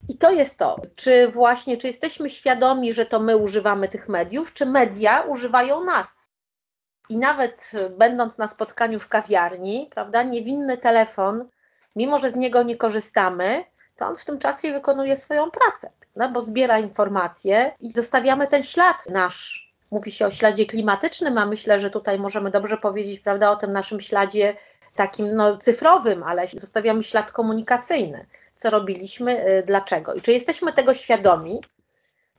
I 0.09 0.17
to 0.17 0.31
jest 0.31 0.59
to, 0.59 0.81
czy 0.95 1.27
właśnie, 1.27 1.77
czy 1.77 1.87
jesteśmy 1.87 2.29
świadomi, 2.29 2.93
że 2.93 3.05
to 3.05 3.19
my 3.19 3.37
używamy 3.37 3.89
tych 3.89 4.09
mediów, 4.09 4.53
czy 4.53 4.65
media 4.65 5.21
używają 5.21 5.83
nas. 5.83 6.22
I 7.09 7.17
nawet 7.17 7.71
będąc 7.97 8.37
na 8.37 8.47
spotkaniu 8.47 8.99
w 8.99 9.07
kawiarni, 9.07 9.89
prawda, 9.91 10.23
niewinny 10.23 10.77
telefon, 10.77 11.49
mimo 11.95 12.19
że 12.19 12.31
z 12.31 12.35
niego 12.35 12.63
nie 12.63 12.77
korzystamy, 12.77 13.65
to 13.95 14.05
on 14.05 14.15
w 14.15 14.25
tym 14.25 14.39
czasie 14.39 14.73
wykonuje 14.73 15.17
swoją 15.17 15.51
pracę, 15.51 15.91
no, 16.15 16.29
bo 16.29 16.41
zbiera 16.41 16.79
informacje 16.79 17.75
i 17.81 17.91
zostawiamy 17.91 18.47
ten 18.47 18.63
ślad 18.63 19.05
nasz. 19.09 19.71
Mówi 19.91 20.11
się 20.11 20.25
o 20.25 20.31
śladzie 20.31 20.65
klimatycznym, 20.65 21.37
a 21.37 21.45
myślę, 21.45 21.79
że 21.79 21.89
tutaj 21.89 22.19
możemy 22.19 22.51
dobrze 22.51 22.77
powiedzieć 22.77 23.19
prawda, 23.19 23.51
o 23.51 23.55
tym 23.55 23.71
naszym 23.71 24.01
śladzie 24.01 24.55
takim 24.95 25.35
no, 25.35 25.57
cyfrowym, 25.57 26.23
ale 26.23 26.47
zostawiamy 26.47 27.03
ślad 27.03 27.31
komunikacyjny. 27.31 28.25
Co 28.55 28.69
robiliśmy, 28.69 29.47
y, 29.47 29.63
dlaczego? 29.63 30.13
I 30.13 30.21
czy 30.21 30.31
jesteśmy 30.31 30.73
tego 30.73 30.93
świadomi, 30.93 31.61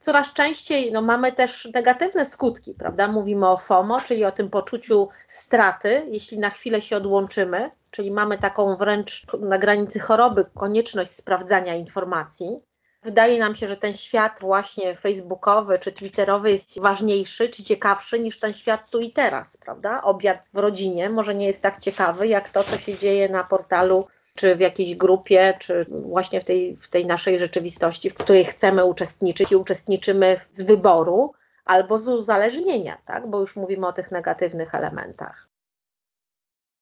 coraz 0.05 0.33
częściej 0.33 0.93
no, 0.93 1.03
mamy 1.03 1.33
też 1.33 1.69
negatywne 1.75 2.27
skutki, 2.27 2.75
prawda? 2.75 3.09
Mówimy 3.09 3.49
o 3.49 3.57
FOMO, 3.57 4.01
czyli 4.01 4.25
o 4.25 4.33
tym 4.33 4.51
poczuciu 4.51 5.09
straty, 5.29 6.07
jeśli 6.09 6.39
na 6.39 6.51
chwilę 6.51 6.81
się 6.81 6.97
odłączymy, 6.97 7.71
czyli 7.91 8.11
mamy 8.11 8.39
taką 8.39 8.77
wręcz 8.77 9.27
na 9.41 9.59
granicy 9.59 10.01
choroby 10.01 10.45
konieczność 10.55 11.11
sprawdzania 11.11 11.75
informacji. 11.75 12.61
Wydaje 13.03 13.39
nam 13.39 13.55
się, 13.55 13.67
że 13.67 13.77
ten 13.77 13.95
świat 13.95 14.39
właśnie 14.41 14.97
facebookowy 14.97 15.79
czy 15.79 15.93
twitterowy 15.93 16.51
jest 16.51 16.81
ważniejszy 16.81 17.49
czy 17.49 17.65
ciekawszy 17.65 18.21
niż 18.21 18.41
ten 18.41 18.55
świat 18.55 18.91
tu 18.91 19.01
i 19.01 19.11
teraz, 19.11 19.57
prawda? 19.57 20.03
Obiad 20.03 20.49
w 20.53 20.59
rodzinie 20.59 21.11
może 21.11 21.35
nie 21.35 21.47
jest 21.47 21.63
tak 21.63 21.79
ciekawy 21.79 22.27
jak 22.27 22.51
to, 22.51 22.65
co 22.65 22.79
się 22.79 22.99
dzieje 22.99 23.29
na 23.29 23.45
portalu 23.45 24.07
czy 24.37 24.57
w 24.57 24.61
jakiejś 24.61 24.95
grupie, 24.95 25.55
czy 25.61 25.85
właśnie 25.89 26.41
w 26.41 26.45
tej, 26.45 26.77
w 26.77 26.89
tej 26.89 27.07
naszej 27.07 27.39
rzeczywistości, 27.39 28.11
w 28.11 28.15
której 28.15 28.45
chcemy 28.45 28.85
uczestniczyć 28.85 29.53
i 29.53 29.57
uczestniczymy 29.57 30.41
z 30.53 30.63
wyboru 30.63 31.33
albo 31.65 31.99
z 31.99 32.09
uzależnienia, 32.09 32.99
tak? 33.07 33.31
bo 33.31 33.41
już 33.41 33.57
mówimy 33.57 33.87
o 33.87 33.93
tych 33.93 34.11
negatywnych 34.11 34.75
elementach. 34.75 35.49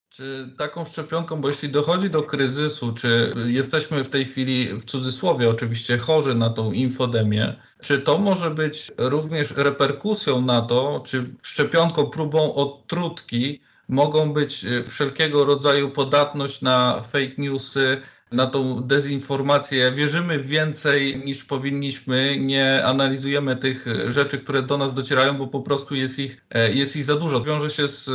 Czy 0.09 0.55
taką 0.59 0.84
szczepionką, 0.84 1.40
bo 1.40 1.48
jeśli 1.48 1.68
dochodzi 1.68 2.11
do 2.11 2.22
kryzysu, 2.22 2.92
czy 2.92 3.32
jesteśmy 3.46 4.05
w 4.05 4.09
tej 4.09 4.24
chwili, 4.24 4.74
w 4.74 4.84
cudzysłowie 4.84 5.50
oczywiście, 5.50 5.98
chorzy 5.98 6.34
na 6.34 6.50
tą 6.50 6.72
infodemię, 6.72 7.57
czy 7.80 8.00
to 8.00 8.18
może 8.18 8.50
być 8.50 8.92
również 8.98 9.50
reperkusją 9.50 10.40
na 10.40 10.62
to, 10.62 11.03
czy 11.07 11.34
szczepionką, 11.42 12.07
próbą 12.07 12.55
odtrutki 12.55 13.61
mogą 13.88 14.32
być 14.32 14.64
y, 14.64 14.84
wszelkiego 14.84 15.44
rodzaju 15.44 15.90
podatność 15.90 16.60
na 16.62 17.02
fake 17.02 17.34
newsy, 17.38 18.00
na 18.32 18.46
tą 18.46 18.82
dezinformację. 18.82 19.92
Wierzymy 19.92 20.38
więcej 20.38 21.22
niż 21.24 21.44
powinniśmy, 21.44 22.36
nie 22.40 22.84
analizujemy 22.84 23.56
tych 23.56 23.84
rzeczy, 24.08 24.38
które 24.38 24.62
do 24.62 24.78
nas 24.78 24.94
docierają, 24.94 25.34
bo 25.38 25.46
po 25.46 25.60
prostu 25.60 25.94
jest 25.94 26.18
ich, 26.18 26.44
e, 26.50 26.72
jest 26.72 26.96
ich 26.96 27.04
za 27.04 27.16
dużo. 27.16 27.44
Wiąże 27.44 27.70
się 27.70 27.88
z, 27.88 28.10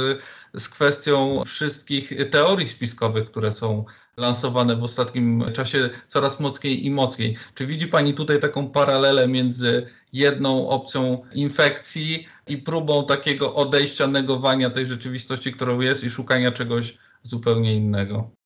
z 0.54 0.70
kwestią 0.70 1.44
wszystkich 1.46 2.14
teorii 2.32 2.68
spiskowych, 2.68 3.32
które 3.32 3.52
są 3.52 3.86
lansowane 4.18 4.76
w 4.76 4.84
ostatnim 4.84 5.44
czasie 5.54 5.90
coraz 6.08 6.40
mocniej 6.40 6.86
i 6.86 6.92
mocniej. 6.92 7.38
Czy 7.56 7.68
widzi 7.68 7.88
Pani 7.88 8.14
tutaj 8.14 8.40
taką 8.40 8.70
paralelę 8.70 9.28
między 9.28 9.88
jedną 10.14 10.70
opcją 10.70 11.22
infekcji 11.34 12.28
i 12.48 12.58
próbą 12.58 13.06
takiego 13.06 13.56
odejścia, 13.56 14.08
negowania 14.08 14.70
tej 14.70 14.86
rzeczywistości, 14.86 15.54
którą 15.54 15.80
jest 15.80 16.04
i 16.04 16.10
szukania 16.10 16.52
czegoś 16.52 16.98
zupełnie 17.24 17.76
innego? 17.76 18.37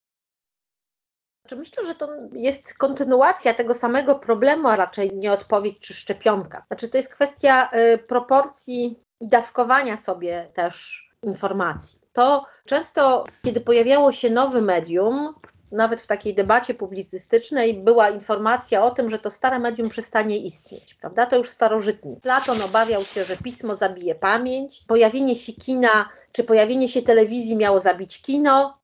Myślę, 1.56 1.86
że 1.86 1.96
to 1.96 2.08
jest 2.34 2.74
kontynuacja 2.74 3.54
tego 3.54 3.74
samego 3.74 4.16
problemu, 4.16 4.68
a 4.68 4.76
raczej 4.76 5.12
nie 5.14 5.34
odpowiedź 5.34 5.80
czy 5.80 5.94
szczepionka. 5.94 6.64
Znaczy, 6.68 6.90
to 6.90 6.98
jest 6.98 7.14
kwestia 7.14 7.70
y, 7.94 7.98
proporcji 7.98 9.00
i 9.22 9.28
dawkowania 9.28 9.98
sobie 9.98 10.48
też 10.54 11.08
informacji. 11.24 12.00
To 12.14 12.46
często, 12.66 13.26
kiedy 13.44 13.62
pojawiało 13.62 14.12
się 14.12 14.30
nowe 14.30 14.62
medium, 14.62 15.34
nawet 15.72 16.02
w 16.02 16.08
takiej 16.08 16.36
debacie 16.36 16.74
publicystycznej 16.74 17.74
była 17.74 18.10
informacja 18.10 18.84
o 18.84 18.92
tym, 18.92 19.10
że 19.10 19.20
to 19.20 19.30
stare 19.30 19.60
medium 19.60 19.90
przestanie 19.90 20.38
istnieć, 20.38 20.94
prawda? 20.94 21.26
To 21.26 21.38
już 21.38 21.50
starożytni. 21.50 22.16
Platon 22.22 22.62
obawiał 22.62 23.06
się, 23.06 23.26
że 23.26 23.38
pismo 23.38 23.76
zabije 23.76 24.16
pamięć, 24.16 24.84
pojawienie 24.88 25.36
się 25.36 25.54
kina 25.54 26.10
czy 26.32 26.44
pojawienie 26.44 26.88
się 26.88 27.02
telewizji 27.02 27.56
miało 27.56 27.80
zabić 27.80 28.22
kino 28.22 28.81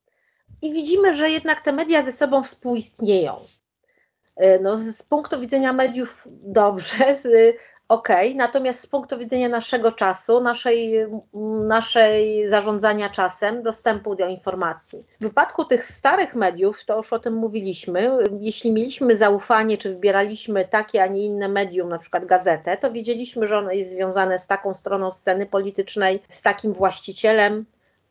i 0.62 0.74
widzimy, 0.74 1.16
że 1.16 1.30
jednak 1.30 1.62
te 1.62 1.74
media 1.74 2.04
ze 2.04 2.12
sobą 2.12 2.44
współistnieją. 2.44 3.36
No, 4.62 4.78
z 4.78 5.04
punktu 5.04 5.40
widzenia 5.40 5.74
mediów 5.74 6.28
dobrze, 6.32 7.16
z, 7.16 7.56
ok, 7.88 8.08
natomiast 8.36 8.80
z 8.80 8.88
punktu 8.88 9.18
widzenia 9.18 9.50
naszego 9.50 9.92
czasu, 9.92 10.42
naszej, 10.42 11.06
naszej 11.68 12.50
zarządzania 12.50 13.10
czasem, 13.10 13.64
dostępu 13.64 14.16
do 14.16 14.28
informacji. 14.28 15.04
W 15.20 15.24
wypadku 15.24 15.66
tych 15.66 15.86
starych 15.86 16.36
mediów, 16.36 16.86
to 16.86 16.98
już 16.98 17.14
o 17.14 17.20
tym 17.20 17.34
mówiliśmy, 17.34 18.18
jeśli 18.40 18.72
mieliśmy 18.72 19.16
zaufanie, 19.16 19.78
czy 19.78 19.90
wybieraliśmy 19.90 20.66
takie, 20.66 21.04
a 21.04 21.08
nie 21.08 21.26
inne 21.26 21.50
medium, 21.50 21.90
na 21.90 22.00
przykład 22.00 22.26
gazetę, 22.26 22.78
to 22.78 22.92
wiedzieliśmy, 22.92 23.48
że 23.48 23.58
ono 23.58 23.72
jest 23.72 23.92
związane 23.92 24.40
z 24.40 24.48
taką 24.48 24.74
stroną 24.74 25.12
sceny 25.12 25.46
politycznej, 25.46 26.20
z 26.28 26.42
takim 26.42 26.74
właścicielem, 26.74 27.66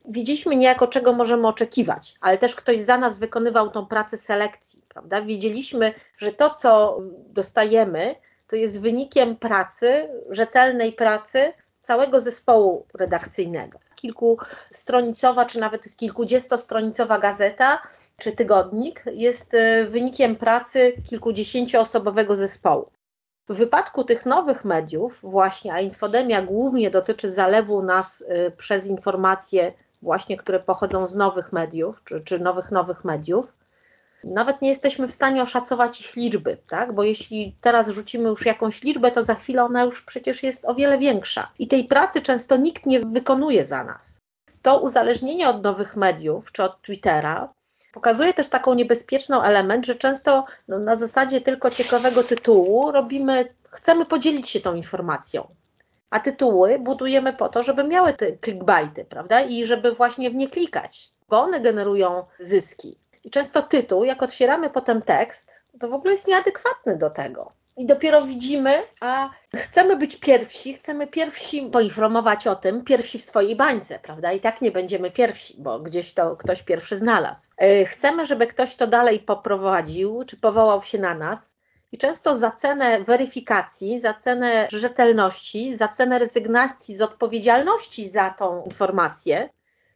wiedzieliśmy 0.09 0.57
niejako, 0.57 0.87
czego 0.87 1.13
możemy 1.13 1.49
oczekiwać, 1.49 2.15
ale 2.21 2.39
też 2.39 2.55
ktoś 2.55 2.79
za 2.79 2.99
nas 2.99 3.19
wykonywał 3.19 3.71
tą 3.71 3.87
pracę 3.87 4.17
selekcji, 4.17 4.83
prawda? 4.89 5.23
Wiedzieliśmy, 5.23 5.93
że 6.19 6.33
to, 6.33 6.51
co 6.51 7.01
dostajemy, 7.29 8.15
to 8.49 8.57
jest 8.57 8.81
wynikiem 8.81 9.37
pracy, 9.37 10.09
rzetelnej 10.31 10.93
pracy 10.93 11.53
całego 11.81 12.21
zespołu 12.21 12.87
redakcyjnego. 12.95 13.79
Kilkustronicowa, 13.95 15.45
czy 15.45 15.61
nawet 15.61 15.97
kilkudziestostronicowa 15.97 17.19
gazeta 17.19 17.83
czy 18.19 18.33
tygodnik 18.33 19.05
jest 19.13 19.55
e, 19.55 19.85
wynikiem 19.85 20.37
pracy 20.37 20.93
kilkudziesięcioosobowego 21.11 22.37
zespołu. 22.37 22.91
W 23.49 23.55
wypadku 23.55 24.05
tych 24.05 24.27
nowych 24.27 24.65
mediów, 24.65 25.21
właśnie, 25.23 25.73
a 25.73 25.81
infodemia 25.81 26.43
głównie 26.43 26.91
dotyczy 26.91 27.31
zalewu 27.31 27.83
nas 27.83 28.25
e, 28.29 28.51
przez 28.51 28.87
informacje, 28.87 29.73
właśnie, 30.07 30.37
które 30.37 30.61
pochodzą 30.61 31.07
z 31.07 31.15
nowych 31.15 31.53
mediów, 31.53 32.05
czy, 32.05 32.21
czy 32.21 32.39
nowych, 32.39 32.71
nowych 32.71 33.05
mediów, 33.05 33.53
nawet 34.25 34.63
nie 34.63 34.69
jesteśmy 34.69 35.09
w 35.09 35.13
stanie 35.13 35.43
oszacować 35.43 36.01
ich 36.01 36.17
liczby, 36.17 36.57
tak? 36.69 36.93
bo 36.93 37.03
jeśli 37.03 37.57
teraz 37.61 37.89
rzucimy 37.89 38.29
już 38.29 38.47
jakąś 38.47 38.83
liczbę, 38.83 39.11
to 39.11 39.23
za 39.23 39.35
chwilę 39.35 39.65
ona 39.65 39.85
już 39.85 40.03
przecież 40.03 40.43
jest 40.43 40.65
o 40.65 40.75
wiele 40.75 40.99
większa. 40.99 41.51
I 41.59 41.69
tej 41.69 41.85
pracy 41.85 42.23
często 42.23 42.57
nikt 42.57 42.87
nie 42.87 43.01
wykonuje 43.01 43.65
za 43.65 43.85
nas. 43.85 44.21
To 44.63 44.81
uzależnienie 44.81 45.49
od 45.49 45.63
nowych 45.63 45.97
mediów 45.97 46.53
czy 46.53 46.63
od 46.63 46.83
Twittera 46.83 47.49
pokazuje 47.93 48.35
też 48.35 48.49
taką 48.49 48.75
niebezpieczną 48.75 49.43
element, 49.43 49.87
że 49.87 49.95
często 49.95 50.45
no, 50.69 50.79
na 50.79 50.97
zasadzie 50.97 51.41
tylko 51.41 51.71
ciekawego 51.71 52.25
tytułu 52.25 52.93
robimy, 52.93 53.55
chcemy 53.71 54.07
podzielić 54.07 54.49
się 54.49 54.61
tą 54.61 54.75
informacją. 54.75 55.49
A 56.11 56.21
tytuły 56.21 56.79
budujemy 56.79 57.33
po 57.33 57.49
to, 57.49 57.63
żeby 57.63 57.85
miały 57.85 58.13
te 58.13 58.27
clickbaity, 58.39 59.05
prawda? 59.05 59.41
I 59.41 59.65
żeby 59.65 59.93
właśnie 59.93 60.31
w 60.31 60.35
nie 60.35 60.49
klikać, 60.49 61.13
bo 61.29 61.41
one 61.41 61.61
generują 61.61 62.25
zyski. 62.41 62.99
I 63.25 63.31
często 63.31 63.63
tytuł, 63.63 64.05
jak 64.05 64.23
otwieramy 64.23 64.71
potem 64.71 65.03
tekst, 65.03 65.65
to 65.81 65.89
w 65.89 65.95
ogóle 65.95 66.13
jest 66.13 66.29
nieadekwatny 66.29 66.99
do 66.99 67.11
tego. 67.11 67.53
I 67.77 67.87
dopiero 67.87 68.23
widzimy, 68.23 68.83
a 69.01 69.31
chcemy 69.57 69.97
być 69.97 70.17
pierwsi, 70.17 70.75
chcemy 70.75 71.07
pierwsi 71.07 71.63
poinformować 71.63 72.47
o 72.47 72.57
tym, 72.57 72.85
pierwsi 72.85 73.19
w 73.19 73.25
swojej 73.25 73.57
bańce, 73.57 73.99
prawda? 73.99 74.33
I 74.33 74.41
tak 74.41 74.61
nie 74.61 74.71
będziemy 74.71 75.11
pierwsi, 75.11 75.55
bo 75.59 75.79
gdzieś 75.79 76.15
to 76.15 76.37
ktoś 76.37 76.63
pierwszy 76.63 76.97
znalazł. 76.97 77.51
E, 77.57 77.85
chcemy, 77.85 78.27
żeby 78.27 78.47
ktoś 78.47 78.77
to 78.77 78.87
dalej 78.87 79.21
poprowadził, 79.21 80.25
czy 80.27 80.37
powołał 80.37 80.83
się 80.83 80.99
na 80.99 81.15
nas. 81.15 81.56
Często 81.99 82.37
za 82.37 82.51
cenę 82.51 83.01
weryfikacji, 83.01 84.01
za 84.01 84.15
cenę 84.15 84.69
rzetelności, 84.73 85.75
za 85.75 85.89
cenę 85.89 86.19
rezygnacji 86.19 86.97
z 86.97 87.03
odpowiedzialności 87.03 88.09
za 88.09 88.31
tą 88.31 88.65
informację, 88.65 89.49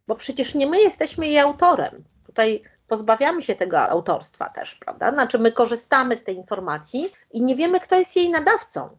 bo 0.07 0.15
przecież 0.15 0.55
nie 0.55 0.67
my 0.67 0.81
jesteśmy 0.81 1.27
jej 1.27 1.39
autorem. 1.39 2.05
Tutaj 2.27 2.63
pozbawiamy 2.89 3.43
się 3.43 3.55
tego 3.55 3.79
autorstwa 3.81 4.49
też, 4.49 4.75
prawda? 4.75 5.13
Znaczy 5.13 5.39
my 5.39 5.53
korzystamy 5.53 6.17
z 6.17 6.25
tej 6.25 6.37
informacji 6.37 7.13
i 7.31 7.43
nie 7.43 7.57
wiemy, 7.57 7.81
kto 7.81 7.97
jest 7.97 8.17
jej 8.17 8.31
nadawcą. 8.31 8.97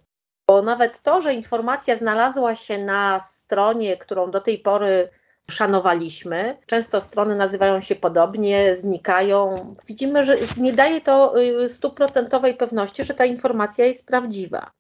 Bo 0.47 0.61
nawet 0.61 1.01
to, 1.01 1.21
że 1.21 1.33
informacja 1.33 1.95
znalazła 1.95 2.55
się 2.55 2.77
na 2.77 3.19
stronie, 3.19 3.97
którą 3.97 4.31
do 4.31 4.39
tej 4.39 4.59
pory 4.59 5.09
szanowaliśmy, 5.51 6.57
często 6.65 7.01
strony 7.01 7.35
nazywają 7.35 7.81
się 7.81 7.95
podobnie, 7.95 8.75
znikają. 8.75 9.75
Widzimy, 9.87 10.23
że 10.23 10.35
nie 10.57 10.73
daje 10.73 11.01
to 11.01 11.41
y, 11.41 11.69
stuprocentowej 11.69 12.53
pewności, 12.53 13.03
że 13.03 13.13
ta 13.13 13.25
informacja 13.25 13.85
jest 13.85 14.07
prawdziwa. 14.07 14.71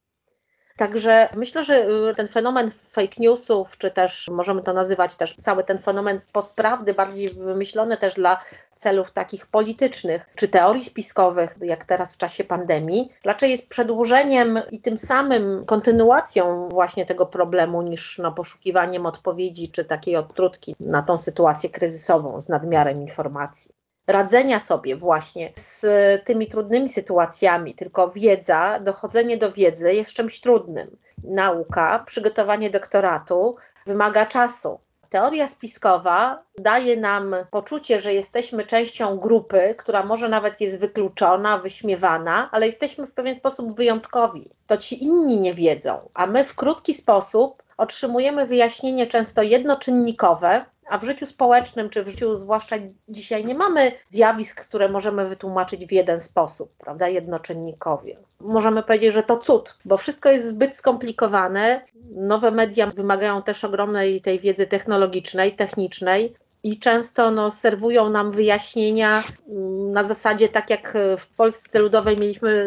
Także 0.81 1.29
myślę, 1.35 1.63
że 1.63 1.89
y, 1.89 2.15
ten 2.15 2.27
fenomen 2.27 2.71
fake 2.71 3.15
newsów, 3.17 3.77
czy 3.77 3.91
też 3.91 4.27
możemy 4.31 4.61
to 4.61 4.73
nazywać 4.73 5.15
też 5.15 5.35
cały 5.35 5.63
ten 5.63 5.79
fenomen 5.79 6.21
postprawdy, 6.31 6.93
bardziej 6.93 7.27
wymyślony 7.27 7.97
też 7.97 8.13
dla 8.13 8.41
celów 8.75 9.11
takich 9.11 9.47
politycznych, 9.47 10.29
czy 10.35 10.47
teorii 10.47 10.83
spiskowych, 10.83 11.55
jak 11.61 11.85
teraz 11.85 12.13
w 12.13 12.17
czasie 12.17 12.43
pandemii, 12.43 13.11
raczej 13.23 13.51
jest 13.51 13.69
przedłużeniem 13.69 14.59
i 14.71 14.81
tym 14.81 14.97
samym 14.97 15.65
kontynuacją 15.65 16.69
właśnie 16.69 17.05
tego 17.05 17.25
problemu 17.25 17.81
niż 17.81 18.17
no, 18.17 18.31
poszukiwaniem 18.31 19.05
odpowiedzi, 19.05 19.71
czy 19.71 19.85
takiej 19.85 20.15
odtrutki 20.15 20.75
na 20.79 21.01
tą 21.01 21.17
sytuację 21.17 21.69
kryzysową 21.69 22.39
z 22.39 22.49
nadmiarem 22.49 23.01
informacji 23.01 23.80
radzenia 24.11 24.59
sobie 24.59 24.95
właśnie 24.95 25.53
z 25.55 25.85
tymi 26.25 26.47
trudnymi 26.47 26.89
sytuacjami, 26.89 27.73
tylko 27.73 28.09
wiedza, 28.09 28.79
dochodzenie 28.79 29.37
do 29.37 29.51
wiedzy 29.51 29.93
jest 29.93 30.13
czymś 30.13 30.41
trudnym. 30.41 30.97
Nauka, 31.23 32.03
przygotowanie 32.05 32.69
doktoratu 32.69 33.55
wymaga 33.85 34.25
czasu. 34.25 34.79
Teoria 35.09 35.47
spiskowa 35.47 36.43
daje 36.57 36.97
nam 36.97 37.35
poczucie, 37.51 37.99
że 37.99 38.13
jesteśmy 38.13 38.65
częścią 38.65 39.17
grupy, 39.17 39.75
która 39.77 40.03
może 40.03 40.29
nawet 40.29 40.61
jest 40.61 40.79
wykluczona, 40.79 41.57
wyśmiewana, 41.57 42.49
ale 42.51 42.65
jesteśmy 42.65 43.07
w 43.07 43.13
pewien 43.13 43.35
sposób 43.35 43.75
wyjątkowi. 43.75 44.49
To 44.67 44.77
ci 44.77 45.03
inni 45.03 45.39
nie 45.39 45.53
wiedzą, 45.53 46.09
a 46.13 46.27
my 46.27 46.43
w 46.43 46.55
krótki 46.55 46.93
sposób 46.93 47.63
otrzymujemy 47.77 48.45
wyjaśnienie 48.45 49.07
często 49.07 49.41
jednoczynnikowe, 49.41 50.65
a 50.89 50.97
w 50.97 51.03
życiu 51.03 51.25
społecznym, 51.25 51.89
czy 51.89 52.03
w 52.03 52.07
życiu 52.07 52.37
zwłaszcza 52.37 52.75
dzisiaj 53.09 53.45
nie 53.45 53.55
mamy 53.55 53.91
zjawisk, 54.09 54.65
które 54.65 54.89
możemy 54.89 55.25
wytłumaczyć 55.25 55.85
w 55.85 55.91
jeden 55.91 56.19
sposób, 56.19 56.71
prawda, 56.77 57.07
jednoczynnikowie. 57.07 58.17
Możemy 58.39 58.83
powiedzieć, 58.83 59.13
że 59.13 59.23
to 59.23 59.37
cud, 59.37 59.77
bo 59.85 59.97
wszystko 59.97 60.29
jest 60.29 60.47
zbyt 60.47 60.75
skomplikowane. 60.75 61.81
Nowe 62.11 62.51
media 62.51 62.87
wymagają 62.87 63.41
też 63.41 63.63
ogromnej 63.63 64.21
tej 64.21 64.39
wiedzy 64.39 64.67
technologicznej, 64.67 65.51
technicznej, 65.51 66.35
i 66.63 66.79
często 66.79 67.31
no, 67.31 67.51
serwują 67.51 68.09
nam 68.09 68.31
wyjaśnienia 68.31 69.23
mm, 69.49 69.91
na 69.91 70.03
zasadzie 70.03 70.49
tak 70.49 70.69
jak 70.69 70.97
w 71.17 71.27
Polsce 71.35 71.79
Ludowej 71.79 72.17
mieliśmy 72.17 72.65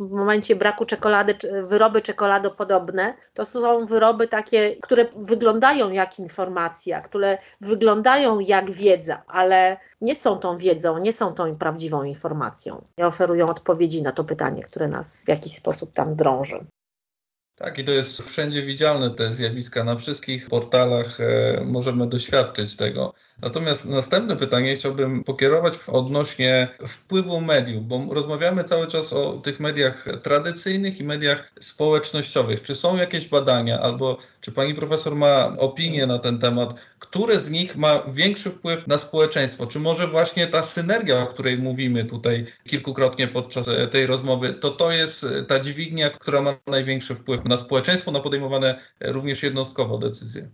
w 0.00 0.10
momencie 0.10 0.56
braku 0.56 0.86
czekolady, 0.86 1.34
wyroby 1.66 2.02
czekoladopodobne, 2.02 3.14
to 3.34 3.44
są 3.44 3.86
wyroby 3.86 4.28
takie, 4.28 4.76
które 4.82 5.06
wyglądają 5.16 5.90
jak 5.90 6.18
informacja, 6.18 7.00
które 7.00 7.38
wyglądają 7.60 8.40
jak 8.40 8.70
wiedza, 8.70 9.22
ale 9.26 9.76
nie 10.00 10.14
są 10.14 10.38
tą 10.38 10.58
wiedzą, 10.58 10.98
nie 10.98 11.12
są 11.12 11.34
tą 11.34 11.56
prawdziwą 11.56 12.02
informacją. 12.02 12.84
Nie 12.98 13.06
oferują 13.06 13.46
odpowiedzi 13.46 14.02
na 14.02 14.12
to 14.12 14.24
pytanie, 14.24 14.62
które 14.62 14.88
nas 14.88 15.20
w 15.20 15.28
jakiś 15.28 15.56
sposób 15.56 15.92
tam 15.92 16.14
drąży. 16.14 16.64
Tak, 17.56 17.78
i 17.78 17.84
to 17.84 17.92
jest 17.92 18.22
wszędzie 18.22 18.62
widzialne 18.62 19.10
te 19.10 19.32
zjawiska. 19.32 19.84
Na 19.84 19.96
wszystkich 19.96 20.48
portalach 20.48 21.20
e, 21.20 21.60
możemy 21.64 22.08
doświadczyć 22.08 22.76
tego. 22.76 23.14
Natomiast 23.42 23.84
następne 23.86 24.36
pytanie 24.36 24.76
chciałbym 24.76 25.24
pokierować 25.24 25.78
odnośnie 25.86 26.68
wpływu 26.86 27.40
mediów, 27.40 27.86
bo 27.86 28.06
rozmawiamy 28.10 28.64
cały 28.64 28.86
czas 28.86 29.12
o 29.12 29.32
tych 29.32 29.60
mediach 29.60 30.06
tradycyjnych 30.22 31.00
i 31.00 31.04
mediach 31.04 31.52
społecznościowych. 31.60 32.62
Czy 32.62 32.74
są 32.74 32.96
jakieś 32.96 33.28
badania, 33.28 33.80
albo 33.80 34.18
czy 34.40 34.52
pani 34.52 34.74
profesor 34.74 35.16
ma 35.16 35.56
opinię 35.58 36.06
na 36.06 36.18
ten 36.18 36.38
temat, 36.38 36.74
które 36.98 37.40
z 37.40 37.50
nich 37.50 37.76
ma 37.76 38.02
większy 38.12 38.50
wpływ 38.50 38.86
na 38.86 38.98
społeczeństwo? 38.98 39.66
Czy 39.66 39.80
może 39.80 40.08
właśnie 40.08 40.46
ta 40.46 40.62
synergia, 40.62 41.22
o 41.22 41.26
której 41.26 41.58
mówimy 41.58 42.04
tutaj 42.04 42.46
kilkukrotnie 42.68 43.28
podczas 43.28 43.70
tej 43.90 44.06
rozmowy, 44.06 44.54
to 44.54 44.70
to 44.70 44.92
jest 44.92 45.26
ta 45.48 45.60
dźwignia, 45.60 46.10
która 46.10 46.42
ma 46.42 46.58
największy 46.66 47.14
wpływ 47.14 47.44
na 47.44 47.56
społeczeństwo, 47.56 48.10
na 48.10 48.20
podejmowane 48.20 48.80
również 49.00 49.42
jednostkowo 49.42 49.98
decyzje? 49.98 50.50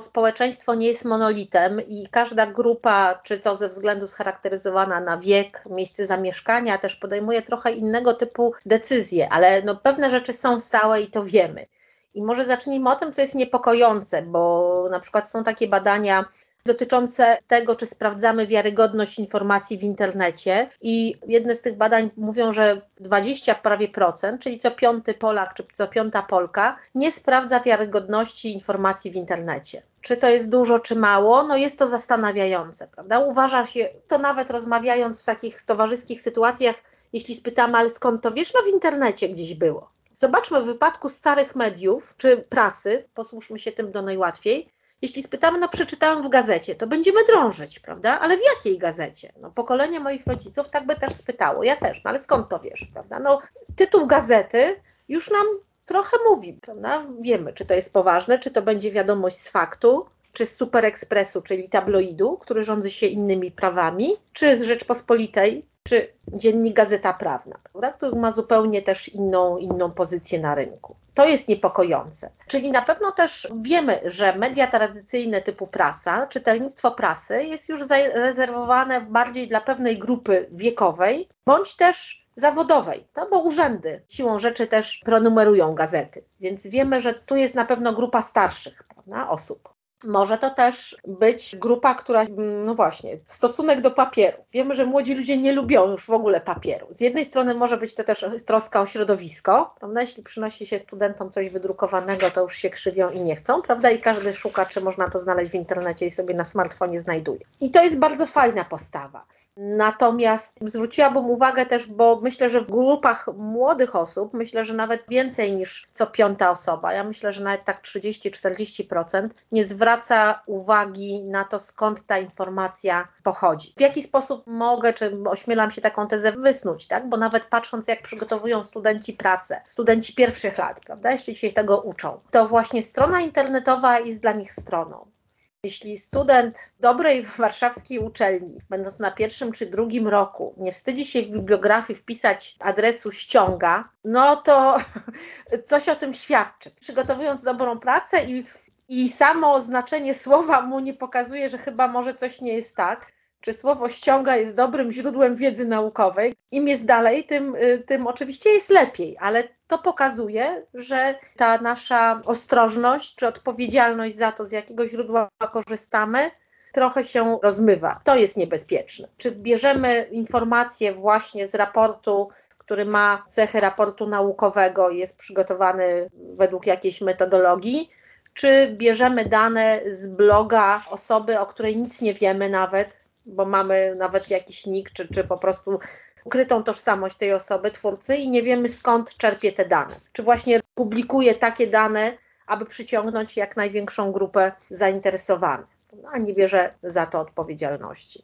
Społeczeństwo 0.00 0.74
nie 0.74 0.86
jest 0.86 1.04
monolitem 1.04 1.80
i 1.88 2.08
każda 2.10 2.46
grupa, 2.46 3.20
czy 3.22 3.38
to 3.38 3.56
ze 3.56 3.68
względu 3.68 4.06
scharakteryzowana 4.06 5.00
na 5.00 5.18
wiek, 5.18 5.64
miejsce 5.70 6.06
zamieszkania, 6.06 6.78
też 6.78 6.96
podejmuje 6.96 7.42
trochę 7.42 7.72
innego 7.72 8.14
typu 8.14 8.54
decyzje, 8.66 9.28
ale 9.32 9.62
no 9.62 9.76
pewne 9.76 10.10
rzeczy 10.10 10.32
są 10.32 10.60
stałe 10.60 11.00
i 11.00 11.10
to 11.10 11.24
wiemy. 11.24 11.66
I 12.14 12.22
może 12.22 12.44
zacznijmy 12.44 12.90
o 12.90 12.96
tym, 12.96 13.12
co 13.12 13.20
jest 13.20 13.34
niepokojące, 13.34 14.22
bo 14.22 14.88
na 14.90 15.00
przykład 15.00 15.30
są 15.30 15.44
takie 15.44 15.68
badania 15.68 16.24
dotyczące 16.68 17.38
tego, 17.46 17.76
czy 17.76 17.86
sprawdzamy 17.86 18.46
wiarygodność 18.46 19.18
informacji 19.18 19.78
w 19.78 19.82
internecie. 19.82 20.70
I 20.80 21.16
jedne 21.26 21.54
z 21.54 21.62
tych 21.62 21.76
badań 21.76 22.10
mówią, 22.16 22.52
że 22.52 22.80
20 23.00 23.54
prawie 23.54 23.88
procent, 23.88 24.42
czyli 24.42 24.58
co 24.58 24.70
piąty 24.70 25.14
Polak 25.14 25.54
czy 25.54 25.66
co 25.72 25.86
piąta 25.86 26.22
Polka, 26.22 26.76
nie 26.94 27.12
sprawdza 27.12 27.60
wiarygodności 27.60 28.52
informacji 28.52 29.10
w 29.10 29.16
internecie. 29.16 29.82
Czy 30.00 30.16
to 30.16 30.28
jest 30.28 30.50
dużo, 30.50 30.78
czy 30.78 30.96
mało? 30.96 31.42
No 31.42 31.56
jest 31.56 31.78
to 31.78 31.86
zastanawiające, 31.86 32.88
prawda? 32.94 33.18
Uważa 33.18 33.66
się, 33.66 33.88
to 34.08 34.18
nawet 34.18 34.50
rozmawiając 34.50 35.22
w 35.22 35.24
takich 35.24 35.62
towarzyskich 35.62 36.20
sytuacjach, 36.20 36.76
Jeśli 37.12 37.34
spytamy, 37.34 37.78
ale 37.78 37.90
skąd 37.90 38.22
to 38.22 38.32
wiesz? 38.32 38.54
No 38.54 38.62
w 38.62 38.74
internecie 38.74 39.28
gdzieś 39.28 39.54
było. 39.54 39.90
Zobaczmy 40.14 40.62
w 40.62 40.66
wypadku 40.66 41.08
starych 41.08 41.56
mediów 41.56 42.14
czy 42.16 42.36
prasy, 42.36 43.08
posłuszmy 43.14 43.58
się 43.58 43.72
tym 43.72 43.92
do 43.92 44.02
najłatwiej, 44.02 44.68
jeśli 45.02 45.22
spytamy, 45.22 45.58
no 45.58 45.68
przeczytałam 45.68 46.22
w 46.22 46.28
gazecie, 46.28 46.74
to 46.74 46.86
będziemy 46.86 47.24
drążyć, 47.24 47.78
prawda? 47.78 48.20
Ale 48.20 48.36
w 48.36 48.40
jakiej 48.54 48.78
gazecie? 48.78 49.32
No 49.40 49.50
pokolenie 49.50 50.00
moich 50.00 50.26
rodziców 50.26 50.68
tak 50.68 50.86
by 50.86 50.96
też 50.96 51.12
spytało, 51.12 51.64
ja 51.64 51.76
też, 51.76 52.04
no 52.04 52.10
ale 52.10 52.18
skąd 52.18 52.48
to 52.48 52.58
wiesz, 52.58 52.88
prawda? 52.92 53.18
No 53.18 53.40
tytuł 53.76 54.06
gazety 54.06 54.80
już 55.08 55.30
nam 55.30 55.46
trochę 55.86 56.16
mówi, 56.28 56.52
prawda? 56.52 57.06
Wiemy, 57.20 57.52
czy 57.52 57.64
to 57.64 57.74
jest 57.74 57.92
poważne, 57.92 58.38
czy 58.38 58.50
to 58.50 58.62
będzie 58.62 58.90
wiadomość 58.90 59.38
z 59.38 59.50
faktu, 59.50 60.06
czy 60.32 60.46
z 60.46 60.56
Super 60.56 60.84
Expressu, 60.84 61.42
czyli 61.42 61.68
tabloidu, 61.68 62.38
który 62.38 62.62
rządzi 62.62 62.90
się 62.90 63.06
innymi 63.06 63.50
prawami, 63.50 64.12
czy 64.32 64.62
z 64.62 64.62
Rzeczpospolitej, 64.62 65.66
czy 65.88 66.12
dziennik 66.32 66.76
Gazeta 66.76 67.12
Prawna, 67.12 67.58
prawda? 67.72 67.92
który 67.92 68.16
ma 68.16 68.32
zupełnie 68.32 68.82
też 68.82 69.08
inną, 69.08 69.58
inną 69.58 69.90
pozycję 69.90 70.40
na 70.40 70.54
rynku. 70.54 70.96
To 71.14 71.28
jest 71.28 71.48
niepokojące. 71.48 72.30
Czyli 72.46 72.70
na 72.70 72.82
pewno 72.82 73.12
też 73.12 73.48
wiemy, 73.60 74.00
że 74.04 74.36
media 74.36 74.66
tradycyjne 74.66 75.42
typu 75.42 75.66
prasa, 75.66 76.26
czytelnictwo 76.26 76.90
prasy 76.90 77.44
jest 77.44 77.68
już 77.68 77.84
zarezerwowane 77.84 79.00
bardziej 79.00 79.48
dla 79.48 79.60
pewnej 79.60 79.98
grupy 79.98 80.48
wiekowej, 80.52 81.28
bądź 81.46 81.76
też 81.76 82.26
zawodowej, 82.36 83.06
no 83.16 83.28
bo 83.30 83.38
urzędy 83.38 84.02
siłą 84.08 84.38
rzeczy 84.38 84.66
też 84.66 85.00
pronumerują 85.04 85.74
gazety, 85.74 86.24
więc 86.40 86.66
wiemy, 86.66 87.00
że 87.00 87.14
tu 87.14 87.36
jest 87.36 87.54
na 87.54 87.64
pewno 87.64 87.92
grupa 87.92 88.22
starszych 88.22 88.82
prawda, 88.82 89.28
osób. 89.28 89.77
Może 90.04 90.38
to 90.38 90.50
też 90.50 90.96
być 91.06 91.56
grupa, 91.56 91.94
która, 91.94 92.24
no 92.64 92.74
właśnie, 92.74 93.18
stosunek 93.26 93.80
do 93.80 93.90
papieru. 93.90 94.38
Wiemy, 94.52 94.74
że 94.74 94.86
młodzi 94.86 95.14
ludzie 95.14 95.36
nie 95.36 95.52
lubią 95.52 95.90
już 95.90 96.06
w 96.06 96.10
ogóle 96.10 96.40
papieru. 96.40 96.86
Z 96.90 97.00
jednej 97.00 97.24
strony 97.24 97.54
może 97.54 97.76
być 97.76 97.94
to 97.94 98.04
też 98.04 98.24
troska 98.46 98.80
o 98.80 98.86
środowisko, 98.86 99.74
prawda? 99.78 100.00
Jeśli 100.00 100.22
przynosi 100.22 100.66
się 100.66 100.78
studentom 100.78 101.30
coś 101.30 101.50
wydrukowanego, 101.50 102.30
to 102.30 102.42
już 102.42 102.56
się 102.56 102.70
krzywią 102.70 103.10
i 103.10 103.20
nie 103.20 103.36
chcą, 103.36 103.62
prawda? 103.62 103.90
I 103.90 104.00
każdy 104.00 104.34
szuka, 104.34 104.66
czy 104.66 104.80
można 104.80 105.10
to 105.10 105.20
znaleźć 105.20 105.50
w 105.50 105.54
internecie 105.54 106.06
i 106.06 106.10
sobie 106.10 106.34
na 106.34 106.44
smartfonie 106.44 107.00
znajduje. 107.00 107.40
I 107.60 107.70
to 107.70 107.84
jest 107.84 107.98
bardzo 107.98 108.26
fajna 108.26 108.64
postawa. 108.64 109.24
Natomiast 109.60 110.58
zwróciłabym 110.66 111.30
uwagę 111.30 111.66
też, 111.66 111.86
bo 111.86 112.20
myślę, 112.22 112.50
że 112.50 112.60
w 112.60 112.70
grupach 112.70 113.26
młodych 113.36 113.96
osób, 113.96 114.34
myślę, 114.34 114.64
że 114.64 114.74
nawet 114.74 115.04
więcej 115.08 115.52
niż 115.52 115.88
co 115.92 116.06
piąta 116.06 116.50
osoba, 116.50 116.92
ja 116.92 117.04
myślę, 117.04 117.32
że 117.32 117.42
nawet 117.42 117.64
tak 117.64 117.82
30-40% 117.82 119.28
nie 119.52 119.64
zwraca 119.64 120.42
uwagi 120.46 121.24
na 121.24 121.44
to, 121.44 121.58
skąd 121.58 122.06
ta 122.06 122.18
informacja 122.18 123.08
pochodzi. 123.22 123.74
W 123.76 123.80
jaki 123.80 124.02
sposób 124.02 124.46
mogę, 124.46 124.92
czy 124.92 125.18
ośmielam 125.26 125.70
się 125.70 125.80
taką 125.80 126.06
tezę 126.06 126.32
wysnuć, 126.32 126.86
tak? 126.86 127.08
Bo 127.08 127.16
nawet 127.16 127.44
patrząc, 127.44 127.88
jak 127.88 128.02
przygotowują 128.02 128.64
studenci 128.64 129.12
pracę, 129.12 129.60
studenci 129.66 130.14
pierwszych 130.14 130.58
lat, 130.58 130.80
prawda, 130.80 131.12
jeszcze 131.12 131.34
się 131.34 131.52
tego 131.52 131.80
uczą, 131.80 132.20
to 132.30 132.48
właśnie 132.48 132.82
strona 132.82 133.20
internetowa 133.20 133.98
jest 133.98 134.22
dla 134.22 134.32
nich 134.32 134.52
stroną. 134.52 135.17
Jeśli 135.64 135.96
student 135.96 136.72
dobrej 136.80 137.22
warszawskiej 137.22 137.98
uczelni, 137.98 138.60
będąc 138.70 138.98
na 138.98 139.10
pierwszym 139.10 139.52
czy 139.52 139.66
drugim 139.66 140.08
roku, 140.08 140.54
nie 140.56 140.72
wstydzi 140.72 141.04
się 141.04 141.22
w 141.22 141.28
bibliografii 141.28 141.98
wpisać 141.98 142.56
adresu 142.60 143.12
ściąga, 143.12 143.88
no 144.04 144.36
to 144.36 144.78
coś 145.68 145.88
o 145.88 145.96
tym 145.96 146.14
świadczy. 146.14 146.70
Przygotowując 146.70 147.42
dobrą 147.42 147.78
pracę 147.78 148.24
i, 148.24 148.44
i 148.88 149.08
samo 149.08 149.62
znaczenie 149.62 150.14
słowa 150.14 150.62
mu 150.62 150.80
nie 150.80 150.94
pokazuje, 150.94 151.48
że 151.48 151.58
chyba 151.58 151.88
może 151.88 152.14
coś 152.14 152.40
nie 152.40 152.52
jest 152.52 152.76
tak, 152.76 153.12
czy 153.40 153.52
słowo 153.52 153.88
ściąga 153.88 154.36
jest 154.36 154.54
dobrym 154.54 154.92
źródłem 154.92 155.36
wiedzy 155.36 155.66
naukowej. 155.66 156.34
Im 156.50 156.68
jest 156.68 156.86
dalej, 156.86 157.24
tym, 157.24 157.54
y, 157.56 157.84
tym 157.86 158.06
oczywiście 158.06 158.50
jest 158.50 158.70
lepiej, 158.70 159.16
ale 159.20 159.48
to 159.66 159.78
pokazuje, 159.78 160.66
że 160.74 161.14
ta 161.36 161.58
nasza 161.58 162.20
ostrożność 162.24 163.14
czy 163.14 163.26
odpowiedzialność 163.26 164.16
za 164.16 164.32
to, 164.32 164.44
z 164.44 164.52
jakiego 164.52 164.86
źródła 164.86 165.28
korzystamy, 165.52 166.30
trochę 166.72 167.04
się 167.04 167.38
rozmywa. 167.42 168.00
To 168.04 168.16
jest 168.16 168.36
niebezpieczne. 168.36 169.08
Czy 169.16 169.30
bierzemy 169.30 170.08
informacje 170.10 170.94
właśnie 170.94 171.46
z 171.46 171.54
raportu, 171.54 172.28
który 172.58 172.84
ma 172.84 173.24
cechy 173.26 173.60
raportu 173.60 174.06
naukowego, 174.06 174.90
jest 174.90 175.16
przygotowany 175.16 176.10
według 176.14 176.66
jakiejś 176.66 177.00
metodologii, 177.00 177.90
czy 178.34 178.68
bierzemy 178.72 179.24
dane 179.24 179.80
z 179.90 180.06
bloga 180.06 180.82
osoby, 180.90 181.38
o 181.38 181.46
której 181.46 181.76
nic 181.76 182.00
nie 182.00 182.14
wiemy 182.14 182.48
nawet, 182.48 183.07
bo 183.28 183.44
mamy 183.44 183.94
nawet 183.94 184.30
jakiś 184.30 184.66
nick, 184.66 184.92
czy, 184.92 185.08
czy 185.08 185.24
po 185.24 185.38
prostu 185.38 185.78
ukrytą 186.24 186.62
tożsamość 186.62 187.16
tej 187.16 187.32
osoby, 187.32 187.70
twórcy 187.70 188.16
i 188.16 188.30
nie 188.30 188.42
wiemy 188.42 188.68
skąd 188.68 189.16
czerpie 189.16 189.52
te 189.52 189.68
dane. 189.68 189.94
Czy 190.12 190.22
właśnie 190.22 190.60
publikuje 190.74 191.34
takie 191.34 191.66
dane, 191.66 192.18
aby 192.46 192.66
przyciągnąć 192.66 193.36
jak 193.36 193.56
największą 193.56 194.12
grupę 194.12 194.52
zainteresowanych, 194.70 195.66
a 196.12 196.18
nie 196.18 196.34
bierze 196.34 196.74
za 196.82 197.06
to 197.06 197.20
odpowiedzialności. 197.20 198.22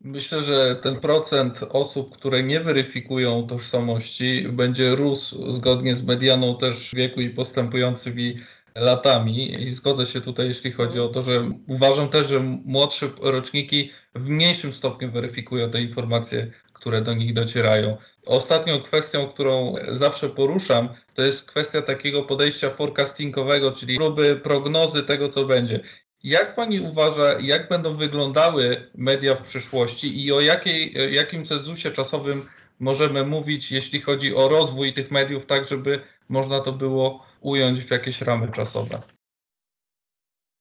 Myślę, 0.00 0.42
że 0.42 0.76
ten 0.76 1.00
procent 1.00 1.62
osób, 1.62 2.16
które 2.16 2.42
nie 2.42 2.60
weryfikują 2.60 3.46
tożsamości, 3.46 4.48
będzie 4.48 4.96
rósł 4.96 5.50
zgodnie 5.50 5.96
z 5.96 6.04
medianą 6.04 6.58
też 6.58 6.94
wieku 6.94 7.20
i 7.20 7.30
postępującymi 7.30 8.38
latami 8.76 9.62
i 9.62 9.70
zgodzę 9.70 10.06
się 10.06 10.20
tutaj, 10.20 10.46
jeśli 10.46 10.72
chodzi 10.72 11.00
o 11.00 11.08
to, 11.08 11.22
że 11.22 11.50
uważam 11.68 12.08
też, 12.08 12.28
że 12.28 12.40
młodsze 12.64 13.08
roczniki 13.20 13.90
w 14.14 14.28
mniejszym 14.28 14.72
stopniu 14.72 15.10
weryfikują 15.10 15.70
te 15.70 15.82
informacje, 15.82 16.52
które 16.72 17.02
do 17.02 17.14
nich 17.14 17.32
docierają. 17.32 17.96
Ostatnią 18.26 18.82
kwestią, 18.82 19.26
którą 19.26 19.74
zawsze 19.92 20.28
poruszam, 20.28 20.88
to 21.14 21.22
jest 21.22 21.50
kwestia 21.50 21.82
takiego 21.82 22.22
podejścia 22.22 22.70
forecastingowego, 22.70 23.72
czyli 23.72 23.96
próby 23.96 24.36
prognozy 24.36 25.02
tego, 25.02 25.28
co 25.28 25.44
będzie. 25.44 25.80
Jak 26.24 26.54
pani 26.54 26.80
uważa, 26.80 27.40
jak 27.40 27.68
będą 27.68 27.96
wyglądały 27.96 28.90
media 28.94 29.34
w 29.34 29.42
przyszłości 29.42 30.24
i 30.24 30.32
o 30.32 30.40
jakiej, 30.40 30.94
jakim 31.12 31.44
cenzusie 31.44 31.90
czasowym 31.90 32.46
możemy 32.80 33.24
mówić, 33.24 33.72
jeśli 33.72 34.00
chodzi 34.00 34.34
o 34.34 34.48
rozwój 34.48 34.92
tych 34.92 35.10
mediów, 35.10 35.46
tak 35.46 35.64
żeby 35.68 36.00
można 36.28 36.60
to 36.60 36.72
było 36.72 37.26
ująć 37.46 37.80
w 37.80 37.90
jakieś 37.90 38.20
ramy 38.20 38.52
czasowe? 38.52 39.02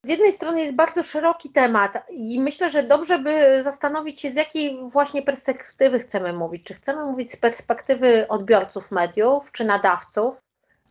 Z 0.06 0.10
jednej 0.10 0.34
strony 0.34 0.62
jest 0.62 0.76
bardzo 0.76 1.04
szeroki 1.04 1.50
temat 1.50 2.06
i 2.10 2.40
myślę, 2.40 2.70
że 2.70 2.84
dobrze 2.84 3.20
by 3.20 3.64
zastanowić 3.64 4.22
się, 4.22 4.32
z 4.32 4.36
jakiej 4.36 4.90
właśnie 4.90 5.22
perspektywy 5.22 6.00
chcemy 6.00 6.34
mówić. 6.34 6.64
Czy 6.64 6.74
chcemy 6.74 7.06
mówić 7.06 7.32
z 7.32 7.36
perspektywy 7.36 8.28
odbiorców 8.28 8.92
mediów, 8.92 9.52
czy 9.52 9.66
nadawców, 9.66 10.40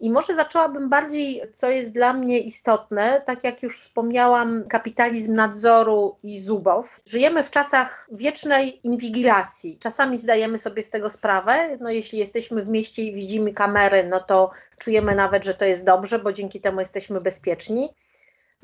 i 0.01 0.11
może 0.11 0.35
zaczęłabym 0.35 0.89
bardziej, 0.89 1.43
co 1.53 1.71
jest 1.71 1.93
dla 1.93 2.13
mnie 2.13 2.39
istotne, 2.39 3.23
tak 3.27 3.45
jak 3.45 3.63
już 3.63 3.81
wspomniałam, 3.81 4.65
kapitalizm 4.69 5.33
nadzoru 5.33 6.17
i 6.23 6.41
zubow. 6.41 7.01
Żyjemy 7.07 7.43
w 7.43 7.51
czasach 7.51 8.09
wiecznej 8.13 8.87
inwigilacji. 8.87 9.79
Czasami 9.79 10.19
zdajemy 10.19 10.59
sobie 10.59 10.83
z 10.83 10.91
tego 10.91 11.11
sprawę. 11.11 11.79
No, 11.81 11.91
jeśli 11.91 12.19
jesteśmy 12.19 12.63
w 12.63 12.69
mieście 12.69 13.03
i 13.03 13.15
widzimy 13.15 13.53
kamery, 13.53 14.05
no 14.05 14.21
to 14.21 14.51
czujemy 14.79 15.15
nawet, 15.15 15.45
że 15.45 15.55
to 15.55 15.65
jest 15.65 15.85
dobrze, 15.85 16.19
bo 16.19 16.33
dzięki 16.33 16.61
temu 16.61 16.81
jesteśmy 16.81 17.21
bezpieczni. 17.21 17.95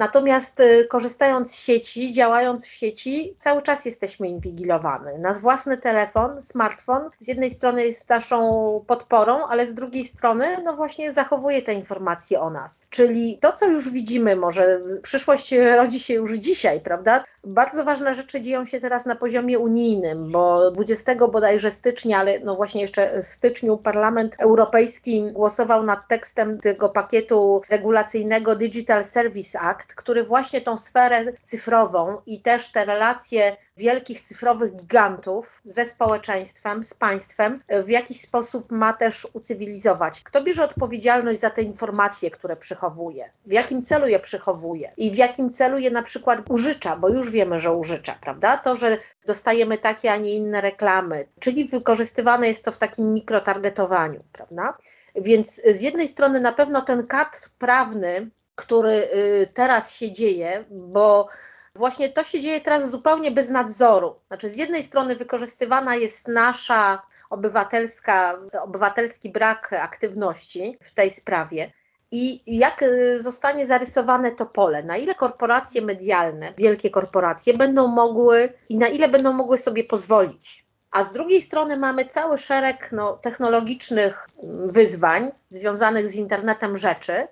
Natomiast 0.01 0.61
y, 0.61 0.87
korzystając 0.89 1.51
z 1.51 1.61
sieci, 1.61 2.13
działając 2.13 2.67
w 2.67 2.73
sieci, 2.73 3.35
cały 3.39 3.63
czas 3.63 3.85
jesteśmy 3.85 4.29
inwigilowani. 4.29 5.19
Nasz 5.19 5.39
własny 5.39 5.77
telefon, 5.77 6.41
smartfon 6.41 7.11
z 7.21 7.29
jednej 7.29 7.51
strony 7.51 7.87
jest 7.87 8.09
naszą 8.09 8.41
podporą, 8.87 9.47
ale 9.47 9.67
z 9.67 9.75
drugiej 9.75 10.05
strony 10.05 10.63
no 10.65 10.77
właśnie 10.77 11.13
zachowuje 11.13 11.63
te 11.63 11.75
informacje 11.75 12.41
o 12.41 12.51
nas. 12.51 12.83
Czyli 12.91 13.39
to, 13.41 13.53
co 13.53 13.67
już 13.67 13.91
widzimy, 13.91 14.37
może 14.37 14.81
przyszłość 15.03 15.55
rodzi 15.77 16.01
się 16.01 16.15
już 16.15 16.33
dzisiaj, 16.33 16.81
prawda? 16.81 17.25
Bardzo 17.45 17.85
ważne 17.85 18.15
rzeczy 18.15 18.41
dzieją 18.41 18.65
się 18.65 18.81
teraz 18.81 19.07
na 19.07 19.17
poziomie 19.17 19.59
unijnym, 19.59 20.33
bo 20.33 20.71
20 20.71 21.15
bodajże 21.29 21.71
stycznia, 21.71 22.19
ale 22.19 22.41
no 22.41 22.57
właśnie 22.57 22.81
jeszcze 22.81 23.23
w 23.23 23.27
styczniu 23.27 23.77
Parlament 23.77 24.37
Europejski 24.39 25.33
głosował 25.33 25.83
nad 25.83 26.09
tekstem 26.09 26.59
tego 26.59 26.89
pakietu 26.89 27.63
regulacyjnego 27.71 28.57
Digital 28.57 29.05
Service 29.05 29.61
Act, 29.61 29.90
który 29.95 30.25
właśnie 30.25 30.61
tą 30.61 30.77
sferę 30.77 31.25
cyfrową 31.43 32.21
i 32.27 32.41
też 32.41 32.73
te 32.73 32.85
relacje 32.85 33.57
wielkich 33.77 34.21
cyfrowych 34.21 34.77
gigantów 34.77 35.61
ze 35.65 35.85
społeczeństwem, 35.85 36.85
z 36.85 36.95
państwem 36.95 37.63
w 37.85 37.89
jakiś 37.89 38.21
sposób 38.21 38.73
ma 38.73 38.93
też 38.93 39.27
ucywilizować. 39.33 40.21
Kto 40.21 40.43
bierze 40.43 40.65
odpowiedzialność 40.65 41.41
za 41.41 41.51
te 41.51 41.63
informacje, 41.63 42.31
które 42.31 42.57
przychowuje? 42.57 43.31
W 43.47 43.53
jakim 43.53 43.83
celu 43.83 44.07
je 44.07 44.19
przychowuje? 44.19 44.93
I 44.97 45.11
w 45.11 45.17
jakim 45.17 45.51
celu 45.51 45.79
je 45.79 45.91
na 45.91 46.03
przykład 46.03 46.41
użycza, 46.49 46.97
bo 46.97 47.09
już 47.09 47.31
wiemy, 47.31 47.59
że 47.59 47.73
użycza, 47.73 48.19
prawda? 48.21 48.57
To, 48.57 48.77
że 48.77 48.99
dostajemy 49.27 49.79
takie, 49.79 50.13
a 50.13 50.17
nie 50.17 50.35
inne 50.35 50.61
reklamy, 50.61 51.25
czyli 51.41 51.65
wykorzystywane 51.65 52.49
jest 52.49 52.65
to 52.65 52.73
w 52.73 52.79
takim 52.79 53.13
mikrotargetowaniu, 53.15 54.25
prawda? 54.33 54.77
Więc 55.15 55.61
z 55.65 55.81
jednej 55.81 56.09
strony 56.09 56.41
na 56.41 56.53
pewno 56.53 56.81
ten 56.81 57.07
kadr 57.07 57.39
prawny 57.59 58.31
który 58.61 58.91
y, 58.91 59.51
teraz 59.55 59.95
się 59.95 60.13
dzieje, 60.13 60.65
bo 60.71 61.29
Właśnie 61.75 62.09
to 62.09 62.25
się 62.25 62.41
dzieje 62.41 62.61
teraz 62.61 62.91
zupełnie 62.91 63.31
bez 63.31 63.51
nadzoru. 63.51 64.15
Znaczy, 64.29 64.51
z 64.51 64.57
jednej 64.57 64.83
strony 64.83 65.17
wykorzystywana 65.17 65.97
jest 65.97 66.29
nasza 66.29 67.03
obywatelska, 67.31 68.39
obywatelski 68.63 69.31
brak 69.31 69.73
aktywności 69.73 70.79
w 70.83 70.95
tej 70.95 71.11
sprawie. 71.11 71.73
I 72.11 72.43
jak 72.59 72.83
y, 72.83 73.23
zostanie 73.23 73.67
zarysowane 73.67 74.31
to 74.31 74.47
pole? 74.47 74.83
Na 74.83 74.97
ile 74.97 75.15
korporacje 75.15 75.83
medialne, 75.83 76.55
wielkie 76.59 76.91
korporacje 76.91 77.55
będą 77.55 77.87
mogły 77.87 78.53
i 78.69 78.77
na 78.77 78.89
ile 78.89 79.09
będą 79.09 79.33
mogły 79.33 79.59
sobie 79.59 79.85
pozwolić? 79.85 80.67
A 80.91 81.05
z 81.05 81.13
drugiej 81.13 81.43
strony 81.43 81.77
mamy 81.77 82.05
cały 82.05 82.39
szereg 82.39 82.89
no, 82.93 83.13
technologicznych 83.13 84.29
wyzwań 84.65 85.31
związanych 85.49 86.09
z 86.09 86.15
internetem 86.15 86.77
rzeczy, 86.77 87.27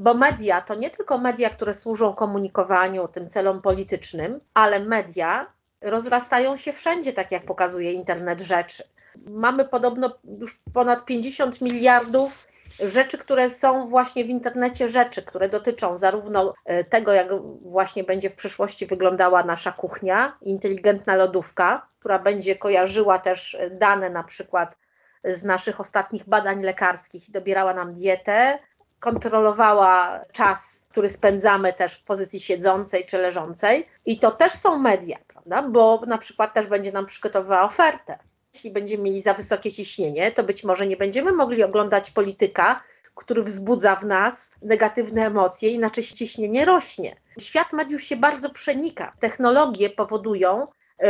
bo 0.00 0.14
media 0.14 0.60
to 0.60 0.74
nie 0.74 0.90
tylko 0.90 1.18
media, 1.18 1.50
które 1.50 1.74
służą 1.74 2.14
komunikowaniu, 2.14 3.08
tym 3.08 3.28
celom 3.28 3.62
politycznym, 3.62 4.40
ale 4.54 4.80
media 4.80 5.52
rozrastają 5.80 6.56
się 6.56 6.72
wszędzie, 6.72 7.12
tak 7.12 7.32
jak 7.32 7.44
pokazuje 7.44 7.92
internet 7.92 8.40
rzeczy. 8.40 8.84
Mamy 9.26 9.64
podobno 9.64 10.18
już 10.40 10.60
ponad 10.72 11.04
50 11.04 11.60
miliardów 11.60 12.48
rzeczy, 12.80 13.18
które 13.18 13.50
są 13.50 13.88
właśnie 13.88 14.24
w 14.24 14.28
internecie 14.28 14.88
rzeczy, 14.88 15.22
które 15.22 15.48
dotyczą 15.48 15.96
zarówno 15.96 16.54
e, 16.64 16.84
tego, 16.84 17.12
jak 17.12 17.28
właśnie 17.62 18.04
będzie 18.04 18.30
w 18.30 18.34
przyszłości 18.34 18.86
wyglądała 18.86 19.42
nasza 19.42 19.72
kuchnia, 19.72 20.38
inteligentna 20.42 21.16
lodówka, 21.16 21.86
która 21.98 22.18
będzie 22.18 22.56
kojarzyła 22.56 23.18
też 23.18 23.56
dane 23.70 24.10
na 24.10 24.24
przykład 24.24 24.76
z 25.24 25.44
naszych 25.44 25.80
ostatnich 25.80 26.28
badań 26.28 26.62
lekarskich 26.62 27.28
i 27.28 27.32
dobierała 27.32 27.74
nam 27.74 27.94
dietę, 27.94 28.58
kontrolowała 29.00 30.24
czas, 30.32 30.86
który 30.90 31.08
spędzamy 31.08 31.72
też 31.72 31.98
w 31.98 32.04
pozycji 32.04 32.40
siedzącej 32.40 33.06
czy 33.06 33.18
leżącej. 33.18 33.86
I 34.06 34.18
to 34.18 34.30
też 34.30 34.52
są 34.52 34.78
media, 34.78 35.18
prawda? 35.26 35.62
Bo 35.62 36.02
na 36.06 36.18
przykład 36.18 36.54
też 36.54 36.66
będzie 36.66 36.92
nam 36.92 37.06
przygotowywała 37.06 37.62
ofertę. 37.62 38.18
Jeśli 38.54 38.70
będziemy 38.70 39.02
mieli 39.02 39.22
za 39.22 39.34
wysokie 39.34 39.72
ciśnienie, 39.72 40.32
to 40.32 40.44
być 40.44 40.64
może 40.64 40.86
nie 40.86 40.96
będziemy 40.96 41.32
mogli 41.32 41.62
oglądać 41.62 42.10
polityka, 42.10 42.82
który 43.14 43.42
wzbudza 43.42 43.96
w 43.96 44.04
nas 44.04 44.50
negatywne 44.62 45.26
emocje 45.26 45.70
i 45.70 45.78
nasze 45.78 46.02
ciśnienie 46.02 46.64
rośnie. 46.64 47.16
Świat 47.38 47.72
mediów 47.72 48.02
się 48.02 48.16
bardzo 48.16 48.50
przenika. 48.50 49.12
Technologie 49.18 49.90
powodują, 49.90 50.66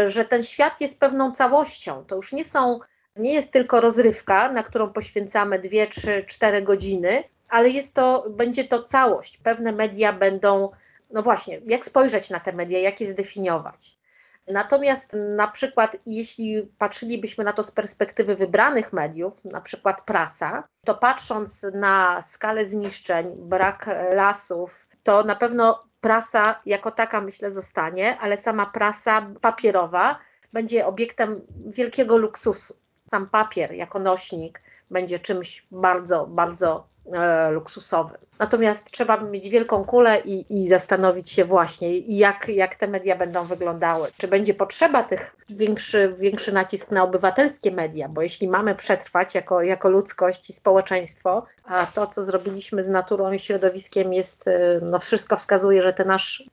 że 0.07 0.25
ten 0.25 0.43
świat 0.43 0.81
jest 0.81 1.01
pewną 1.01 1.33
całością. 1.33 2.05
To 2.05 2.17
już 2.17 2.33
nie 2.33 2.45
są, 2.45 2.81
nie 3.17 3.35
jest 3.35 3.53
tylko 3.53 3.81
rozrywka, 3.81 4.53
na 4.53 4.63
którą 4.63 4.91
poświęcamy 4.91 5.59
2, 5.59 5.87
3, 5.91 6.25
4 6.27 6.63
godziny, 6.63 7.25
ale 7.51 7.69
jest 7.69 7.95
to, 7.95 8.27
będzie 8.31 8.65
to 8.65 8.83
całość. 8.83 9.39
Pewne 9.39 9.73
media 9.73 10.13
będą, 10.13 10.71
no 11.11 11.23
właśnie, 11.23 11.61
jak 11.67 11.85
spojrzeć 11.85 12.31
na 12.31 12.41
te 12.41 12.53
media, 12.53 12.79
jak 12.79 13.01
je 13.01 13.11
zdefiniować. 13.11 14.01
Natomiast 14.49 15.17
na 15.37 15.49
przykład, 15.49 15.97
jeśli 16.07 16.63
patrzylibyśmy 16.79 17.45
na 17.45 17.53
to 17.53 17.63
z 17.63 17.71
perspektywy 17.71 18.37
wybranych 18.37 18.93
mediów, 18.93 19.45
na 19.45 19.61
przykład 19.61 20.01
prasa, 20.05 20.69
to 20.85 20.95
patrząc 20.95 21.67
na 21.75 22.23
skalę 22.23 22.67
zniszczeń, 22.67 23.37
brak 23.37 23.91
lasów, 24.15 24.89
to 25.03 25.25
na 25.25 25.37
pewno 25.37 25.85
prasa 26.01 26.61
jako 26.67 26.91
taka 26.91 27.21
myślę 27.21 27.53
zostanie, 27.53 28.19
ale 28.19 28.37
sama 28.37 28.67
prasa 28.67 29.27
papierowa 29.41 30.19
będzie 30.53 30.87
obiektem 30.87 31.41
wielkiego 31.67 32.17
luksusu. 32.17 32.75
Sam 33.11 33.29
papier 33.29 33.73
jako 33.73 33.99
nośnik 33.99 34.63
będzie 34.91 35.19
czymś 35.19 35.67
bardzo, 35.71 36.27
bardzo 36.27 36.87
e, 37.13 37.51
luksusowym. 37.51 38.19
Natomiast 38.39 38.91
trzeba 38.91 39.17
mieć 39.21 39.49
wielką 39.49 39.85
kulę 39.85 40.21
i, 40.21 40.59
i 40.61 40.69
zastanowić 40.69 41.31
się 41.31 41.45
właśnie, 41.45 41.99
jak, 41.99 42.49
jak 42.49 42.75
te 42.75 42.89
media 42.89 43.17
będą 43.17 43.45
wyglądały. 43.45 44.09
Czy 44.17 44.29
będzie 44.29 44.55
potrzeba 44.55 45.03
tych 45.03 45.37
większy, 45.51 46.15
większy 46.19 46.53
nacisk 46.53 46.91
na 46.91 47.03
obywatelskie 47.03 47.71
media, 47.71 48.09
bo 48.09 48.23
jeśli 48.23 48.49
mamy 48.49 48.75
przetrwać 48.75 49.35
jako, 49.35 49.63
jako 49.63 49.89
ludzkość 49.91 50.51
i 50.51 50.53
społeczeństwo, 50.53 51.47
a 51.65 51.87
to, 51.87 52.07
co 52.07 52.23
zrobiliśmy 52.23 52.85
z 52.85 52.89
naturą 52.89 53.33
i 53.33 53.39
środowiskiem 53.39 54.13
jest, 54.13 54.49
e, 54.49 54.81
no 54.83 54.99
wszystko 54.99 55.37
wskazuje, 55.37 55.83
że 55.83 55.93
ten 55.93 56.09
nasz 56.09 56.45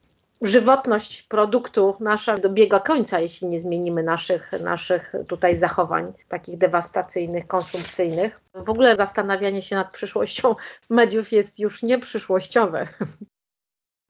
żywotność 0.42 1.24
produktu 1.24 1.96
nasza 2.00 2.38
dobiega 2.38 2.80
końca, 2.80 3.20
jeśli 3.20 3.48
nie 3.48 3.60
zmienimy 3.60 4.04
naszych, 4.04 4.52
naszych 4.62 5.14
tutaj 5.28 5.56
zachowań, 5.56 6.14
takich 6.28 6.58
dewastacyjnych, 6.58 7.48
konsumpcyjnych. 7.48 8.42
W 8.54 8.70
ogóle 8.70 8.96
zastanawianie 8.96 9.62
się 9.62 9.76
nad 9.76 9.92
przyszłością 9.92 10.56
mediów 10.90 11.32
jest 11.32 11.60
już 11.60 11.84
nie 11.84 12.00
przyszłościowe. 12.00 12.88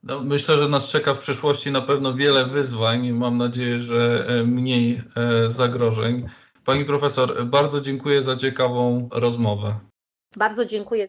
No, 0.03 0.21
myślę, 0.23 0.57
że 0.57 0.69
nas 0.69 0.89
czeka 0.89 1.13
w 1.13 1.19
przyszłości 1.19 1.71
na 1.71 1.81
pewno 1.81 2.13
wiele 2.13 2.45
wyzwań. 2.45 3.11
Mam 3.11 3.37
nadzieję, 3.37 3.81
że 3.81 4.25
e, 4.27 4.43
mniej 4.43 5.01
e, 5.15 5.49
zagrożeń. 5.49 6.29
Pani 6.65 6.85
profesor, 6.85 7.45
bardzo 7.45 7.81
dziękuję 7.81 8.23
za 8.23 8.35
ciekawą 8.35 9.09
rozmowę. 9.11 9.79
Bardzo 10.35 10.65
dziękuję. 10.65 11.07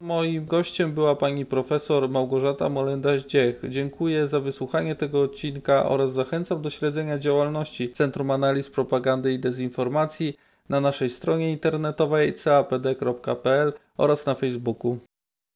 Moim 0.00 0.46
gościem 0.46 0.92
była 0.92 1.16
pani 1.16 1.46
profesor 1.46 2.08
Małgorzata 2.08 2.68
Molenda-Zdziech. 2.68 3.70
Dziękuję 3.70 4.26
za 4.26 4.40
wysłuchanie 4.40 4.94
tego 4.94 5.22
odcinka 5.22 5.88
oraz 5.88 6.12
zachęcam 6.12 6.62
do 6.62 6.70
śledzenia 6.70 7.18
działalności 7.18 7.92
Centrum 7.92 8.30
Analiz 8.30 8.70
Propagandy 8.70 9.32
i 9.32 9.38
Dezinformacji 9.38 10.36
na 10.68 10.80
naszej 10.80 11.10
stronie 11.10 11.52
internetowej 11.52 12.34
capd.pl 12.34 13.72
oraz 13.96 14.26
na 14.26 14.34
Facebooku. 14.34 14.98